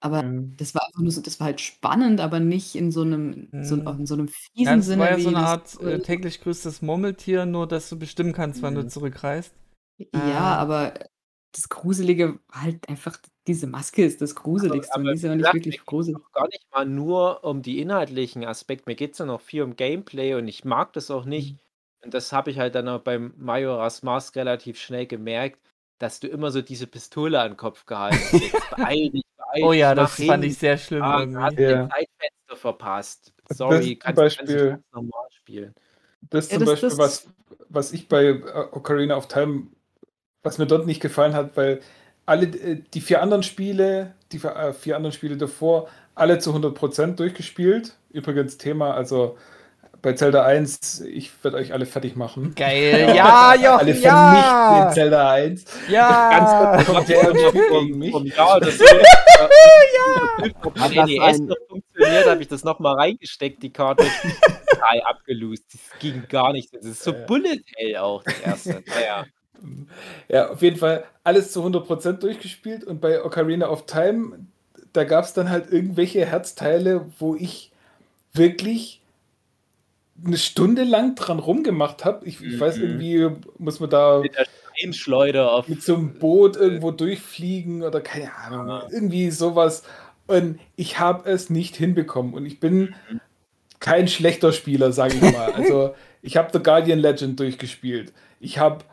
[0.00, 3.02] Aber Ähm, das war einfach nur so, das war halt spannend, aber nicht in so
[3.02, 4.00] einem, so, Mhm.
[4.00, 5.02] in so einem Ja, fiesen das Sinne.
[5.02, 8.32] war ja wie so eine das- Art äh, täglich grüßtes Murmeltier, nur dass du bestimmen
[8.32, 8.88] kannst, wann du Mhm.
[8.90, 9.54] zurückreist.
[10.12, 10.56] Ja, Ah.
[10.56, 10.94] aber
[11.52, 13.16] das Gruselige war halt einfach,
[13.46, 15.78] diese Maske ist das Gruseligste aber und die ist ja wie nicht gesagt, wirklich mir
[15.78, 16.18] geht's gruselig.
[16.18, 18.84] auch gar nicht mal nur um die inhaltlichen Aspekte.
[18.90, 21.52] Mir geht es ja noch viel um Gameplay und ich mag das auch nicht.
[21.54, 21.58] Mhm.
[22.04, 25.58] Und das habe ich halt dann auch beim Majora's Mask relativ schnell gemerkt,
[25.98, 28.52] dass du immer so diese Pistole an den Kopf gehalten kriegst.
[28.76, 29.22] beeil dich,
[29.62, 31.62] Oh ja, das fand ich sehr schlimm Ah, du hast irgendwie.
[31.62, 31.82] Ja.
[31.82, 33.32] den Zeitfenster verpasst.
[33.52, 35.74] Sorry, kannst, kannst Beispiel- du ganz normal spielen.
[36.30, 37.28] Das Ja, zum das- Beispiel, das- was,
[37.68, 38.40] was ich bei äh,
[38.72, 39.68] Ocarina of Time,
[40.42, 41.80] was mir dort nicht gefallen hat, weil
[42.24, 46.52] alle äh, die vier anderen Spiele, die vier äh, vier anderen Spiele davor, alle zu
[46.54, 47.96] 100% durchgespielt.
[48.10, 49.36] Übrigens Thema, also
[50.06, 52.54] bei Zelda 1, ich werde euch alle fertig machen.
[52.54, 53.12] Geil.
[53.16, 54.86] Ja, alle Jochen, vernichten ja!
[54.86, 55.64] in Zelda 1.
[55.88, 56.30] Ja!
[56.30, 58.36] Ganz kurz, kommt der gegen mich.
[58.36, 58.86] Jahr, das ja.
[60.76, 64.04] das NES ein- noch funktioniert, habe ich das nochmal reingesteckt, die Karte.
[64.78, 65.64] Drei abgelöst.
[65.72, 66.72] Das ging gar nicht.
[66.72, 67.26] Das ist so Ja.
[67.26, 68.84] Bullet Hell auch, das erste.
[68.86, 69.26] Naja.
[70.28, 74.46] Ja, auf jeden Fall alles zu 100% durchgespielt und bei Ocarina of Time,
[74.92, 77.72] da gab es dann halt irgendwelche Herzteile, wo ich
[78.34, 79.00] wirklich
[80.24, 82.26] eine Stunde lang dran rumgemacht habe.
[82.26, 82.82] Ich, ich weiß Mhm.
[82.82, 84.46] irgendwie, muss man da Mit der
[84.78, 85.68] Steinschleuder auf.
[85.68, 88.88] mit so einem Boot irgendwo durchfliegen oder keine Ahnung, Ah.
[88.92, 89.82] irgendwie sowas.
[90.26, 92.94] Und ich habe es nicht hinbekommen und ich bin
[93.78, 95.52] kein schlechter Spieler, sage ich mal.
[95.54, 98.12] Also ich habe The Guardian Legend durchgespielt.
[98.40, 98.84] Ich habe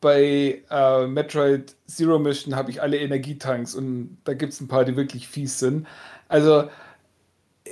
[0.00, 4.84] bei äh, Metroid Zero Mission habe ich alle Energietanks und da gibt es ein paar,
[4.84, 5.86] die wirklich fies sind.
[6.28, 6.68] Also
[7.64, 7.70] äh,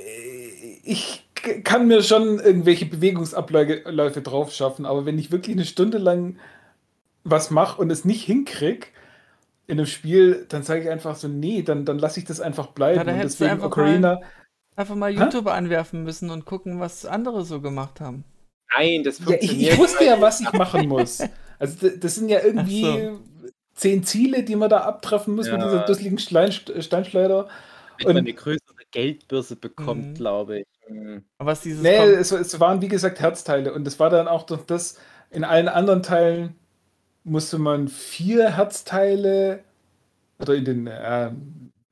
[0.85, 1.26] ich
[1.65, 6.37] kann mir schon irgendwelche Bewegungsabläufe Läufe drauf schaffen, aber wenn ich wirklich eine Stunde lang
[7.25, 8.93] was mache und es nicht hinkrieg
[9.67, 12.69] in einem Spiel, dann sage ich einfach so, nee, dann, dann lasse ich das einfach
[12.69, 12.99] bleiben.
[12.99, 14.21] Ja, da und hättest du deswegen einfach Ocarina.
[14.77, 15.19] Einfach mal Hä?
[15.19, 18.25] YouTube anwerfen müssen und gucken, was andere so gemacht haben.
[18.77, 19.63] Nein, das Ja, funktioniert.
[19.63, 21.23] ich, ich wusste ja, was ich machen muss.
[21.59, 23.19] Also das sind ja irgendwie Ach
[23.75, 25.65] zehn Ziele, die man da abtreffen muss mit Ja.
[25.67, 27.49] dieser dusseligen Stein, Steinschleuder.
[27.99, 30.15] wenn man und- eine größere Geldbörse bekommt, Mhm.
[30.15, 30.67] glaube ich.
[30.89, 31.25] Mhm.
[31.39, 34.45] Aber was dieses Nee, es, es waren wie gesagt Herzteile und es war dann auch
[34.45, 34.99] doch das,
[35.31, 36.55] in allen anderen Teilen
[37.25, 39.61] musste man vier Herzteile,
[40.39, 41.31] oder in den, äh,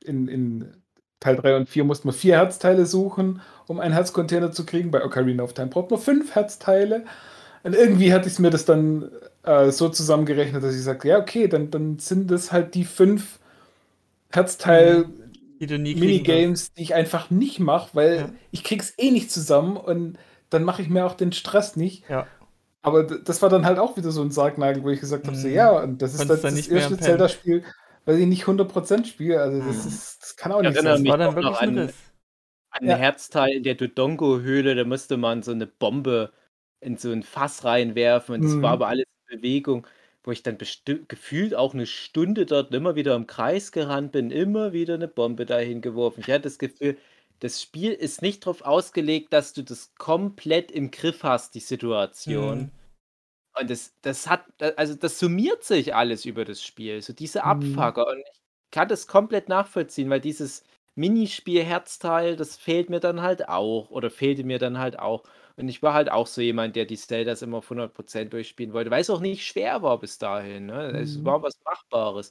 [0.04, 0.74] in, in
[1.20, 4.90] Teil 3 und 4 musste man vier Herzteile suchen, um einen Herzcontainer zu kriegen.
[4.90, 7.04] Bei Ocarina of Time braucht man fünf Herzteile.
[7.62, 9.10] Und irgendwie hatte ich mir das dann
[9.42, 13.38] äh, so zusammengerechnet, dass ich sagte, ja, okay, dann, dann sind das halt die fünf
[14.30, 15.06] Herzteil
[15.66, 15.94] die du nie.
[15.94, 18.30] Minigames, die ich einfach nicht mache, weil Ja.
[18.50, 20.18] ich krieg's eh nicht zusammen und
[20.50, 22.08] dann mache ich mir auch den Stress nicht.
[22.08, 22.26] Ja.
[22.82, 25.48] Aber das war dann halt auch wieder so ein Sargnagel, wo ich gesagt habe, so
[25.48, 25.54] Mhm.
[25.54, 26.98] ja, und das ist das nicht mehr erste.
[26.98, 27.64] Zelda-Spiel,
[28.04, 29.40] weil ich nicht 100% spiele.
[29.40, 29.88] Also das, Mhm.
[29.88, 31.02] ist, das kann auch Ich nicht Das sein.
[31.02, 31.92] mich war dann wirklich ein an-.
[32.70, 32.96] Ein Ja.
[32.96, 36.32] Herzteil in der Dodongo-Höhle, da musste man so eine Bombe
[36.80, 38.62] in so ein Fass reinwerfen und das Mhm.
[38.62, 39.86] war aber alles in Bewegung,
[40.24, 44.30] wo ich dann besti- gefühlt auch eine Stunde dort immer wieder im Kreis gerannt bin,
[44.30, 46.20] immer wieder eine Bombe dahin geworfen.
[46.20, 46.96] Ich hatte das Gefühl,
[47.40, 52.58] das Spiel ist nicht darauf ausgelegt, dass du das komplett im Griff hast, die Situation.
[52.58, 52.70] Mhm.
[53.60, 54.46] Und das, das hat,
[54.76, 57.78] also das summiert sich alles über das Spiel, so diese Mhm.
[57.78, 58.06] Abfucker.
[58.08, 58.40] Und ich
[58.72, 60.64] kann das komplett nachvollziehen, weil dieses
[60.96, 65.24] Minispiel-Herzteil, das fehlt mir dann halt auch oder fehlte mir dann halt auch.
[65.56, 68.90] Und ich war halt auch so jemand, der die Zeldas immer auf 100% durchspielen wollte,
[68.90, 70.66] weil es auch nicht schwer war bis dahin.
[70.66, 70.90] Ne?
[70.98, 71.24] Es Mhm.
[71.24, 72.30] war was Machbares.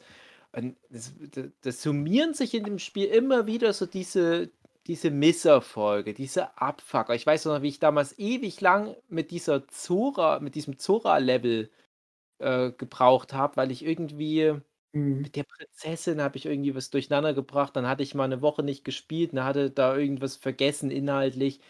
[0.51, 4.51] Und das, das, das summieren sich in dem Spiel immer wieder so diese,
[4.87, 7.15] diese Misserfolge, diese Abfucker.
[7.15, 11.71] Ich weiß noch, wie ich damals ewig lang mit dieser Zora, mit diesem Zora-Level
[12.39, 14.53] äh, gebraucht habe, weil ich irgendwie
[14.93, 15.23] Mhm.
[15.23, 17.75] mit der Prinzessin habe ich irgendwie was durcheinander gebracht.
[17.75, 21.61] Dann hatte ich mal eine Woche nicht gespielt und hatte da irgendwas vergessen inhaltlich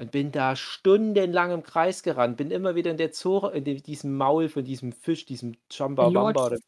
[0.00, 2.38] und bin da stundenlang im Kreis gerannt.
[2.38, 6.06] Bin immer wieder in der Zora, in dem- diesem Maul von diesem Fisch, diesem Chamba
[6.12, 6.58] Wamba oder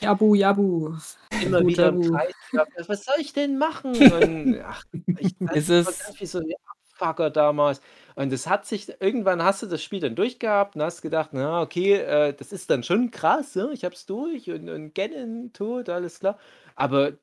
[0.00, 0.94] Jabu, Jabu.
[1.42, 2.14] immer Jabu, wieder im Jabu.
[2.16, 2.72] Kreis gehabt.
[2.88, 3.92] Was soll ich denn machen?
[4.12, 4.84] Und, ach,
[5.18, 6.52] ich, Ist es- ganz wie so ein
[6.92, 7.80] Abfucker damals.
[8.16, 11.62] Und es hat sich, irgendwann hast du das Spiel dann durchgehabt und hast gedacht, na
[11.62, 13.70] okay, äh, das ist dann schon krass, ja?
[13.70, 16.38] ich hab's durch und, und Ganon tot, alles klar.
[16.76, 17.14] Aber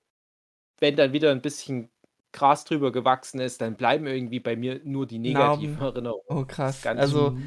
[0.79, 1.89] wenn dann wieder ein bisschen
[2.34, 5.95] Gras drüber gewachsen ist, dann bleiben irgendwie bei mir nur die negativen Narben.
[5.95, 6.24] Erinnerungen.
[6.28, 6.82] Oh krass.
[6.82, 7.38] ganz Also,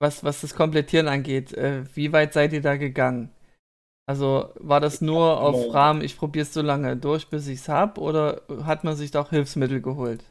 [0.00, 3.30] was, was das Komplettieren angeht, äh, wie weit seid ihr da gegangen?
[4.06, 8.42] Also, war das nur auf Rahmen, ich probier's so lange durch, bis ich's hab, oder
[8.64, 10.24] hat man sich da auch Hilfsmittel geholt?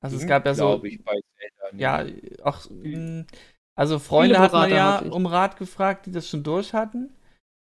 [0.00, 1.80] Also, es Ging, gab ja so, ich, bei Zelda nicht.
[1.80, 2.04] ja,
[2.44, 3.24] auch, mh,
[3.74, 5.10] also Freunde hat man ja ich.
[5.12, 7.14] um Rat gefragt, die das schon durch hatten.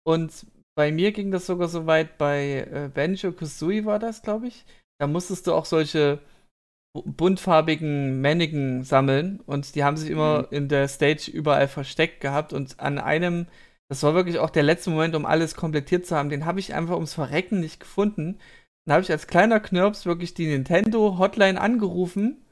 [0.04, 0.46] Und
[0.80, 4.64] bei mir ging das sogar so weit, bei äh, Banjo Kazooie war das, glaube ich.
[4.98, 6.20] Da musstest du auch solche
[6.96, 12.54] bu- buntfarbigen Mannequin sammeln und die haben sich immer in der Stage überall versteckt gehabt
[12.54, 13.48] und an einem,
[13.90, 16.74] das war wirklich auch der letzte Moment, um alles komplettiert zu haben, den habe ich
[16.74, 18.40] einfach ums Verrecken nicht gefunden.
[18.86, 22.46] Dann habe ich als kleiner Knirps wirklich die Nintendo Hotline angerufen,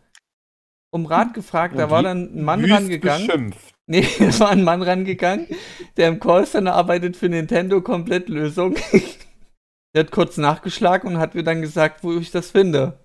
[0.91, 3.27] um Rat gefragt, da Und war die dann ein Mann rangegangen.
[3.27, 3.73] beschimpft.
[3.87, 5.47] Nee, es war ein Mann rangegangen,
[5.95, 8.75] der im Callcenter arbeitet für Nintendo Komplettlösung.
[9.95, 12.99] der hat kurz nachgeschlagen und hat mir dann gesagt, wo ich das finde.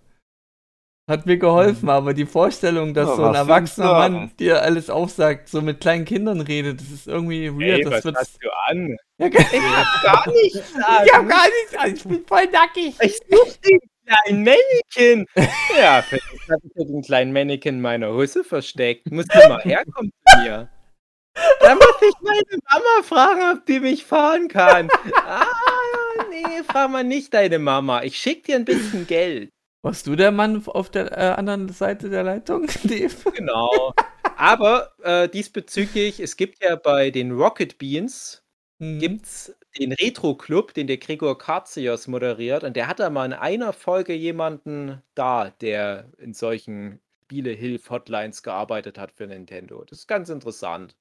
[1.11, 3.93] Hat mir geholfen, aber die Vorstellung, dass Ja, so ein erwachsener.
[3.93, 7.79] Mann dir alles aufsagt, so mit kleinen Kindern redet, das ist irgendwie weird.
[7.79, 8.97] Ey, das was hast du an?
[9.19, 11.05] ja, Ich hab gar nichts an.
[11.05, 12.95] ich hab gar nichts, an, ich bin voll nackig.
[13.01, 15.27] Ich such den kleinen Mannequin.
[15.79, 19.11] Ja, vielleicht habe ich ja den kleinen Mannequin in meiner Hose versteckt.
[19.11, 20.69] Musst du mal herkommen zu mir.
[21.61, 24.89] Da muss ich meine Mama fragen, ob die mich fahren kann.
[25.27, 28.03] Ah, nee, frag mal nicht deine Mama.
[28.03, 29.49] Ich schick dir ein bisschen Geld.
[29.83, 33.31] Warst du der Mann auf der äh, anderen Seite der Leitung, Dave?
[33.35, 33.95] Genau.
[34.37, 38.43] Aber äh, diesbezüglich, es gibt ja bei den Rocket Beans,
[38.79, 38.99] Mhm.
[38.99, 42.65] gibt's den Retro-Club, den der Gregor Katzios moderiert.
[42.65, 48.99] Und der hat da mal in einer Folge jemanden da, der in solchen Spiele-Hilf-Hotlines gearbeitet
[48.99, 49.85] hat für Nintendo.
[49.85, 50.97] Das ist ganz interessant.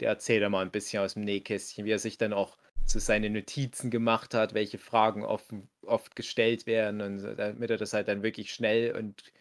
[0.00, 2.98] Der erzählt da mal ein bisschen aus dem Nähkästchen, wie er sich dann auch so
[2.98, 5.52] seine Notizen gemacht hat, welche Fragen oft,
[5.82, 9.32] oft gestellt werden und damit er das halt dann wirklich schnell und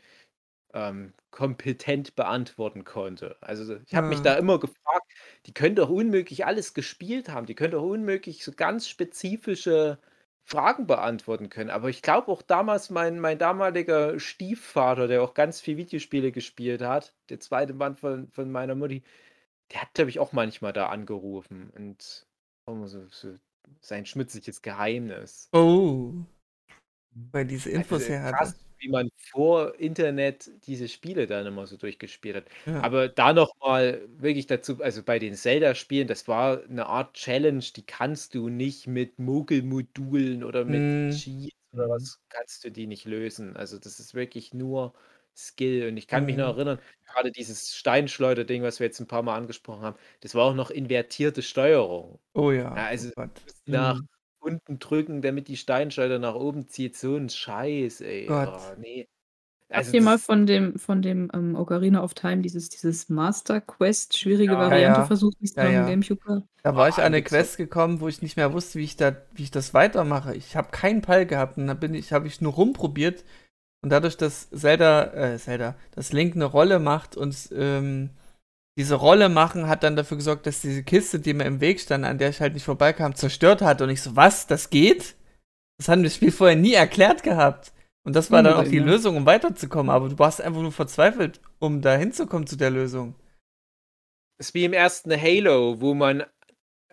[0.74, 3.38] ähm, kompetent beantworten konnte.
[3.42, 4.24] Also ich habe mich Ah.
[4.24, 5.12] da immer gefragt,
[5.46, 10.00] die können doch unmöglich alles gespielt haben, die können doch unmöglich so ganz spezifische
[10.44, 11.70] Fragen beantworten können.
[11.70, 16.82] Aber ich glaube auch damals mein, mein damaliger Stiefvater, der auch ganz viel Videospiele gespielt
[16.82, 19.04] hat, der zweite Mann von, von meiner Mutti,
[19.72, 22.28] der hat, glaube ich, auch manchmal da angerufen und
[22.66, 23.36] auch mal so, so
[23.82, 25.50] sein schmutziges Geheimnis.
[25.54, 26.14] Oh.
[27.32, 28.38] Weil diese Infos Also, her hatte.
[28.38, 32.46] krass, wie man vor Internet diese Spiele dann immer so durchgespielt hat.
[32.66, 32.82] Ja.
[32.82, 37.86] Aber da nochmal wirklich dazu, also bei den Zelda-Spielen, das war eine Art Challenge, die
[37.86, 41.12] kannst du nicht mit Mogel-Modulen oder mit Mm.
[41.12, 43.56] Cheats oder was, kannst du die nicht lösen.
[43.56, 44.94] Also das ist wirklich nur
[45.38, 45.88] Skill.
[45.88, 46.58] Und ich kann mich noch Mhm.
[46.60, 50.54] erinnern, gerade dieses Steinschleuder-Ding, was wir jetzt ein paar Mal angesprochen haben, das war auch
[50.56, 52.20] noch invertierte Steuerung.
[52.36, 52.76] Oh ja.
[52.76, 53.26] Ja, also- oh.
[53.66, 54.08] Nach Mhm.
[54.42, 58.28] Unten drücken, damit die Steinschleuder nach oben zieht, so ein Scheiß, ey.
[58.28, 58.50] Gott.
[58.50, 59.08] Oh, nee.
[59.72, 64.18] Habt ihr mal von dem, von dem ähm, Ocarina of Time dieses, dieses Master Quest
[64.18, 64.60] schwierige Ja.
[64.60, 65.86] Variante Ja, versucht, wie es Ja, ja.
[65.86, 66.44] Gamecube?
[66.64, 67.24] Da war ich Ah, an eine.
[67.24, 70.36] Quest gekommen, wo ich nicht mehr wusste, wie ich da, wie ich das weitermache.
[70.36, 73.24] Ich habe keinen Pall gehabt und da bin ich, habe ich nur rumprobiert
[73.84, 78.12] und dadurch, dass Zelda, äh, Zelda, das Link eine Rolle macht und ähm,
[78.78, 82.06] diese Rolle machen hat dann dafür gesorgt, dass diese Kiste, die mir im Weg stand,
[82.06, 83.82] an der ich halt nicht vorbeikam, zerstört hat.
[83.82, 85.16] Und ich so, was, das geht?
[85.78, 87.74] Das haben das Spiel vorher nie erklärt gehabt.
[88.04, 88.84] Und das war dann auch die Ja.
[88.84, 89.90] Lösung, um weiterzukommen.
[89.90, 93.16] Aber du warst einfach nur verzweifelt, um da hinzukommen zu der Lösung.
[94.38, 96.24] Das ist wie im ersten Halo, wo man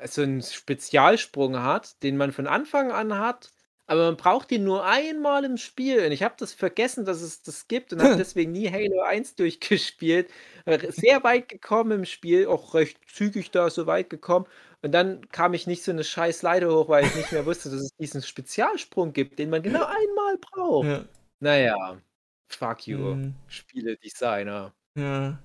[0.05, 3.51] so einen Spezialsprung hat, den man von Anfang an hat,
[3.89, 6.05] aber man braucht ihn nur einmal im Spiel.
[6.07, 9.35] Und ich habe das vergessen, dass es das gibt und habe deswegen nie Halo 1
[9.35, 10.31] durchgespielt.
[10.67, 14.47] Äh, Sehr weit gekommen im Spiel, auch recht zügig da so weit gekommen.
[14.83, 17.71] Und dann kam ich nicht so eine scheiß Leiter hoch, weil ich nicht mehr wusste,
[17.71, 20.87] dass es diesen Spezialsprung gibt, den man genau einmal braucht.
[20.87, 21.05] Ja.
[21.41, 22.01] Naja,
[22.49, 23.35] fuck you, Mhm.
[23.49, 24.73] Spieledesigner.
[24.97, 25.39] ja.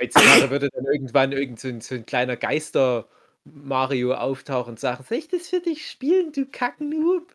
[0.00, 3.08] Heutzutage würde dann irgendwann irgend so ein, so ein kleiner Geister
[3.44, 7.34] Mario auftauchen und sagen, soll ich das für dich spielen, du Kackennoob?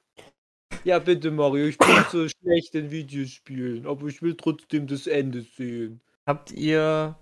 [0.84, 5.42] Ja, bitte Mario, ich bin so schlecht in Videospielen, aber ich will trotzdem das Ende
[5.42, 6.02] sehen.
[6.28, 7.16] Habt ihr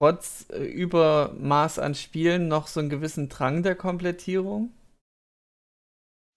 [0.00, 4.72] trotz äh, Übermaß an Spielen noch so einen gewissen Drang der Komplettierung?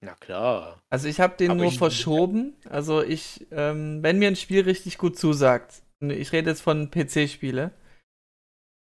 [0.04, 0.82] Na klar.
[0.90, 2.56] Also ich habe den Aber nur ich- verschoben.
[2.68, 6.90] Also ich, ähm, wenn mir ein Spiel richtig gut zusagt, und ich rede jetzt von
[6.90, 7.72] PC-Spiele,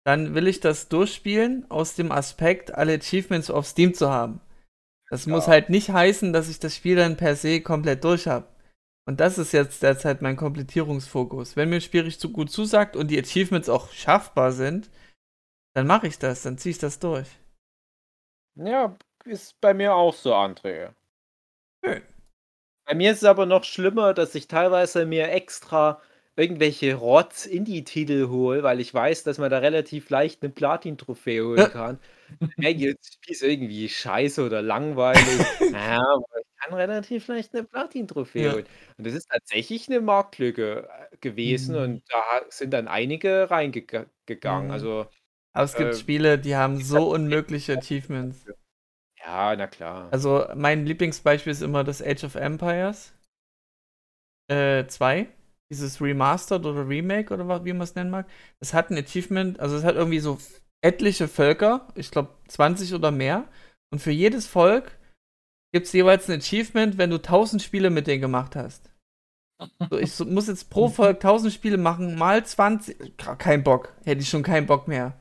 [0.07, 4.41] dann will ich das durchspielen aus dem Aspekt, alle Achievements auf Steam zu haben.
[5.11, 5.53] Das muss Ja.
[5.53, 8.49] halt nicht heißen, dass ich das Spiel dann per se komplett durch habe.
[9.07, 11.57] Und das ist jetzt derzeit mein Komplettierungsfokus.
[11.57, 14.89] Wenn mir ein Spiel richtig gut zusagt und die Achievements auch schaffbar sind,
[15.75, 17.29] dann mache ich das, dann ziehe ich das durch.
[18.57, 20.95] Ja, ist bei mir auch so, André.
[21.85, 22.03] Schön.
[22.87, 26.01] Bei mir ist es aber noch schlimmer, dass ich teilweise mir extra
[26.37, 31.99] irgendwelche Rotz-Indie-Titel hole, weil ich weiß, dass man da relativ leicht eine Platin-Trophäe holen kann.
[32.61, 35.41] Ja, jetzt Spiel ist irgendwie scheiße oder langweilig.
[35.73, 38.53] naja, aber ich kann relativ leicht eine Platin-Trophäe Ja.
[38.53, 38.67] holen.
[38.99, 41.83] Und das ist tatsächlich eine Marktlücke äh, gewesen Mhm.
[41.83, 44.67] und da sind dann einige reingegangen.
[44.67, 44.71] Mhm.
[44.71, 45.07] Also,
[45.53, 48.45] Aber es gibt Äh, Spiele, die haben so unmögliche Achievements.
[49.19, 50.11] ja, na klar.
[50.13, 53.13] Also mein Lieblingsbeispiel ist immer das Age of Empires
[54.49, 55.29] äh, 2.
[55.71, 58.27] Dieses Remastered oder Remake oder wie man es nennen mag.
[58.59, 60.39] Es hat ein Achievement, also es hat irgendwie so
[60.83, 63.49] etliche Völker, ich glaube 20 oder mehr.
[63.93, 64.99] Und für jedes Volk
[65.73, 68.91] gibt es jeweils ein Achievement, wenn du 1000 Spiele mit denen gemacht hast.
[69.91, 73.17] So, ich so, muss jetzt pro Volk 1000 Spiele machen, mal 20.
[73.19, 73.95] Ka- Kein Bock.
[74.05, 75.19] Hätte ich schon keinen Bock mehr.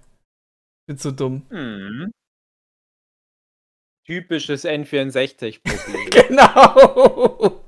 [0.87, 1.45] Bin so dumm.
[1.49, 2.11] Mhm.
[4.07, 6.09] Typisches N64-Problem.
[6.29, 7.63] Genau.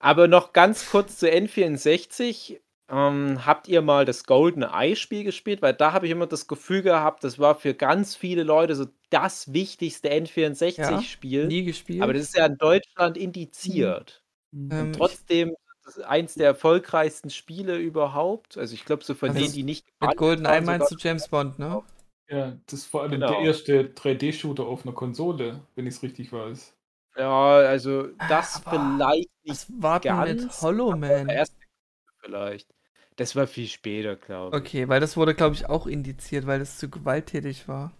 [0.00, 2.60] Aber noch ganz kurz zu N64.
[2.92, 5.62] Ähm, habt ihr mal das Golden Eye-Spiel gespielt?
[5.62, 8.86] Weil da habe ich immer das Gefühl gehabt, das war für ganz viele Leute so
[9.08, 11.46] das wichtigste N64-Spiel.
[11.46, 12.02] Nie gespielt.
[12.02, 14.22] Aber das ist ja in Deutschland indiziert.
[14.52, 15.54] Ähm, Und trotzdem
[15.84, 18.56] das ist eins der erfolgreichsten Spiele überhaupt.
[18.56, 21.26] Also ich glaube, so von Also denen, die nicht Mit Golden Eye meinst du James
[21.28, 21.82] Bond, ne?
[22.28, 23.28] Ja, das ist vor allem Genau.
[23.28, 26.74] der erste 3D-Shooter auf einer Konsole, wenn ich es richtig weiß.
[27.16, 31.26] Ja, also das Aber vielleicht nicht Was war denn mit ganz, Hollow Man?
[31.26, 31.56] der erste
[32.20, 32.68] vielleicht.
[33.16, 34.64] Das war viel später, glaube ich.
[34.64, 37.92] Okay, weil das wurde, glaube ich, auch indiziert, weil das zu gewalttätig war.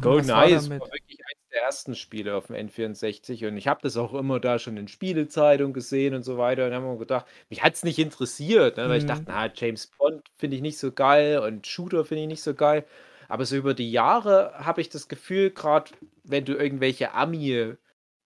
[0.00, 3.96] GoldenEye war ist wirklich eines der ersten Spiele auf dem N64 und ich habe das
[3.96, 7.62] auch immer da schon in Spielezeitung gesehen und so weiter und haben wir gedacht, mich
[7.62, 9.08] hat es nicht interessiert, ne, weil ich Mhm.
[9.08, 12.54] dachte, na, James Bond finde ich nicht so geil und Shooter finde ich nicht so
[12.54, 12.84] geil.
[13.28, 15.90] Aber so über die Jahre habe ich das Gefühl, gerade
[16.24, 17.74] wenn du irgendwelche Ami,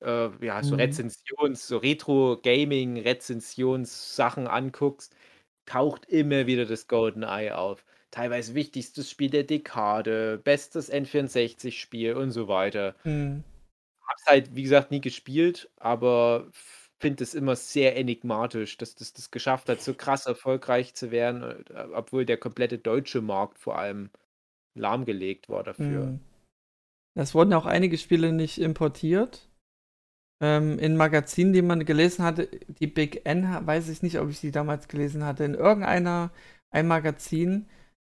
[0.00, 0.80] äh, ja, so Mhm.
[0.82, 5.14] Rezensions-, so Retro-Gaming-Rezensionssachen anguckst,
[5.66, 7.84] taucht immer wieder das GoldenEye auf.
[8.10, 12.94] Teilweise wichtigstes Spiel der Dekade, bestes N64-Spiel und so weiter.
[13.04, 13.44] Hm.
[14.06, 16.50] Hab's halt, wie gesagt, nie gespielt, aber
[17.00, 21.42] finde es immer sehr enigmatisch, dass das das geschafft hat, so krass erfolgreich zu werden,
[21.42, 24.10] äh, obwohl der komplette deutsche Markt vor allem
[24.74, 26.06] lahmgelegt war dafür.
[26.06, 26.20] Hm.
[27.14, 29.47] Es wurden auch einige Spiele nicht importiert.
[30.40, 32.48] Ähm, in Magazinen, die man gelesen hatte,
[32.80, 35.44] die Big N, weiß ich nicht, ob ich die damals gelesen hatte.
[35.44, 36.30] In irgendeiner,
[36.70, 37.66] ein Magazin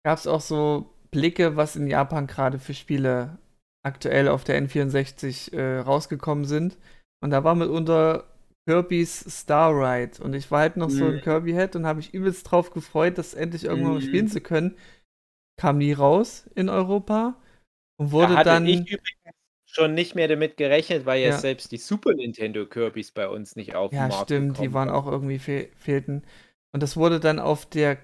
[0.05, 3.37] gab es auch so Blicke, was in Japan gerade für Spiele
[3.85, 6.77] aktuell auf der N64 äh, rausgekommen sind.
[7.21, 8.25] Und da war mitunter
[8.67, 10.23] Kirby's Star Ride.
[10.23, 11.21] Und ich war halt noch so ein Mhm.
[11.21, 14.01] Kirby-Head und habe mich übelst drauf gefreut, das endlich irgendwann mal Mhm.
[14.01, 14.75] spielen zu können.
[15.59, 17.35] Kam nie raus in Europa
[17.99, 18.65] und Da wurde hatte dann.
[18.65, 19.22] ich übrigens
[19.73, 21.37] schon nicht mehr damit gerechnet, weil ja, Ja.
[21.37, 24.89] selbst die Super Nintendo Kirbys bei uns nicht auf Ja, den Markt stimmt, die waren
[24.89, 26.23] auch irgendwie fe fehlten.
[26.73, 27.97] Und das wurde dann auf der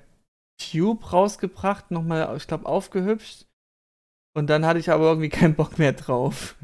[0.62, 3.46] Cube rausgebracht, nochmal, ich glaube, aufgehübscht.
[4.36, 6.56] Und dann hatte ich aber irgendwie keinen Bock mehr drauf.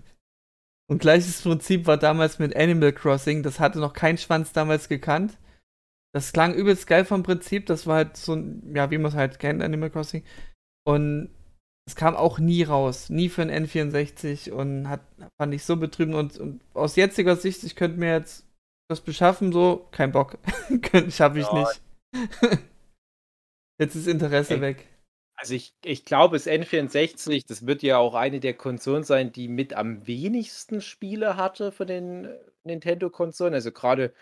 [0.88, 3.41] Und gleiches Prinzip war damals mit Animal Crossing.
[3.41, 5.38] Das hatte noch kein Schwanz damals gekannt.
[6.14, 7.65] Das klang übelst geil vom Prinzip.
[7.65, 10.23] Das war halt so, ein- ja, wie man es halt kennt, Animal Crossing.
[10.88, 11.30] Und
[11.88, 13.10] es kam auch nie raus.
[13.10, 15.02] Nie für ein N64 und hat,
[15.38, 16.16] fand ich so betrübend.
[16.16, 18.45] Und, und aus jetziger Sicht, ich könnte mir jetzt
[18.90, 20.38] das beschaffen, so, kein Bock.
[21.10, 21.60] Schaffe ich Ja.
[21.60, 21.82] nicht.
[23.80, 24.62] jetzt ist Interesse Ey.
[24.62, 24.88] weg.
[25.38, 29.49] Also ich, ich glaube, das N64, das wird ja auch eine der Konsolen sein, die
[29.49, 32.30] mit am wenigsten Spiele hatte von den
[32.64, 33.53] Nintendo-Konsolen.
[33.53, 34.14] Also gerade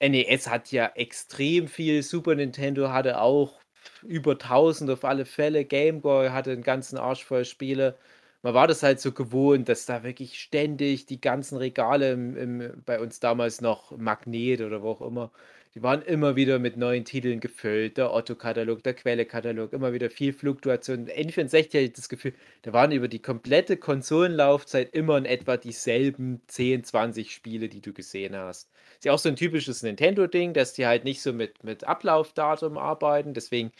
[0.00, 3.60] NES hat ja extrem viel, Super Nintendo hatte auch
[4.02, 7.96] über 1000 auf alle Fälle, Game Boy hatte einen ganzen Arsch voll Spiele.
[8.42, 12.82] Man war das halt so gewohnt, dass da wirklich ständig die ganzen Regale im, im,
[12.84, 15.32] bei uns damals noch Magnet oder wo auch immer,
[15.76, 17.98] die waren immer wieder mit neuen Titeln gefüllt.
[17.98, 21.06] Der Otto-Katalog, der Quelle-Katalog, immer wieder viel Fluktuation.
[21.06, 22.32] N64 hatte ich das Gefühl,
[22.62, 27.92] da waren über die komplette Konsolenlaufzeit immer in etwa dieselben 10, 20 Spiele, die du
[27.92, 28.70] gesehen hast.
[28.94, 32.78] Ist ja auch so ein typisches Nintendo-Ding, dass die halt nicht so mit, mit Ablaufdatum
[32.78, 33.34] arbeiten.
[33.34, 33.70] Deswegen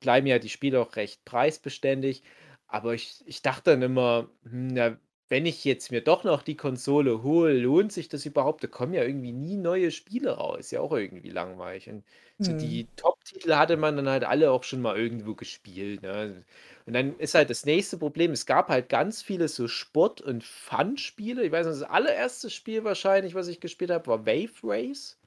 [0.00, 2.24] bleiben ja die Spiele auch recht preisbeständig.
[2.66, 4.96] Aber ich, ich dachte dann immer, hm, na,
[5.32, 8.62] wenn ich jetzt mir doch noch die Konsole hole, lohnt sich das überhaupt?
[8.64, 10.70] Da kommen ja irgendwie nie neue Spiele raus.
[10.70, 11.88] Ja, auch irgendwie langweilig.
[11.88, 12.04] Und
[12.38, 12.52] so Hm.
[12.52, 16.02] die Top-Titel hatte man dann halt alle auch schon mal irgendwo gespielt.
[16.02, 16.44] Ne?
[16.86, 20.44] Und dann ist halt das nächste Problem, es gab halt ganz viele so Sport- und
[20.44, 21.44] Fun-Spiele.
[21.44, 25.18] Ich weiß nicht, das allererste Spiel wahrscheinlich, was ich gespielt habe, war Wave Race.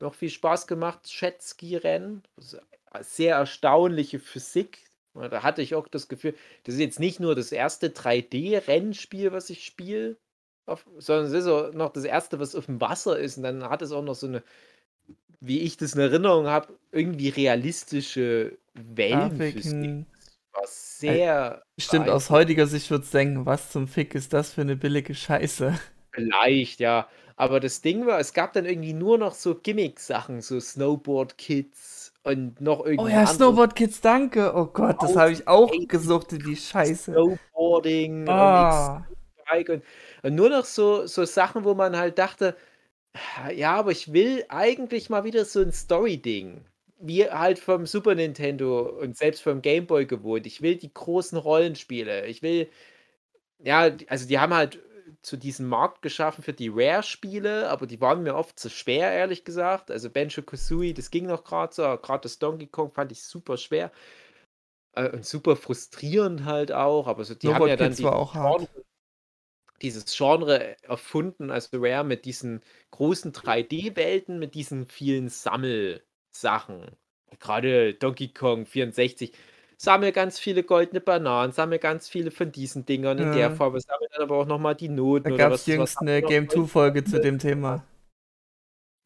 [0.00, 2.24] Noch viel Spaß gemacht, Jetski-Rennen.
[2.38, 2.56] Ist
[2.90, 4.87] eine Sehr erstaunliche Physik.
[5.14, 9.32] Ja, Da hatte ich auch das Gefühl, das ist jetzt nicht nur das erste 3D-Rennspiel,
[9.32, 10.16] was ich spiele,
[10.98, 13.38] sondern es ist auch noch das erste, was auf dem Wasser ist.
[13.38, 14.42] Und dann hat es auch noch so eine,
[15.40, 19.96] wie ich das in Erinnerung habe, irgendwie realistische Wellenphysik.
[20.52, 24.62] War sehr Stimmt, aus heutiger Sicht würde ich denken, was zum Fick ist das für
[24.62, 25.78] eine billige Scheiße?
[26.12, 27.08] Vielleicht, ja.
[27.36, 32.60] Aber das Ding war, es gab dann irgendwie nur noch so Gimmick-Sachen, so Snowboard-Kids und
[32.60, 34.52] noch irgendwie Oh ja, Snowboard Kids, danke.
[34.54, 37.12] Oh Gott, das habe ich auch gesucht, die Scheiße.
[37.12, 39.06] Snowboarding und Ah,
[39.50, 39.82] Bike und,
[40.22, 42.54] und nur noch so, so Sachen, wo man halt dachte,
[43.54, 46.64] ja, aber ich will eigentlich mal wieder so ein Story-Ding.
[47.00, 50.46] Wie halt vom Super Nintendo und selbst vom Game Boy gewohnt.
[50.46, 52.26] Ich will die großen Rollenspiele.
[52.26, 52.68] Ich will,
[53.60, 54.80] ja, also die haben halt
[55.28, 59.44] zu diesem Markt geschaffen für die Rare-Spiele, aber die waren mir oft zu schwer, ehrlich
[59.44, 59.90] gesagt.
[59.90, 63.58] Also Banjo Kazooie, das ging noch gerade so, gerade das Donkey Kong fand ich super
[63.58, 63.92] schwer.
[64.92, 68.58] Äh, und super frustrierend halt auch, aber so, die haben Snowboard ja dann hart.
[68.58, 68.84] Genre,
[69.82, 76.96] dieses Genre erfunden, also Rare mit diesen großen 3D-Welten, mit diesen vielen Sammelsachen.
[77.38, 79.32] Gerade Donkey Kong 64.
[79.80, 83.52] Sammel ganz viele goldene Bananen, sammel ganz viele von diesen Dingern in der.
[83.52, 86.20] Form, sammel dann aber auch nochmal die Noten Da gab es jüngst eine?
[86.20, 87.84] Game 2 Folge zu dem Thema.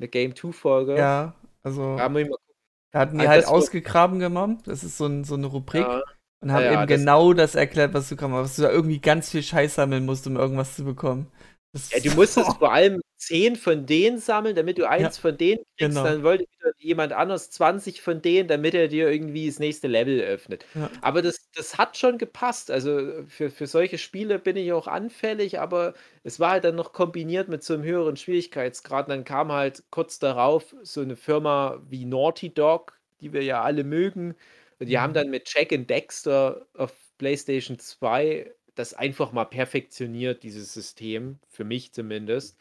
[0.00, 0.96] Eine Game 2 Folge.
[0.96, 4.62] Ja, also Ja, da hatten die Ah, halt ausgegraben genommen.
[4.64, 5.82] Das ist so, ein, so eine Rubrik.
[5.82, 6.02] Ja.
[6.42, 8.44] Und haben eben das- genau das erklärt, was du hast.
[8.44, 11.30] Was du da irgendwie ganz viel Scheiß sammeln musst, um irgendwas zu bekommen.
[11.72, 15.64] Das Ja, du musstest vor allem 10 von denen sammeln, damit du eins von denen
[15.78, 15.78] kriegst.
[15.94, 16.02] genau.
[16.02, 16.46] Dann wollte
[16.78, 20.66] jemand anders 20 von denen, damit er dir irgendwie das nächste Level öffnet.
[20.74, 20.90] Ja.
[21.00, 22.70] Aber das, das hat schon gepasst.
[22.70, 25.94] Also für, für solche Spiele bin ich auch anfällig, aber
[26.24, 29.06] es war halt dann noch kombiniert mit so einem höheren Schwierigkeitsgrad.
[29.06, 33.62] Und dann kam halt kurz darauf so eine Firma wie Naughty Dog, die wir ja
[33.62, 34.34] alle mögen.
[34.80, 35.14] Und die haben Mhm.
[35.14, 41.64] dann mit Jack and Dexter auf PlayStation 2 das einfach mal perfektioniert, dieses System, für
[41.64, 42.58] mich zumindest.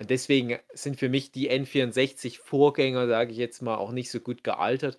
[0.00, 4.44] Und deswegen sind für mich die N64-Vorgänger, sage ich jetzt mal, auch nicht so gut
[4.44, 4.98] gealtert.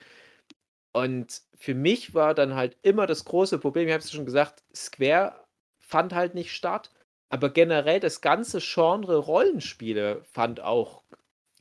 [0.94, 4.64] Und für mich war dann halt immer das große Problem, ich habe es schon gesagt,
[4.76, 5.46] Square
[5.80, 6.92] fand halt nicht statt,
[7.30, 11.04] aber generell das ganze Genre Rollenspiele fand auch,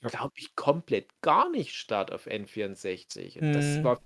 [0.02, 3.38] glaube ich, komplett gar nicht statt auf N64.
[3.40, 3.84] Und das Mhm.
[3.84, 4.00] war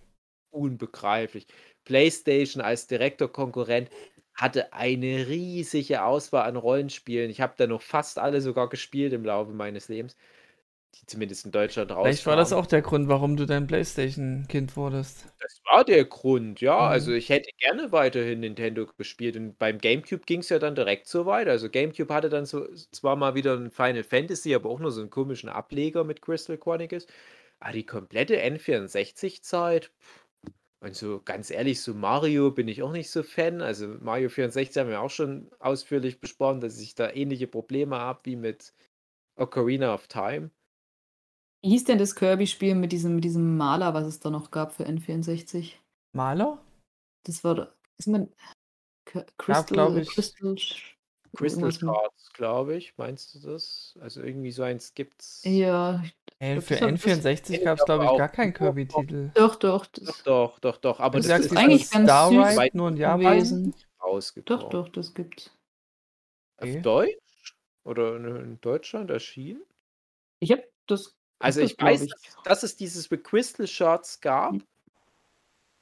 [0.52, 1.46] unbegreiflich.
[1.84, 3.90] PlayStation als direkter Konkurrent
[4.34, 7.30] hatte eine riesige Auswahl an Rollenspielen.
[7.30, 10.16] Ich habe da noch fast alle sogar gespielt im Laufe meines Lebens,
[10.96, 15.26] die zumindest in Deutschland Vielleicht war das auch der Grund, warum du dein Playstation-Kind wurdest.
[15.40, 16.74] Das war der Grund, ja.
[16.74, 16.80] Mhm.
[16.80, 19.36] Also ich hätte gerne weiterhin Nintendo gespielt.
[19.36, 21.52] Und beim GameCube ging es ja dann direkt so weiter.
[21.52, 25.00] Also GameCube hatte dann so zwar mal wieder ein Final Fantasy, aber auch nur so
[25.00, 27.06] einen komischen Ableger mit Crystal Chronicles.
[27.60, 29.90] Aber die komplette N64-Zeit.
[30.84, 33.62] Und so ganz ehrlich, so Mario bin ich auch nicht so Fan.
[33.62, 38.20] Also Mario 64 haben wir auch schon ausführlich besprochen, dass ich da ähnliche Probleme habe
[38.24, 38.74] wie mit
[39.36, 40.50] Ocarina of Time.
[41.62, 44.74] Wie hieß denn das Kirby-Spiel mit diesem, mit diesem Maler, was es da noch gab
[44.74, 45.72] für N64?
[46.12, 46.62] Maler?
[47.24, 48.30] Das war, doch- ist man
[49.38, 50.10] Crystal, glaub ich.
[50.10, 50.54] Crystal,
[51.34, 52.92] Crystal Stars, glaube ich.
[52.98, 53.96] Meinst du das?
[54.00, 55.42] Also irgendwie so eins gibt's.
[55.44, 56.04] Ja,
[56.40, 59.30] Ey, für ist aber- N64 das- gab es, glaube ich, gar keinen Kirby-Titel.
[59.34, 59.86] Doch, doch.
[59.86, 61.00] Doch, Das, doch, doch, doch.
[61.00, 63.20] Aber Du das ist eigentlich ganz Star süß Ride nur in Japan.
[63.20, 63.74] gewesen.
[64.02, 64.60] rausgekommen.
[64.62, 65.50] doch, doch, das gibt's.
[66.58, 66.76] Okay.
[66.76, 67.54] Auf Deutsch?
[67.84, 69.62] Oder in Deutschland erschienen?
[70.40, 71.14] Ich habe das.
[71.38, 72.12] Also ich weiß, ich.
[72.44, 74.54] Dass, es dieses Crystal Shards gab,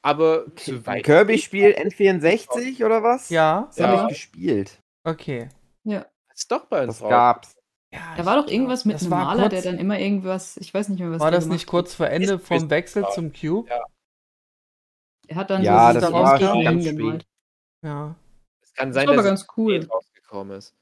[0.01, 3.29] aber Kirby-Spiel N64 oder was?
[3.29, 4.03] Ja, Das habe Ja.
[4.03, 4.79] ich gespielt.
[5.03, 5.49] okay.
[6.33, 7.09] ist doch bei uns Das raus.
[7.09, 7.55] gab's.
[7.93, 10.73] Ja, Da war doch irgendwas mit das einem Maler, der kurz- dann immer irgendwas, ich
[10.73, 13.31] weiß nicht mehr, was War der das nicht kurz vor Ende Ist vom Wechsel zum
[13.31, 13.69] Cube?
[13.69, 13.81] Ja.
[15.27, 17.25] Er hat dann Ja, so das war ganz gemalt.
[17.83, 18.15] Ja.
[18.61, 19.75] Es kann Das sein, war aber dass es ganz cool.
[19.81, 20.73] spät rausgekommen ist.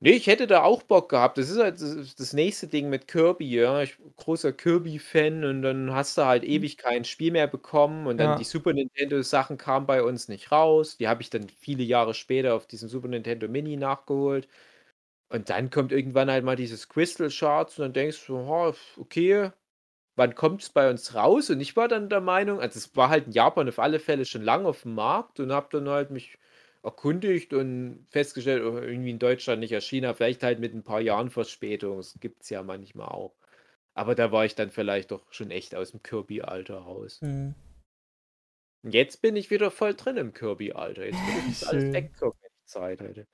[0.00, 1.38] Nee, ich hätte da auch Bock gehabt.
[1.38, 3.82] Das ist halt das, das nächste Ding mit Kirby, ja.
[3.82, 8.18] Ich bin großer Kirby-Fan und dann hast du halt ewig kein Spiel mehr bekommen und
[8.18, 8.36] dann Ja.
[8.36, 10.98] die Super Nintendo-Sachen kamen bei uns nicht raus.
[10.98, 14.46] Die habe ich dann viele Jahre später auf diesem Super Nintendo Mini nachgeholt.
[15.28, 19.50] Und dann kommt irgendwann halt mal dieses Crystal Shards und dann denkst du, "Ha, okay,
[20.16, 21.50] wann kommt es bei uns raus?
[21.50, 24.24] Und ich war dann der Meinung, also es war halt in Japan auf alle Fälle
[24.24, 26.38] schon lange auf dem Markt und habe dann halt mich
[26.82, 31.30] erkundigt und festgestellt, oh, irgendwie in Deutschland nicht erschienen, vielleicht halt mit ein paar Jahren
[31.30, 31.96] Verspätung.
[31.96, 33.34] Das gibt es ja manchmal auch.
[33.94, 37.20] Aber da war ich dann vielleicht doch schon echt aus dem Kirby-Alter raus.
[37.22, 37.54] Hm.
[38.82, 41.06] Und jetzt bin ich wieder voll drin im Kirby-Alter.
[41.06, 41.94] Jetzt will ich das alles Schön.
[41.94, 43.26] weggucken, wenn ich Zeit hätte.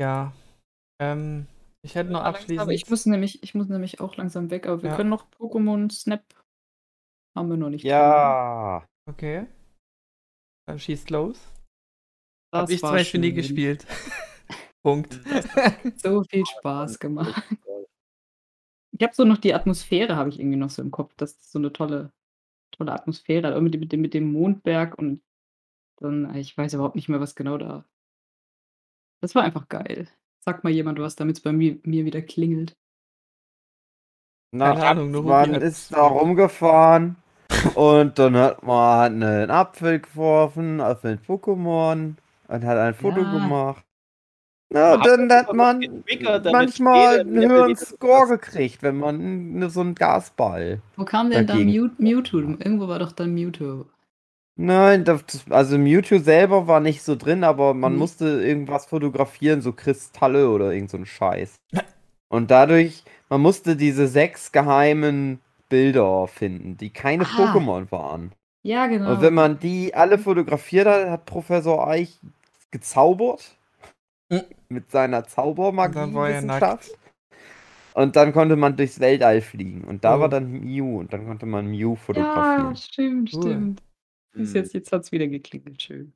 [0.00, 0.32] Ja.
[1.00, 1.46] Ähm,
[1.84, 2.70] ich hätte noch Aber abschließend.
[2.72, 4.96] ich muss nämlich, ich muss nämlich auch langsam weg, aber wir Ja.
[4.96, 6.24] können noch Pokémon Snap.
[7.36, 7.84] Haben wir noch nicht.
[7.84, 8.86] Ja.
[9.10, 9.46] Okay.
[10.66, 11.38] Dann schießt los.
[11.42, 11.50] dran.
[12.54, 13.86] Hab Das ich zum Beispiel nie gespielt.
[14.84, 15.20] Punkt.
[15.96, 17.42] So viel Spaß gemacht.
[18.96, 21.12] Ich habe so noch die Atmosphäre, habe ich irgendwie noch so im Kopf.
[21.16, 22.12] Das ist so eine tolle,
[22.70, 23.48] tolle Atmosphäre.
[23.48, 25.22] Aber mit, dem- mit, dem, mit dem Mondberg und
[26.00, 27.84] dann, ich weiß überhaupt nicht mehr, was genau da.
[29.24, 30.06] Das war einfach geil.
[30.44, 32.74] Sag mal jemand was, damit es bei mir, mir wieder klingelt.
[34.52, 37.16] Na, Keine Ahnung, nur man ist da rumgefahren
[37.74, 42.16] und dann hat man einen Apfel geworfen auf ein Pokémon
[42.48, 43.32] und hat ein Foto Ja.
[43.32, 43.82] gemacht.
[44.74, 46.04] Ja, Hat dann hat man
[46.52, 50.82] manchmal einen höheren Score gekriegt, wenn man so einen Gasball.
[50.98, 52.40] Wo kam denn da Mewtwo?
[52.40, 53.86] Irgendwo war doch dann Mewtwo.
[54.56, 57.98] Nein, das, also Mewtwo selber war nicht so drin, aber man Mhm.
[57.98, 61.56] musste irgendwas fotografieren, so Kristalle oder irgend so ein Scheiß.
[62.28, 67.26] Und dadurch, man musste diese sechs geheimen Bilder finden, die keine Ah.
[67.26, 68.32] Pokémon waren.
[68.62, 69.10] Ja, genau.
[69.12, 72.18] Und wenn man die alle fotografiert hat, hat Professor Eich
[72.70, 73.56] gezaubert.
[74.30, 74.42] Mhm.
[74.68, 75.88] Mit seiner Zaubermagie.
[75.88, 76.90] Und dann war er Wissenschaft.
[77.94, 79.84] Und dann konnte man durchs Weltall fliegen.
[79.84, 80.20] Und da Oh.
[80.20, 80.98] war dann Mew.
[80.98, 82.76] Und dann konnte man Mew ja, fotografieren.
[82.76, 83.42] stimmt, Cool.
[83.42, 83.82] stimmt.
[84.34, 84.62] Ist Hm.
[84.62, 85.80] jetzt jetzt hat es wieder geklingelt.
[85.82, 86.12] Schön.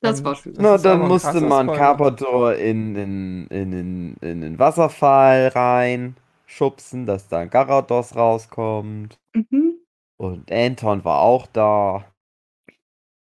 [0.00, 0.54] Das Dann- war schön.
[0.54, 1.66] Das Na, dann ein musste man.
[1.68, 6.16] Carpador in, in, in, in, in den Wasserfall rein
[6.46, 9.18] schubsen, dass da ein Garados rauskommt.
[9.34, 9.78] Mhm.
[10.16, 12.04] Und Anton war auch da.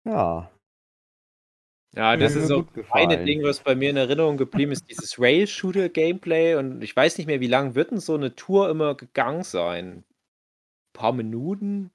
[0.05, 0.49] Ja.
[1.95, 3.25] Ja, das ist eine gefallen.
[3.25, 6.55] Ding, was bei mir in Erinnerung geblieben ist, dieses Rail-Shooter-Gameplay.
[6.55, 9.87] Und ich weiß nicht mehr, wie lang wird denn so eine Tour immer gegangen sein?
[9.97, 10.03] Ein
[10.93, 11.89] paar Minuten?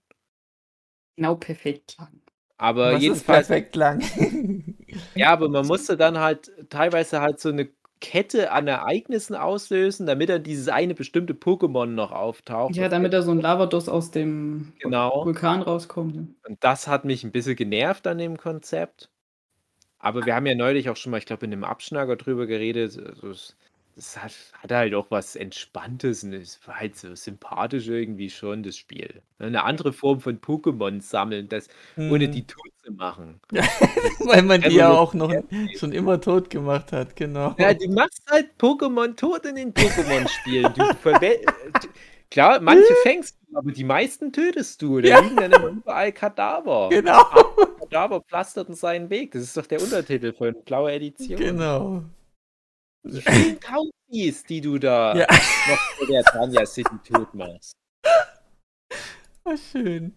[1.16, 2.20] Genau perfekt lang.
[2.58, 4.02] Aber Was ist jedenfalls, perfekt lang.
[5.14, 7.68] ja, aber man musste dann halt teilweise halt so eine
[8.00, 12.74] Kette an Ereignissen auslösen, damit dann dieses eine bestimmte Pokémon noch auftaucht.
[12.76, 15.24] Ja, damit da so ein Lavados aus dem Genau.
[15.24, 16.16] Vulkan rauskommt.
[16.16, 19.08] Und das hat mich ein bisschen genervt an dem Konzept.
[19.98, 22.98] Aber wir haben ja neulich auch schon mal, ich glaube, in dem Abschnacker drüber geredet.
[22.98, 23.56] Also es,
[23.96, 24.32] es hat,
[24.62, 29.22] hat halt auch was Entspanntes und es war halt so sympathisch irgendwie schon, das Spiel.
[29.38, 32.32] Eine andere Form von Pokémon sammeln, das ohne Mhm.
[32.32, 33.40] die tot zu machen.
[34.20, 35.32] Weil man die ja auch noch
[35.78, 37.54] schon immer tot gemacht hat, genau.
[37.58, 40.72] Ja, du machst halt Pokémon tot in den Pokémon-Spielen.
[40.74, 41.38] Du verwe-
[42.30, 45.00] Klar, manche fängst du, aber die meisten tötest du.
[45.02, 45.20] Da Ja.
[45.20, 46.88] liegen dann immer überall Kadaver.
[46.90, 47.22] Genau,
[47.80, 49.32] Kadaver pflasterten seinen Weg.
[49.32, 51.36] Das ist doch der Untertitel von Blaue Edition.
[51.38, 52.02] genau.
[53.04, 55.26] Die vielen Taubis, die du da Ja.
[55.30, 57.72] noch vor der Tanja City tot machst.
[59.44, 60.14] War schön.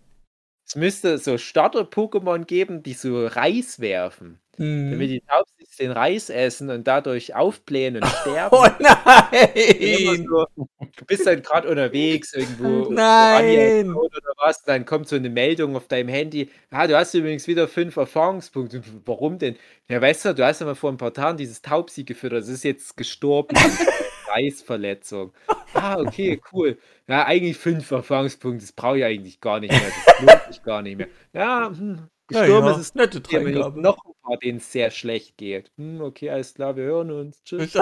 [0.68, 4.40] Es müsste so Starter-Pokémon geben, die so Reis werfen.
[4.57, 4.99] Damit Mhm.
[4.99, 8.56] die Taubsis den Reis essen und dadurch aufblähen und sterben.
[8.56, 10.26] Oh nein!
[10.30, 12.90] so, du bist dann gerade unterwegs irgendwo.
[12.94, 13.94] Nein!
[13.94, 16.49] Oder was, dann kommt so eine Meldung auf deinem Handy.
[16.72, 18.82] Ah, du hast übrigens wieder fünf Erfahrungspunkte.
[19.06, 19.57] Warum denn?
[19.90, 22.41] Ja, weißt du, du hast ja mal vor ein paar Tagen dieses Taubsi gefüttert.
[22.44, 23.56] Das ist jetzt gestorben.
[24.27, 25.34] Reisverletzung.
[25.73, 26.77] Ah, okay, cool.
[27.07, 28.65] Ja, eigentlich fünf Erfahrungspunkte.
[28.65, 29.82] Das brauche ich eigentlich gar nicht mehr.
[30.06, 31.07] Das lohnt sich gar nicht mehr.
[31.34, 33.81] Ja, hm, gestorben Ja, ist es nette hier, aber hier Dreingabe.
[33.81, 35.72] noch ein paar, denen es sehr schlecht geht.
[35.77, 37.43] Hm, okay, alles klar, wir hören uns.
[37.45, 37.76] Tschüss.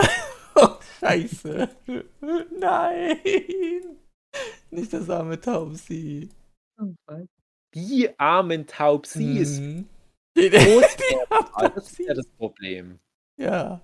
[0.55, 1.69] Oh, scheiße.
[2.59, 3.19] Nein.
[4.71, 6.29] Nicht das arme Taubsi.
[7.73, 9.59] Die armen Taubsis.
[9.59, 9.89] Mhm.
[10.35, 12.99] Großwerfer, das ist ja das Problem.
[13.37, 13.81] Ja.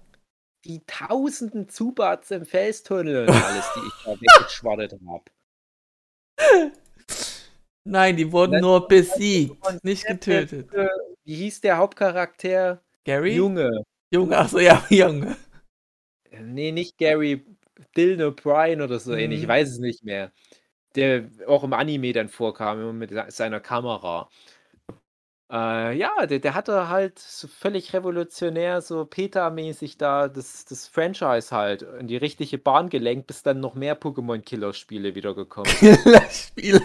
[0.65, 5.23] Die tausenden Zubats im Felstunnel und alles, die ich da weggeschwaddert habe.
[7.90, 10.70] Nein, die wurden nur besiegt, Und nicht getötet.
[11.24, 12.82] Wie hieß der Hauptcharakter?
[13.03, 13.36] Gary?
[13.36, 13.84] Junge.
[14.11, 15.36] Junge, achso, ja, Junge.
[16.41, 17.45] Nee, nicht Gary.
[17.95, 19.40] Dylan O'Brien oder so ähnlich.
[19.41, 19.52] Ich Mhm.
[19.52, 20.32] weiß es nicht mehr.
[20.95, 24.30] Der auch im Anime dann vorkam, immer mit se- seiner Kamera.
[25.52, 31.56] Äh, ja, der, der hatte halt so völlig revolutionär, so Peta-mäßig da das, das Franchise
[31.56, 35.98] halt in die richtige Bahn gelenkt, bis dann noch mehr Pokémon-Killer-Spiele wieder gekommen sind.
[36.03, 36.82] Killerspiel.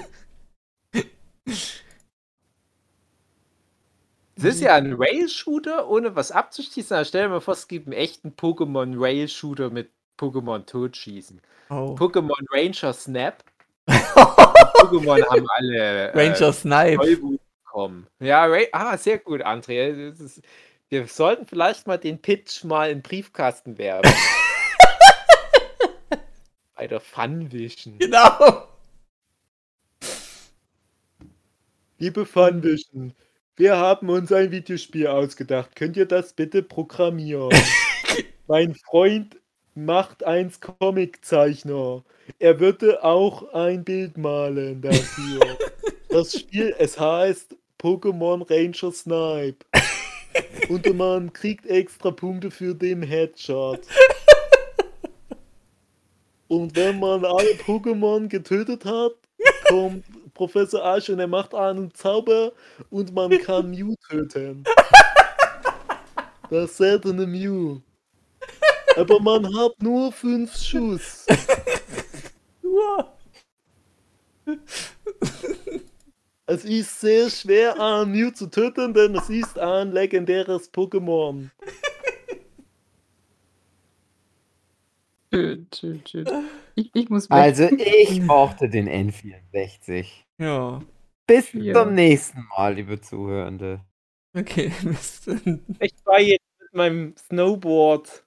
[4.36, 6.96] Es ist ja ein Rail-Shooter, ohne was abzuschießen.
[6.96, 11.40] Aber stell dir mal vor, es gibt einen echten Pokémon-Rail-Shooter mit Pokémon totschießen.
[11.70, 11.94] Oh.
[11.98, 13.44] Pokémon Ranger Snap.
[13.88, 17.38] Pokémon haben alle äh, Ranger Snipe.
[17.64, 18.06] Bekommen.
[18.20, 20.10] Ja, Ra ah, sehr gut, André.
[20.10, 20.42] Das ist,
[20.88, 24.10] wir sollten vielleicht mal den Pitch mal in den Briefkasten werfen.
[26.76, 27.98] Bei der Funvision.
[27.98, 28.68] Genau.
[31.98, 33.14] Liebe Funvision,
[33.54, 35.76] wir haben uns ein Videospiel ausgedacht.
[35.76, 37.50] Könnt ihr das bitte programmieren?
[38.48, 39.36] mein Freund
[39.76, 42.02] macht eins Comiczeichner.
[42.40, 45.56] Er würde auch ein Bild malen dafür.
[46.08, 49.64] das Spiel, es heißt Pokémon Ranger Snipe.
[50.68, 53.82] Und man kriegt extra Punkte für den Headshot.
[56.48, 59.12] Und wenn man alle Pokémon getötet hat,
[59.68, 60.04] kommt
[60.34, 62.52] Professor Ash und er macht einen Zauber
[62.90, 64.64] und man kann Mew töten.
[66.50, 67.80] Das seltene Mew.
[68.96, 71.26] Aber man hat nur fünf Schuss.
[72.62, 73.12] Nur.
[76.46, 81.48] Es ist sehr schwer, einen Mew zu töten, denn es ist ein legendäres Pokémon.
[85.32, 86.26] Schön, schön, schön.
[86.74, 87.30] Ich, ich muss.
[87.30, 90.06] Also ich mochte den N64.
[90.38, 90.82] Ja.
[91.26, 91.74] Bis Ja.
[91.74, 93.80] zum nächsten Mal, liebe Zuhörende.
[94.36, 94.72] Okay.
[95.80, 98.24] Ich war jetzt mit meinem Snowboard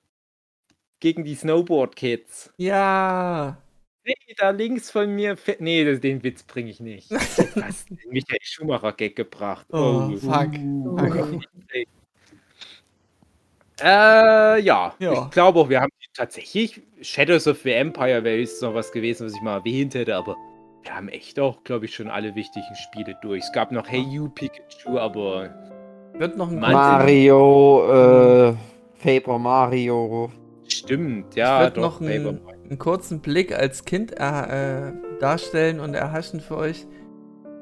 [1.00, 2.54] gegen die Snowboard-Kids.
[2.58, 3.58] Ja.
[4.06, 5.36] Nee, da links von mir.
[5.60, 7.12] Nee, das- den Witz bringe ich nicht.
[7.56, 9.66] Du hast den Michael Schumacher-Gag gebracht.
[9.72, 10.18] Oh, Oh.
[10.18, 10.50] fuck.
[10.86, 10.98] Oh.
[11.00, 11.88] Okay.
[13.80, 14.96] Äh, ja.
[15.00, 15.26] Ja.
[15.26, 16.82] Ich glaube auch, wir haben tatsächlich.
[17.02, 20.36] Shadows of the Empire wäre jetzt noch was gewesen, was ich mal erwähnt hätte, aber
[20.88, 23.44] wir haben echt auch, glaube ich, schon alle wichtigen Spiele durch.
[23.44, 25.50] Es gab noch Hey You Pikachu, aber
[26.14, 26.60] Wird noch ein.
[26.60, 28.54] Mario, äh,
[29.04, 30.32] Paper Mario.
[30.68, 32.00] stimmt, Ich ja, würde doch.
[32.00, 32.40] noch einen,
[32.70, 36.88] einen kurzen Blick als Kind äh, äh, darstellen und erhaschen für euch.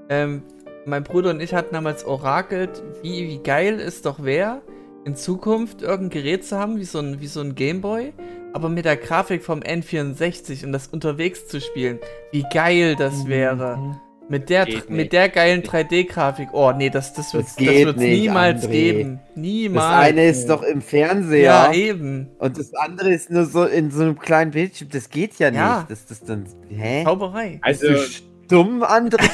[0.10, 0.44] Ähm,
[0.86, 4.62] mein Bruder und ich hatten damals orakelt, wie, wie geil es doch wäre,
[5.06, 8.12] in Zukunft irgendein Gerät zu haben, wie so ein, wie so ein Gameboy,
[8.54, 12.00] aber mit der Grafik vom N64 und das unterwegs zu spielen.
[12.32, 14.00] Wie geil das wäre.
[14.28, 15.14] Mit der, Geht mit nicht.
[15.14, 16.50] der geilen 3D-Grafik.
[16.52, 18.72] Oh, nee, das, das wird es nicht, niemals André.
[18.72, 19.20] geben.
[19.28, 20.06] Das Niemals.
[20.08, 22.32] eine ist doch im Fernseher ja, eben.
[22.40, 24.90] und das andere ist nur so in so einem kleinen Bildschirm.
[24.92, 25.60] Das geht ja nicht.
[25.60, 25.86] Ja.
[25.88, 27.04] Das, das dann, hä?
[27.04, 27.60] Zauberei.
[27.62, 29.30] Also, Bist du stumm, André?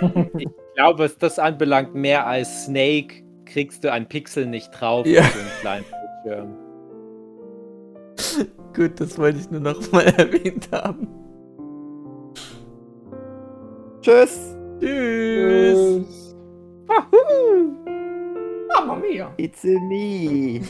[0.38, 5.06] ich glaube, was das anbelangt, mehr als Snake kriegst du an Pixeln nicht drauf.
[5.06, 5.22] Ja.
[5.22, 5.84] auf so einem kleinen
[6.24, 6.56] Bildschirm.
[8.74, 11.08] Gut, das wollte ich nur noch mal erwähnt haben.
[14.00, 14.56] Tschüss.
[14.80, 16.34] Tschüss.
[18.68, 19.32] Mamma mia.
[19.36, 20.60] It's a me.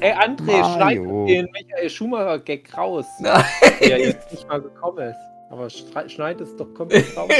[0.00, 3.06] Ey, André, schneid den Michael Schumacher-Gag raus.
[3.20, 3.44] Nein.
[3.80, 5.18] Der jetzt nicht mal gekommen ist.
[5.50, 7.30] Aber schneid es doch komplett raus.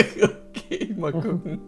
[0.50, 1.60] okay, mal gucken.